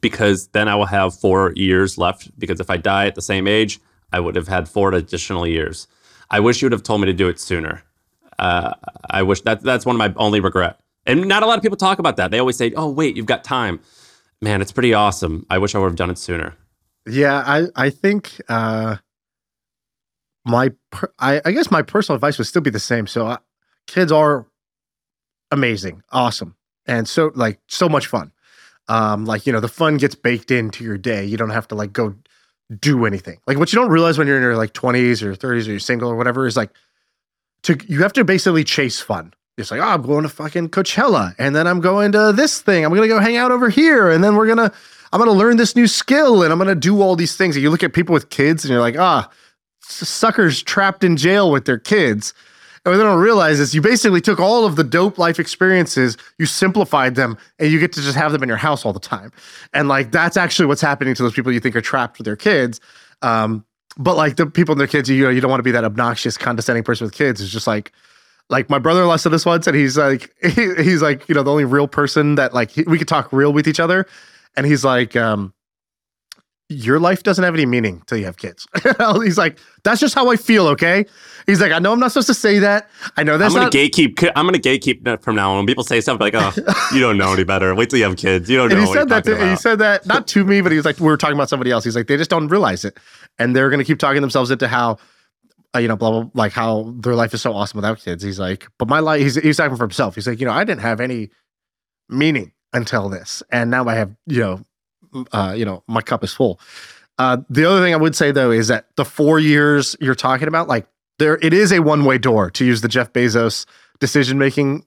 because 0.00 0.48
then 0.48 0.68
I 0.68 0.74
will 0.74 0.86
have 0.86 1.14
four 1.14 1.52
years 1.56 1.98
left. 1.98 2.38
Because 2.38 2.60
if 2.60 2.70
I 2.70 2.76
die 2.76 3.06
at 3.06 3.14
the 3.14 3.22
same 3.22 3.46
age, 3.46 3.80
I 4.12 4.20
would 4.20 4.36
have 4.36 4.48
had 4.48 4.68
four 4.68 4.92
additional 4.92 5.46
years. 5.46 5.88
I 6.30 6.40
wish 6.40 6.62
you 6.62 6.66
would 6.66 6.72
have 6.72 6.82
told 6.82 7.00
me 7.00 7.06
to 7.06 7.12
do 7.12 7.28
it 7.28 7.38
sooner. 7.38 7.82
Uh, 8.38 8.74
I 9.10 9.22
wish 9.22 9.40
that 9.42 9.62
that's 9.62 9.84
one 9.84 9.96
of 9.96 9.98
my 9.98 10.12
only 10.16 10.40
regret. 10.40 10.78
And 11.06 11.26
not 11.26 11.42
a 11.42 11.46
lot 11.46 11.56
of 11.56 11.62
people 11.62 11.76
talk 11.76 11.98
about 11.98 12.16
that. 12.16 12.30
They 12.30 12.38
always 12.38 12.56
say, 12.56 12.72
"Oh, 12.76 12.88
wait, 12.90 13.16
you've 13.16 13.26
got 13.26 13.42
time." 13.42 13.80
Man, 14.40 14.62
it's 14.62 14.72
pretty 14.72 14.94
awesome. 14.94 15.46
I 15.50 15.58
wish 15.58 15.74
I 15.74 15.78
would 15.78 15.86
have 15.86 15.96
done 15.96 16.10
it 16.10 16.18
sooner. 16.18 16.54
Yeah, 17.06 17.42
I 17.46 17.66
I 17.74 17.90
think 17.90 18.40
uh, 18.48 18.96
my 20.44 20.70
per- 20.90 21.12
I, 21.18 21.40
I 21.44 21.52
guess 21.52 21.70
my 21.70 21.82
personal 21.82 22.16
advice 22.16 22.38
would 22.38 22.46
still 22.46 22.62
be 22.62 22.70
the 22.70 22.78
same. 22.78 23.06
So 23.06 23.38
kids 23.88 24.12
are 24.12 24.46
amazing, 25.50 26.02
awesome, 26.12 26.54
and 26.86 27.08
so 27.08 27.32
like 27.34 27.58
so 27.66 27.88
much 27.88 28.06
fun. 28.06 28.30
Um, 28.86 29.24
like 29.26 29.46
you 29.46 29.52
know, 29.52 29.60
the 29.60 29.68
fun 29.68 29.96
gets 29.96 30.14
baked 30.14 30.52
into 30.52 30.84
your 30.84 30.96
day. 30.96 31.24
You 31.24 31.36
don't 31.36 31.50
have 31.50 31.66
to 31.68 31.74
like 31.74 31.92
go 31.92 32.14
do 32.80 33.04
anything. 33.04 33.38
Like 33.46 33.58
what 33.58 33.72
you 33.72 33.78
don't 33.78 33.90
realize 33.90 34.18
when 34.18 34.26
you're 34.26 34.36
in 34.36 34.42
your 34.42 34.56
like 34.56 34.74
20s 34.74 35.22
or 35.22 35.34
30s 35.34 35.66
or 35.66 35.70
you're 35.70 35.78
single 35.78 36.10
or 36.10 36.16
whatever 36.16 36.46
is 36.46 36.56
like 36.56 36.70
to 37.62 37.76
you 37.88 38.02
have 38.02 38.12
to 38.12 38.24
basically 38.24 38.62
chase 38.62 39.00
fun. 39.00 39.32
It's 39.56 39.72
like, 39.72 39.80
oh, 39.80 39.84
I'm 39.84 40.02
going 40.02 40.22
to 40.22 40.28
fucking 40.28 40.68
Coachella, 40.68 41.34
and 41.36 41.56
then 41.56 41.66
I'm 41.66 41.80
going 41.80 42.12
to 42.12 42.32
this 42.32 42.60
thing. 42.60 42.84
I'm 42.84 42.94
gonna 42.94 43.08
go 43.08 43.18
hang 43.18 43.36
out 43.36 43.50
over 43.50 43.68
here, 43.68 44.08
and 44.08 44.22
then 44.22 44.36
we're 44.36 44.46
gonna 44.46 44.72
I'm 45.12 45.18
gonna 45.18 45.32
learn 45.32 45.56
this 45.56 45.74
new 45.74 45.88
skill, 45.88 46.44
and 46.44 46.52
I'm 46.52 46.58
gonna 46.58 46.76
do 46.76 47.02
all 47.02 47.16
these 47.16 47.34
things. 47.36 47.56
And 47.56 47.62
you 47.62 47.70
look 47.70 47.82
at 47.82 47.92
people 47.92 48.12
with 48.12 48.30
kids, 48.30 48.64
and 48.64 48.70
you're 48.70 48.80
like, 48.80 48.96
ah, 48.96 49.28
suckers 49.80 50.62
trapped 50.62 51.02
in 51.02 51.16
jail 51.16 51.50
with 51.50 51.64
their 51.64 51.78
kids. 51.78 52.34
What 52.90 52.96
they 52.96 53.02
don't 53.02 53.20
realize 53.20 53.60
is 53.60 53.74
you 53.74 53.80
basically 53.80 54.20
took 54.20 54.40
all 54.40 54.64
of 54.64 54.76
the 54.76 54.84
dope 54.84 55.18
life 55.18 55.38
experiences, 55.38 56.16
you 56.38 56.46
simplified 56.46 57.14
them, 57.14 57.36
and 57.58 57.70
you 57.70 57.78
get 57.78 57.92
to 57.92 58.02
just 58.02 58.16
have 58.16 58.32
them 58.32 58.42
in 58.42 58.48
your 58.48 58.58
house 58.58 58.84
all 58.84 58.92
the 58.92 59.00
time. 59.00 59.32
And 59.74 59.88
like 59.88 60.10
that's 60.10 60.36
actually 60.36 60.66
what's 60.66 60.80
happening 60.80 61.14
to 61.14 61.22
those 61.22 61.32
people 61.32 61.52
you 61.52 61.60
think 61.60 61.76
are 61.76 61.80
trapped 61.80 62.18
with 62.18 62.24
their 62.24 62.36
kids. 62.36 62.80
Um, 63.22 63.64
but 63.96 64.16
like 64.16 64.36
the 64.36 64.46
people 64.46 64.72
and 64.72 64.80
their 64.80 64.86
kids, 64.86 65.08
you 65.08 65.24
know, 65.24 65.30
you 65.30 65.40
don't 65.40 65.50
want 65.50 65.58
to 65.58 65.64
be 65.64 65.72
that 65.72 65.84
obnoxious, 65.84 66.36
condescending 66.36 66.84
person 66.84 67.04
with 67.04 67.14
kids. 67.14 67.40
It's 67.40 67.50
just 67.50 67.66
like, 67.66 67.92
like 68.48 68.70
my 68.70 68.78
brother-in-law 68.78 69.16
said 69.16 69.32
this 69.32 69.44
once, 69.44 69.66
and 69.66 69.76
he's 69.76 69.98
like, 69.98 70.34
he, 70.42 70.74
he's 70.76 71.02
like, 71.02 71.28
you 71.28 71.34
know, 71.34 71.42
the 71.42 71.50
only 71.50 71.64
real 71.64 71.88
person 71.88 72.36
that 72.36 72.54
like 72.54 72.70
he, 72.70 72.82
we 72.84 72.98
could 72.98 73.08
talk 73.08 73.32
real 73.32 73.52
with 73.52 73.68
each 73.68 73.80
other, 73.80 74.06
and 74.56 74.66
he's 74.66 74.84
like, 74.84 75.16
um, 75.16 75.52
your 76.70 77.00
life 77.00 77.22
doesn't 77.22 77.44
have 77.44 77.54
any 77.54 77.64
meaning 77.64 78.02
till 78.06 78.18
you 78.18 78.26
have 78.26 78.36
kids. 78.36 78.66
he's 79.22 79.38
like, 79.38 79.58
that's 79.84 80.00
just 80.00 80.14
how 80.14 80.30
I 80.30 80.36
feel. 80.36 80.66
Okay. 80.68 81.06
He's 81.46 81.62
like, 81.62 81.72
I 81.72 81.78
know 81.78 81.92
I'm 81.92 81.98
not 81.98 82.12
supposed 82.12 82.26
to 82.26 82.34
say 82.34 82.58
that. 82.58 82.90
I 83.16 83.22
know 83.22 83.38
that's 83.38 83.54
I'm 83.54 83.60
gonna 83.60 83.64
not. 83.66 83.72
gatekeep. 83.72 84.30
I'm 84.36 84.44
gonna 84.46 84.58
gatekeep 84.58 85.22
from 85.22 85.34
now 85.34 85.52
on. 85.52 85.56
When 85.58 85.66
people 85.66 85.82
say 85.82 85.98
stuff 86.02 86.20
like, 86.20 86.34
"Oh, 86.36 86.52
you 86.92 87.00
don't 87.00 87.16
know 87.16 87.32
any 87.32 87.44
better. 87.44 87.74
Wait 87.74 87.88
till 87.88 87.98
you 87.98 88.04
have 88.04 88.18
kids. 88.18 88.50
You 88.50 88.58
don't 88.58 88.68
know." 88.68 88.76
and 88.76 88.84
he 88.84 88.88
what 88.88 88.98
said 88.98 89.08
that. 89.08 89.24
To, 89.24 89.48
he 89.48 89.56
said 89.56 89.78
that 89.78 90.04
not 90.04 90.26
to 90.28 90.44
me, 90.44 90.60
but 90.60 90.72
he 90.72 90.76
was 90.76 90.84
like, 90.84 91.00
we 91.00 91.06
were 91.06 91.16
talking 91.16 91.36
about 91.36 91.48
somebody 91.48 91.70
else. 91.70 91.84
He's 91.84 91.96
like, 91.96 92.06
they 92.06 92.18
just 92.18 92.28
don't 92.28 92.48
realize 92.48 92.84
it, 92.84 92.98
and 93.38 93.56
they're 93.56 93.70
gonna 93.70 93.84
keep 93.84 93.98
talking 93.98 94.20
themselves 94.20 94.50
into 94.50 94.68
how, 94.68 94.98
uh, 95.74 95.78
you 95.78 95.88
know, 95.88 95.96
blah 95.96 96.10
blah, 96.10 96.30
like 96.34 96.52
how 96.52 96.94
their 96.98 97.14
life 97.14 97.32
is 97.32 97.40
so 97.40 97.54
awesome 97.54 97.78
without 97.78 97.98
kids. 97.98 98.22
He's 98.22 98.38
like, 98.38 98.66
but 98.78 98.86
my 98.86 99.00
life. 99.00 99.22
He's 99.22 99.36
he's 99.36 99.56
talking 99.56 99.74
for 99.74 99.84
himself. 99.84 100.16
He's 100.16 100.26
like, 100.26 100.40
you 100.40 100.44
know, 100.46 100.52
I 100.52 100.64
didn't 100.64 100.82
have 100.82 101.00
any 101.00 101.30
meaning 102.10 102.52
until 102.74 103.08
this, 103.08 103.42
and 103.50 103.70
now 103.70 103.88
I 103.88 103.94
have, 103.94 104.14
you 104.26 104.40
know, 104.40 104.64
uh, 105.32 105.54
you 105.56 105.64
know, 105.64 105.82
my 105.86 106.00
cup 106.00 106.24
is 106.24 106.32
full. 106.32 106.60
Uh, 107.18 107.38
the 107.50 107.64
other 107.64 107.80
thing 107.82 107.92
I 107.92 107.96
would 107.96 108.14
say 108.14 108.30
though 108.30 108.50
is 108.50 108.68
that 108.68 108.86
the 108.96 109.04
four 109.04 109.38
years 109.38 109.96
you're 110.00 110.14
talking 110.14 110.48
about, 110.48 110.68
like 110.68 110.86
there, 111.18 111.36
it 111.42 111.52
is 111.52 111.72
a 111.72 111.80
one 111.80 112.04
way 112.04 112.18
door 112.18 112.50
to 112.52 112.64
use 112.64 112.80
the 112.80 112.88
Jeff 112.88 113.12
Bezos 113.12 113.66
decision 113.98 114.38
making 114.38 114.84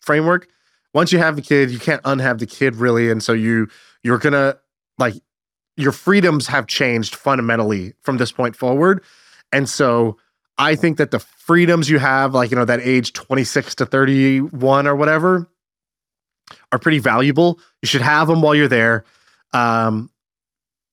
framework. 0.00 0.48
Once 0.94 1.12
you 1.12 1.18
have 1.18 1.36
the 1.36 1.42
kid, 1.42 1.70
you 1.70 1.78
can't 1.78 2.00
unhave 2.04 2.38
the 2.38 2.46
kid 2.46 2.76
really, 2.76 3.10
and 3.10 3.22
so 3.22 3.32
you 3.32 3.68
you're 4.02 4.18
gonna 4.18 4.56
like 4.98 5.14
your 5.76 5.92
freedoms 5.92 6.46
have 6.46 6.66
changed 6.66 7.14
fundamentally 7.14 7.92
from 8.00 8.16
this 8.16 8.32
point 8.32 8.56
forward, 8.56 9.02
and 9.52 9.68
so 9.68 10.16
I 10.56 10.74
think 10.74 10.96
that 10.96 11.12
the 11.12 11.20
freedoms 11.20 11.88
you 11.88 11.98
have, 12.00 12.34
like, 12.34 12.50
you 12.50 12.56
know, 12.56 12.64
that 12.64 12.80
age 12.80 13.12
26 13.12 13.76
to 13.76 13.86
31 13.86 14.88
or 14.88 14.96
whatever, 14.96 15.48
are 16.72 16.78
pretty 16.78 16.98
valuable. 16.98 17.60
You 17.82 17.86
should 17.86 18.02
have 18.02 18.28
them 18.28 18.42
while 18.42 18.54
you're 18.54 18.68
there. 18.68 19.04
Um, 19.52 20.10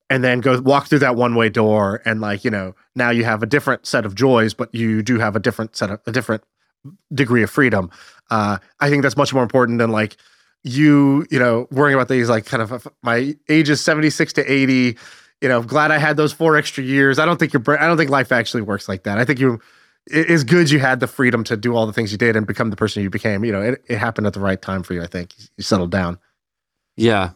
and 0.08 0.22
then 0.22 0.40
go 0.40 0.60
walk 0.60 0.86
through 0.86 1.00
that 1.00 1.16
one 1.16 1.34
way 1.34 1.48
door 1.48 2.00
and 2.04 2.20
like 2.20 2.44
you 2.44 2.50
know 2.50 2.74
now 2.94 3.10
you 3.10 3.24
have 3.24 3.42
a 3.42 3.46
different 3.46 3.86
set 3.86 4.06
of 4.06 4.14
joys 4.14 4.54
but 4.54 4.72
you 4.74 5.02
do 5.02 5.18
have 5.18 5.36
a 5.36 5.40
different 5.40 5.76
set 5.76 5.90
of 5.90 6.00
a 6.06 6.12
different 6.12 6.42
degree 7.12 7.42
of 7.42 7.50
freedom. 7.50 7.90
Uh 8.30 8.58
i 8.80 8.88
think 8.88 9.02
that's 9.02 9.16
much 9.16 9.34
more 9.34 9.42
important 9.42 9.78
than 9.78 9.90
like 9.90 10.16
you 10.62 11.26
you 11.30 11.38
know 11.38 11.66
worrying 11.70 11.94
about 11.94 12.08
these 12.08 12.28
like 12.28 12.44
kind 12.46 12.62
of 12.62 12.88
my 13.02 13.36
age 13.48 13.68
is 13.68 13.80
76 13.80 14.32
to 14.34 14.52
80 14.52 14.96
you 15.40 15.48
know 15.48 15.62
glad 15.62 15.90
i 15.90 15.98
had 15.98 16.16
those 16.16 16.32
four 16.32 16.56
extra 16.56 16.82
years. 16.82 17.18
I 17.18 17.26
don't 17.26 17.38
think 17.38 17.52
your 17.52 17.62
i 17.80 17.86
don't 17.86 17.96
think 17.96 18.10
life 18.10 18.32
actually 18.32 18.62
works 18.62 18.88
like 18.88 19.04
that. 19.04 19.18
I 19.18 19.24
think 19.24 19.38
you 19.40 19.60
it 20.08 20.30
is 20.30 20.44
good 20.44 20.70
you 20.70 20.78
had 20.78 21.00
the 21.00 21.08
freedom 21.08 21.42
to 21.44 21.56
do 21.56 21.74
all 21.74 21.84
the 21.84 21.92
things 21.92 22.12
you 22.12 22.18
did 22.18 22.36
and 22.36 22.46
become 22.46 22.70
the 22.70 22.76
person 22.76 23.02
you 23.02 23.10
became. 23.10 23.44
You 23.44 23.52
know 23.52 23.62
it, 23.62 23.82
it 23.88 23.98
happened 23.98 24.26
at 24.26 24.34
the 24.34 24.40
right 24.40 24.60
time 24.60 24.82
for 24.82 24.94
you 24.94 25.02
i 25.02 25.06
think. 25.06 25.34
You 25.56 25.64
settled 25.64 25.90
down. 25.90 26.18
Yeah. 26.96 27.30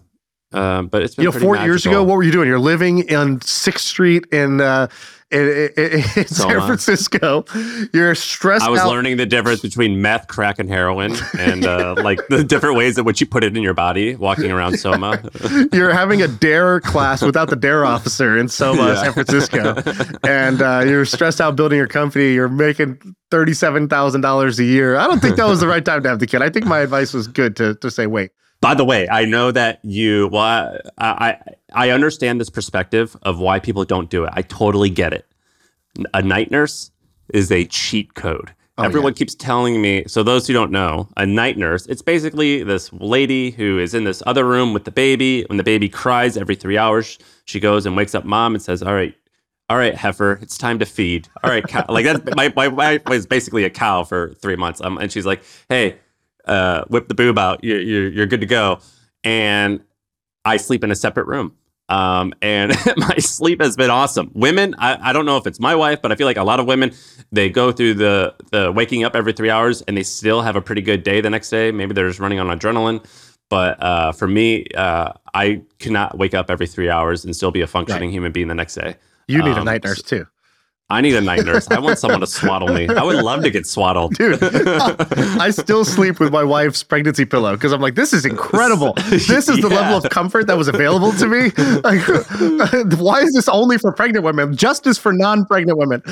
Um, 0.53 0.89
but 0.89 1.03
it's 1.03 1.15
been 1.15 1.25
you 1.25 1.31
know, 1.31 1.39
four 1.39 1.57
years 1.59 1.87
ago, 1.87 2.03
what 2.03 2.17
were 2.17 2.23
you 2.25 2.33
doing? 2.33 2.49
You're 2.49 2.59
living 2.59 3.01
in 3.01 3.41
Sixth 3.41 3.85
Street 3.87 4.27
in 4.33 4.61
uh, 4.61 4.89
in, 5.31 5.43
in, 5.77 6.03
in 6.17 6.27
San 6.27 6.61
Francisco. 6.67 7.45
You're 7.93 8.17
stressed 8.17 8.65
I 8.65 8.69
was 8.69 8.81
out. 8.81 8.89
learning 8.89 9.17
the 9.17 9.27
difference 9.27 9.61
between 9.61 10.03
meth, 10.03 10.27
crack, 10.27 10.59
and 10.59 10.69
heroin, 10.69 11.15
and 11.39 11.65
uh, 11.65 11.95
like 12.03 12.19
the 12.31 12.43
different 12.43 12.77
ways 12.77 12.99
in 12.99 13.05
which 13.05 13.21
you 13.21 13.29
put 13.29 13.45
it 13.45 13.57
in 13.57 13.63
your 13.63 13.75
body. 13.75 14.17
Walking 14.17 14.51
around 14.51 14.77
Soma, 14.81 15.23
You're 15.73 15.93
having 15.93 16.21
a 16.21 16.27
dare 16.27 16.81
class 16.81 17.23
without 17.23 17.49
the 17.49 17.55
dare 17.55 17.85
officer 17.85 18.37
in 18.37 18.49
Soma, 18.49 18.89
Yeah. 18.89 19.03
San 19.05 19.13
Francisco, 19.13 20.19
and 20.29 20.61
uh, 20.61 20.83
you're 20.85 21.05
stressed 21.05 21.41
out 21.41 21.55
building 21.55 21.79
your 21.79 21.87
company. 21.87 22.33
You're 22.33 22.49
making 22.49 22.99
thirty-seven 23.31 23.89
thousand 23.89 24.23
dollars 24.23 24.59
a 24.59 24.65
year. 24.65 24.97
I 24.97 25.07
don't 25.07 25.21
think 25.21 25.37
that 25.37 25.47
was 25.47 25.61
the 25.61 25.69
right 25.69 25.85
time 25.85 26.03
to 26.03 26.09
have 26.09 26.19
the 26.19 26.27
kid. 26.27 26.43
I 26.43 26.51
think 26.51 26.67
my 26.67 26.81
advice 26.81 27.15
was 27.15 27.29
good 27.29 27.55
to 27.57 27.77
to 27.77 27.89
say 27.89 28.09
wait. 28.09 28.33
By 28.61 28.75
the 28.75 28.85
way, 28.85 29.09
I 29.09 29.25
know 29.25 29.51
that 29.53 29.81
you. 29.83 30.29
Well, 30.29 30.79
I, 30.99 31.07
I 31.09 31.39
I 31.73 31.91
understand 31.91 32.41
this 32.41 32.51
perspective 32.51 33.17
of 33.23 33.39
why 33.39 33.59
people 33.59 33.85
don't 33.85 34.11
do 34.11 34.25
it. 34.25 34.31
I 34.35 34.43
totally 34.43 34.91
get 34.91 35.13
it. 35.13 35.27
A 36.13 36.23
night 36.23 36.51
nurse 36.51 36.91
is 37.33 37.51
a 37.51 37.65
cheat 37.67 38.15
code. 38.15 38.53
Oh, 38.77 38.85
Everyone 38.85 39.15
keeps 39.15 39.35
telling 39.35 39.81
me. 39.81 40.05
So 40.07 40.23
those 40.23 40.47
who 40.47 40.53
don't 40.53 40.71
know, 40.71 41.09
a 41.17 41.27
night 41.27 41.59
nurse, 41.59 41.87
it's 41.87 42.03
basically 42.03 42.63
this 42.63 42.93
lady 42.93 43.51
who 43.51 43.79
is 43.79 43.95
in 43.95 44.05
this 44.05 44.23
other 44.27 44.47
room 44.47 44.73
with 44.73 44.85
the 44.85 44.91
baby. 44.91 45.45
When 45.49 45.57
the 45.57 45.65
baby 45.65 45.89
cries 45.89 46.37
every 46.37 46.55
three 46.55 46.79
hours, 46.79 47.19
she 47.47 47.61
goes 47.61 47.87
and 47.87 47.97
wakes 47.97 48.15
up 48.15 48.25
mom 48.25 48.55
and 48.55 48.63
says, 48.63 48.83
"All 48.83 48.95
right, 48.95 49.15
all 49.71 49.77
right, 49.77 49.95
heifer, 49.95 50.39
it's 50.43 50.59
time 50.59 50.81
to 50.81 50.85
feed. 50.85 51.29
All 51.45 51.51
right, 51.51 51.65
cow. 51.65 51.85
like 51.89 52.05
that's 52.05 52.35
my 52.35 52.53
my 52.57 52.69
wife 52.69 53.03
was 53.07 53.25
basically 53.25 53.65
a 53.65 53.71
cow 53.71 54.03
for 54.03 54.35
three 54.35 54.57
months. 54.57 54.81
Um, 54.81 54.99
and 54.99 55.13
she's 55.13 55.25
like, 55.25 55.43
hey, 55.69 55.97
uh, 56.47 56.85
whip 56.89 57.09
the 57.09 57.15
boob 57.15 57.39
out. 57.39 57.63
You're, 57.65 57.81
you're 57.81 58.09
you're 58.09 58.27
good 58.27 58.41
to 58.41 58.47
go. 58.47 58.81
And 59.25 59.81
I 60.45 60.57
sleep 60.57 60.83
in 60.85 60.91
a 60.91 60.95
separate 60.97 61.27
room. 61.27 61.55
Um, 61.89 62.33
and 62.41 62.73
my 62.97 63.17
sleep 63.19 63.61
has 63.61 63.77
been 63.77 63.91
awesome. 63.91 64.31
Women, 64.35 64.75
I, 64.79 65.11
I 65.11 65.13
don't 65.13 65.27
know 65.27 65.37
if 65.37 65.47
it's 65.47 65.59
my 65.59 65.75
wife, 65.75 66.01
but 66.01 66.13
I 66.13 66.15
feel 66.15 66.27
like 66.27 66.37
a 66.37 66.45
lot 66.45 66.61
of 66.61 66.67
women, 66.67 66.93
they 67.33 67.51
go 67.51 67.73
through 67.73 67.95
the 67.95 68.35
the 68.53 68.71
waking 68.73 69.05
up 69.05 69.17
every 69.17 69.33
three 69.33 69.51
hours 69.51 69.83
and 69.83 69.97
they 69.97 70.03
still 70.05 70.41
have 70.43 70.55
a 70.57 70.63
pretty 70.63 70.83
good 70.83 71.03
day 71.03 71.21
the 71.21 71.31
next 71.31 71.51
day. 71.51 71.73
Maybe 71.73 71.93
they're 71.93 72.09
just 72.09 72.21
running 72.21 72.39
on 72.41 72.47
adrenaline. 72.57 73.05
But 73.49 73.83
uh, 73.83 74.13
for 74.13 74.29
me, 74.29 74.67
uh, 74.77 75.13
I 75.35 75.63
cannot 75.81 76.17
wake 76.17 76.35
up 76.35 76.49
every 76.51 76.69
three 76.69 76.89
hours 76.89 77.25
and 77.25 77.35
still 77.35 77.51
be 77.51 77.61
a 77.63 77.67
functioning 77.67 78.11
human 78.13 78.31
being 78.31 78.47
the 78.47 78.55
next 78.55 78.77
day. 78.77 78.95
You 79.27 79.43
need 79.43 79.57
a 79.57 79.59
Um, 79.59 79.65
night 79.65 79.83
nurse 79.83 80.03
too, 80.03 80.27
I 80.91 81.01
need 81.01 81.15
a 81.15 81.21
night 81.21 81.45
nurse. 81.45 81.69
I 81.71 81.79
want 81.79 81.99
someone 81.99 82.21
to 82.21 82.27
swaddle 82.27 82.69
me. 82.69 82.89
I 82.89 83.03
would 83.05 83.23
love 83.23 83.43
to 83.45 83.51
get 83.51 83.67
swaddled. 83.67 84.15
dude. 84.15 84.39
I 84.43 85.51
still 85.51 85.85
sleep 85.85 86.19
with 86.19 86.33
my 86.33 86.43
wife's 86.43 86.83
pregnancy 86.83 87.25
pillow 87.25 87.55
because 87.55 87.73
I'm 87.73 87.81
like, 87.81 87.95
this 87.95 88.13
is 88.13 88.27
incredible. 88.27 88.95
This 89.09 89.49
is 89.49 89.61
the 89.61 89.69
Yeah. 89.71 89.77
level 89.77 89.99
of 89.99 90.11
comfort 90.11 90.47
that 90.49 90.57
was 90.59 90.67
available 90.69 91.13
to 91.13 91.27
me. 91.27 91.51
Like, 91.83 92.03
why 92.99 93.21
is 93.21 93.33
this 93.35 93.49
only 93.49 93.79
for 93.79 93.93
pregnant 93.93 94.25
women? 94.25 94.57
Justice 94.57 94.99
for 94.99 95.13
non-pregnant 95.13 95.79
women. 95.79 96.03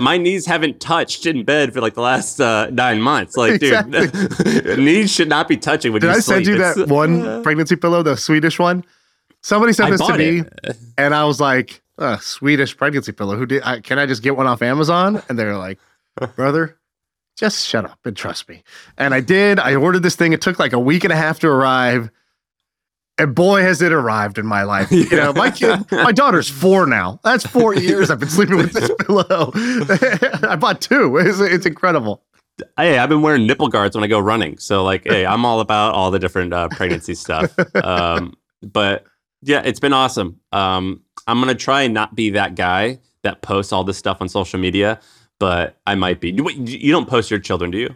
My 0.00 0.18
knees 0.18 0.44
haven't 0.46 0.80
touched 0.80 1.24
in 1.26 1.44
bed 1.44 1.72
for 1.72 1.80
like 1.80 1.94
the 1.94 2.00
last 2.02 2.40
uh, 2.40 2.68
nine 2.70 3.00
months. 3.00 3.36
Like, 3.36 3.60
dude, 3.60 3.86
knees 4.78 5.12
should 5.12 5.28
not 5.28 5.48
be 5.48 5.56
touching 5.56 5.92
when 5.92 6.00
Did 6.00 6.08
you 6.08 6.12
I 6.16 6.18
sleep. 6.20 6.34
send 6.36 6.46
you 6.46 6.58
that 6.58 6.76
It's- 6.76 6.88
one 6.90 7.42
pregnancy 7.42 7.76
pillow, 7.76 8.02
the 8.02 8.16
Swedish 8.16 8.58
one? 8.58 8.84
Somebody 9.42 9.72
sent 9.72 9.88
I 9.88 9.90
this 9.92 10.06
to 10.06 10.18
me, 10.18 10.42
it. 10.64 10.76
and 10.98 11.14
I 11.14 11.24
was 11.24 11.40
like, 11.40 11.80
uh, 11.98 12.18
"Swedish 12.18 12.76
pregnancy 12.76 13.12
pillow. 13.12 13.36
Who 13.36 13.46
did? 13.46 13.62
I, 13.62 13.80
can 13.80 13.98
I 13.98 14.06
just 14.06 14.22
get 14.22 14.36
one 14.36 14.46
off 14.46 14.62
Amazon?" 14.62 15.22
And 15.28 15.38
they're 15.38 15.56
like, 15.56 15.78
"Brother, 16.36 16.78
just 17.36 17.66
shut 17.66 17.84
up 17.84 17.98
and 18.04 18.16
trust 18.16 18.48
me." 18.48 18.62
And 18.96 19.14
I 19.14 19.20
did. 19.20 19.58
I 19.58 19.74
ordered 19.74 20.02
this 20.02 20.16
thing. 20.16 20.32
It 20.32 20.40
took 20.40 20.58
like 20.58 20.72
a 20.72 20.78
week 20.78 21.04
and 21.04 21.12
a 21.12 21.16
half 21.16 21.40
to 21.40 21.48
arrive. 21.48 22.10
And 23.20 23.34
boy, 23.34 23.62
has 23.62 23.82
it 23.82 23.92
arrived 23.92 24.38
in 24.38 24.46
my 24.46 24.62
life. 24.62 24.92
You 24.92 25.10
know, 25.10 25.32
my 25.32 25.50
kid, 25.50 25.84
my 25.90 26.12
daughter's 26.12 26.48
four 26.48 26.86
now. 26.86 27.18
That's 27.24 27.44
four 27.44 27.74
years 27.74 28.10
I've 28.10 28.20
been 28.20 28.28
sleeping 28.28 28.56
with 28.56 28.72
this 28.72 28.90
pillow. 29.00 29.50
I 30.48 30.54
bought 30.54 30.80
two. 30.80 31.16
It's, 31.16 31.40
it's 31.40 31.66
incredible. 31.66 32.22
Hey, 32.76 32.98
I've 32.98 33.08
been 33.08 33.22
wearing 33.22 33.44
nipple 33.44 33.66
guards 33.66 33.96
when 33.96 34.04
I 34.04 34.06
go 34.06 34.20
running. 34.20 34.58
So, 34.58 34.84
like, 34.84 35.02
hey, 35.04 35.26
I'm 35.26 35.44
all 35.44 35.58
about 35.58 35.94
all 35.94 36.12
the 36.12 36.20
different 36.20 36.52
uh, 36.52 36.68
pregnancy 36.68 37.14
stuff. 37.14 37.52
Um, 37.74 38.34
but 38.62 39.04
yeah, 39.42 39.62
it's 39.64 39.80
been 39.80 39.92
awesome. 39.92 40.40
Um, 40.52 41.02
I'm 41.28 41.38
gonna 41.40 41.54
try 41.54 41.82
and 41.82 41.94
not 41.94 42.14
be 42.16 42.30
that 42.30 42.56
guy 42.56 42.98
that 43.22 43.42
posts 43.42 43.72
all 43.72 43.84
this 43.84 43.98
stuff 43.98 44.18
on 44.20 44.28
social 44.28 44.58
media, 44.58 44.98
but 45.38 45.76
I 45.86 45.94
might 45.94 46.20
be. 46.20 46.30
You, 46.30 46.48
you 46.50 46.90
don't 46.90 47.08
post 47.08 47.30
your 47.30 47.38
children, 47.40 47.70
do 47.70 47.78
you? 47.78 47.94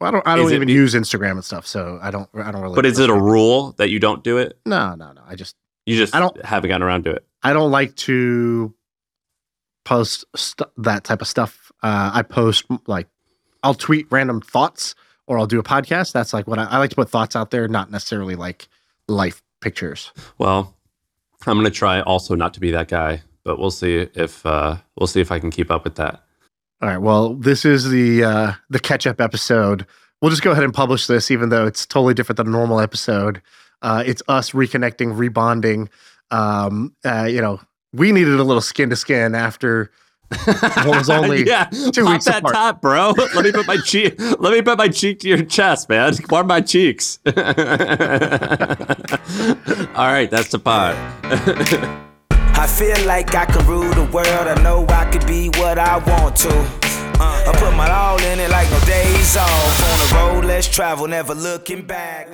Well, 0.00 0.08
I 0.08 0.10
don't. 0.12 0.26
I 0.28 0.36
don't 0.36 0.46
Is 0.46 0.52
it- 0.52 0.56
even 0.56 0.68
use 0.68 0.94
Instagram 0.94 1.32
and 1.32 1.44
stuff, 1.44 1.66
so 1.66 1.98
I 2.00 2.10
don't. 2.10 2.28
I 2.34 2.50
don't 2.50 2.62
really. 2.62 2.74
But 2.76 2.86
is 2.86 2.98
it 2.98 3.10
a 3.10 3.14
rule 3.14 3.72
that 3.78 3.90
you 3.90 3.98
don't 4.00 4.24
do 4.24 4.38
it? 4.38 4.58
No, 4.64 4.94
no, 4.94 5.12
no. 5.12 5.20
I 5.26 5.34
just. 5.34 5.56
You 5.86 5.96
just 5.96 6.14
I 6.14 6.20
don't- 6.20 6.42
haven't 6.44 6.68
gotten 6.68 6.82
around 6.82 7.04
to 7.04 7.10
it. 7.10 7.26
I 7.42 7.52
don't 7.52 7.70
like 7.70 7.94
to 7.96 8.72
post 9.84 10.24
st- 10.34 10.68
that 10.78 11.04
type 11.04 11.20
of 11.20 11.28
stuff. 11.28 11.70
Uh, 11.82 12.10
I 12.14 12.22
post 12.22 12.64
like 12.86 13.08
I'll 13.62 13.74
tweet 13.74 14.06
random 14.10 14.40
thoughts 14.40 14.94
or 15.26 15.38
I'll 15.38 15.46
do 15.46 15.58
a 15.58 15.62
podcast. 15.62 16.12
That's 16.12 16.32
like 16.32 16.46
what 16.46 16.58
I, 16.58 16.64
I 16.64 16.78
like 16.78 16.90
to 16.90 16.96
put 16.96 17.10
thoughts 17.10 17.36
out 17.36 17.50
there, 17.50 17.68
not 17.68 17.90
necessarily 17.90 18.34
like 18.36 18.68
life 19.08 19.42
pictures. 19.60 20.12
Well, 20.38 20.74
I'm 21.48 21.56
gonna 21.56 21.70
try 21.70 22.00
also 22.00 22.34
not 22.34 22.54
to 22.54 22.60
be 22.60 22.70
that 22.72 22.88
guy, 22.88 23.22
but 23.44 23.58
we'll 23.58 23.70
see 23.70 24.08
if 24.14 24.44
uh, 24.44 24.76
we'll 24.98 25.06
see 25.06 25.20
if 25.20 25.30
I 25.32 25.38
can 25.38 25.50
keep 25.50 25.70
up 25.70 25.84
with 25.84 25.96
that. 25.96 26.22
All 26.82 26.88
right. 26.88 26.98
Well, 26.98 27.34
this 27.34 27.64
is 27.64 27.88
the 27.88 28.24
uh, 28.24 28.52
the 28.70 28.80
catch 28.80 29.06
up 29.06 29.20
episode. 29.20 29.86
We'll 30.20 30.30
just 30.30 30.42
go 30.42 30.52
ahead 30.52 30.64
and 30.64 30.72
publish 30.72 31.06
this, 31.06 31.30
even 31.30 31.48
though 31.48 31.66
it's 31.66 31.86
totally 31.86 32.14
different 32.14 32.38
than 32.38 32.48
a 32.48 32.50
normal 32.50 32.80
episode. 32.80 33.42
Uh, 33.82 34.02
it's 34.06 34.22
us 34.28 34.52
reconnecting, 34.52 35.16
rebonding. 35.16 35.88
Um, 36.30 36.94
uh, 37.04 37.24
you 37.24 37.40
know, 37.40 37.60
we 37.92 38.12
needed 38.12 38.40
a 38.40 38.44
little 38.44 38.62
skin 38.62 38.90
to 38.90 38.96
skin 38.96 39.34
after 39.34 39.90
what 40.84 40.98
was 40.98 41.10
only 41.18 41.44
yeah, 41.46 41.64
two 41.64 42.04
pop 42.04 42.12
weeks 42.12 42.24
that 42.26 42.38
apart. 42.38 42.54
top, 42.54 42.80
bro. 42.80 43.10
Let 43.34 43.44
me 43.44 43.52
put 43.52 43.66
my 43.66 43.76
cheek. 43.78 44.14
Let 44.18 44.52
me 44.52 44.62
put 44.62 44.78
my 44.78 44.88
cheek 44.88 45.20
to 45.20 45.28
your 45.28 45.44
chest, 45.44 45.88
man. 45.88 46.14
Warm 46.30 46.46
my 46.46 46.60
cheeks. 46.60 47.18
All 47.26 47.32
right, 49.96 50.28
that's 50.30 50.48
the 50.50 50.58
pod. 50.58 50.94
I 52.56 52.66
feel 52.66 53.06
like 53.06 53.34
I 53.34 53.44
can 53.46 53.66
rule 53.66 53.90
the 53.94 54.04
world. 54.12 54.28
I 54.28 54.54
know 54.62 54.86
I 54.88 55.10
could 55.10 55.26
be 55.26 55.48
what 55.50 55.78
I 55.78 55.98
want 55.98 56.36
to. 56.36 56.50
Uh, 57.20 57.44
I 57.48 57.52
put 57.58 57.74
my 57.76 57.88
all 57.90 58.18
in 58.20 58.40
it 58.40 58.50
like 58.50 58.68
no 58.70 58.80
days 58.80 59.36
off. 59.36 59.82
On 59.84 59.98
the 59.98 60.14
road, 60.14 60.44
let's 60.46 60.68
travel, 60.68 61.06
never 61.06 61.34
looking 61.34 61.82
back. 61.82 62.28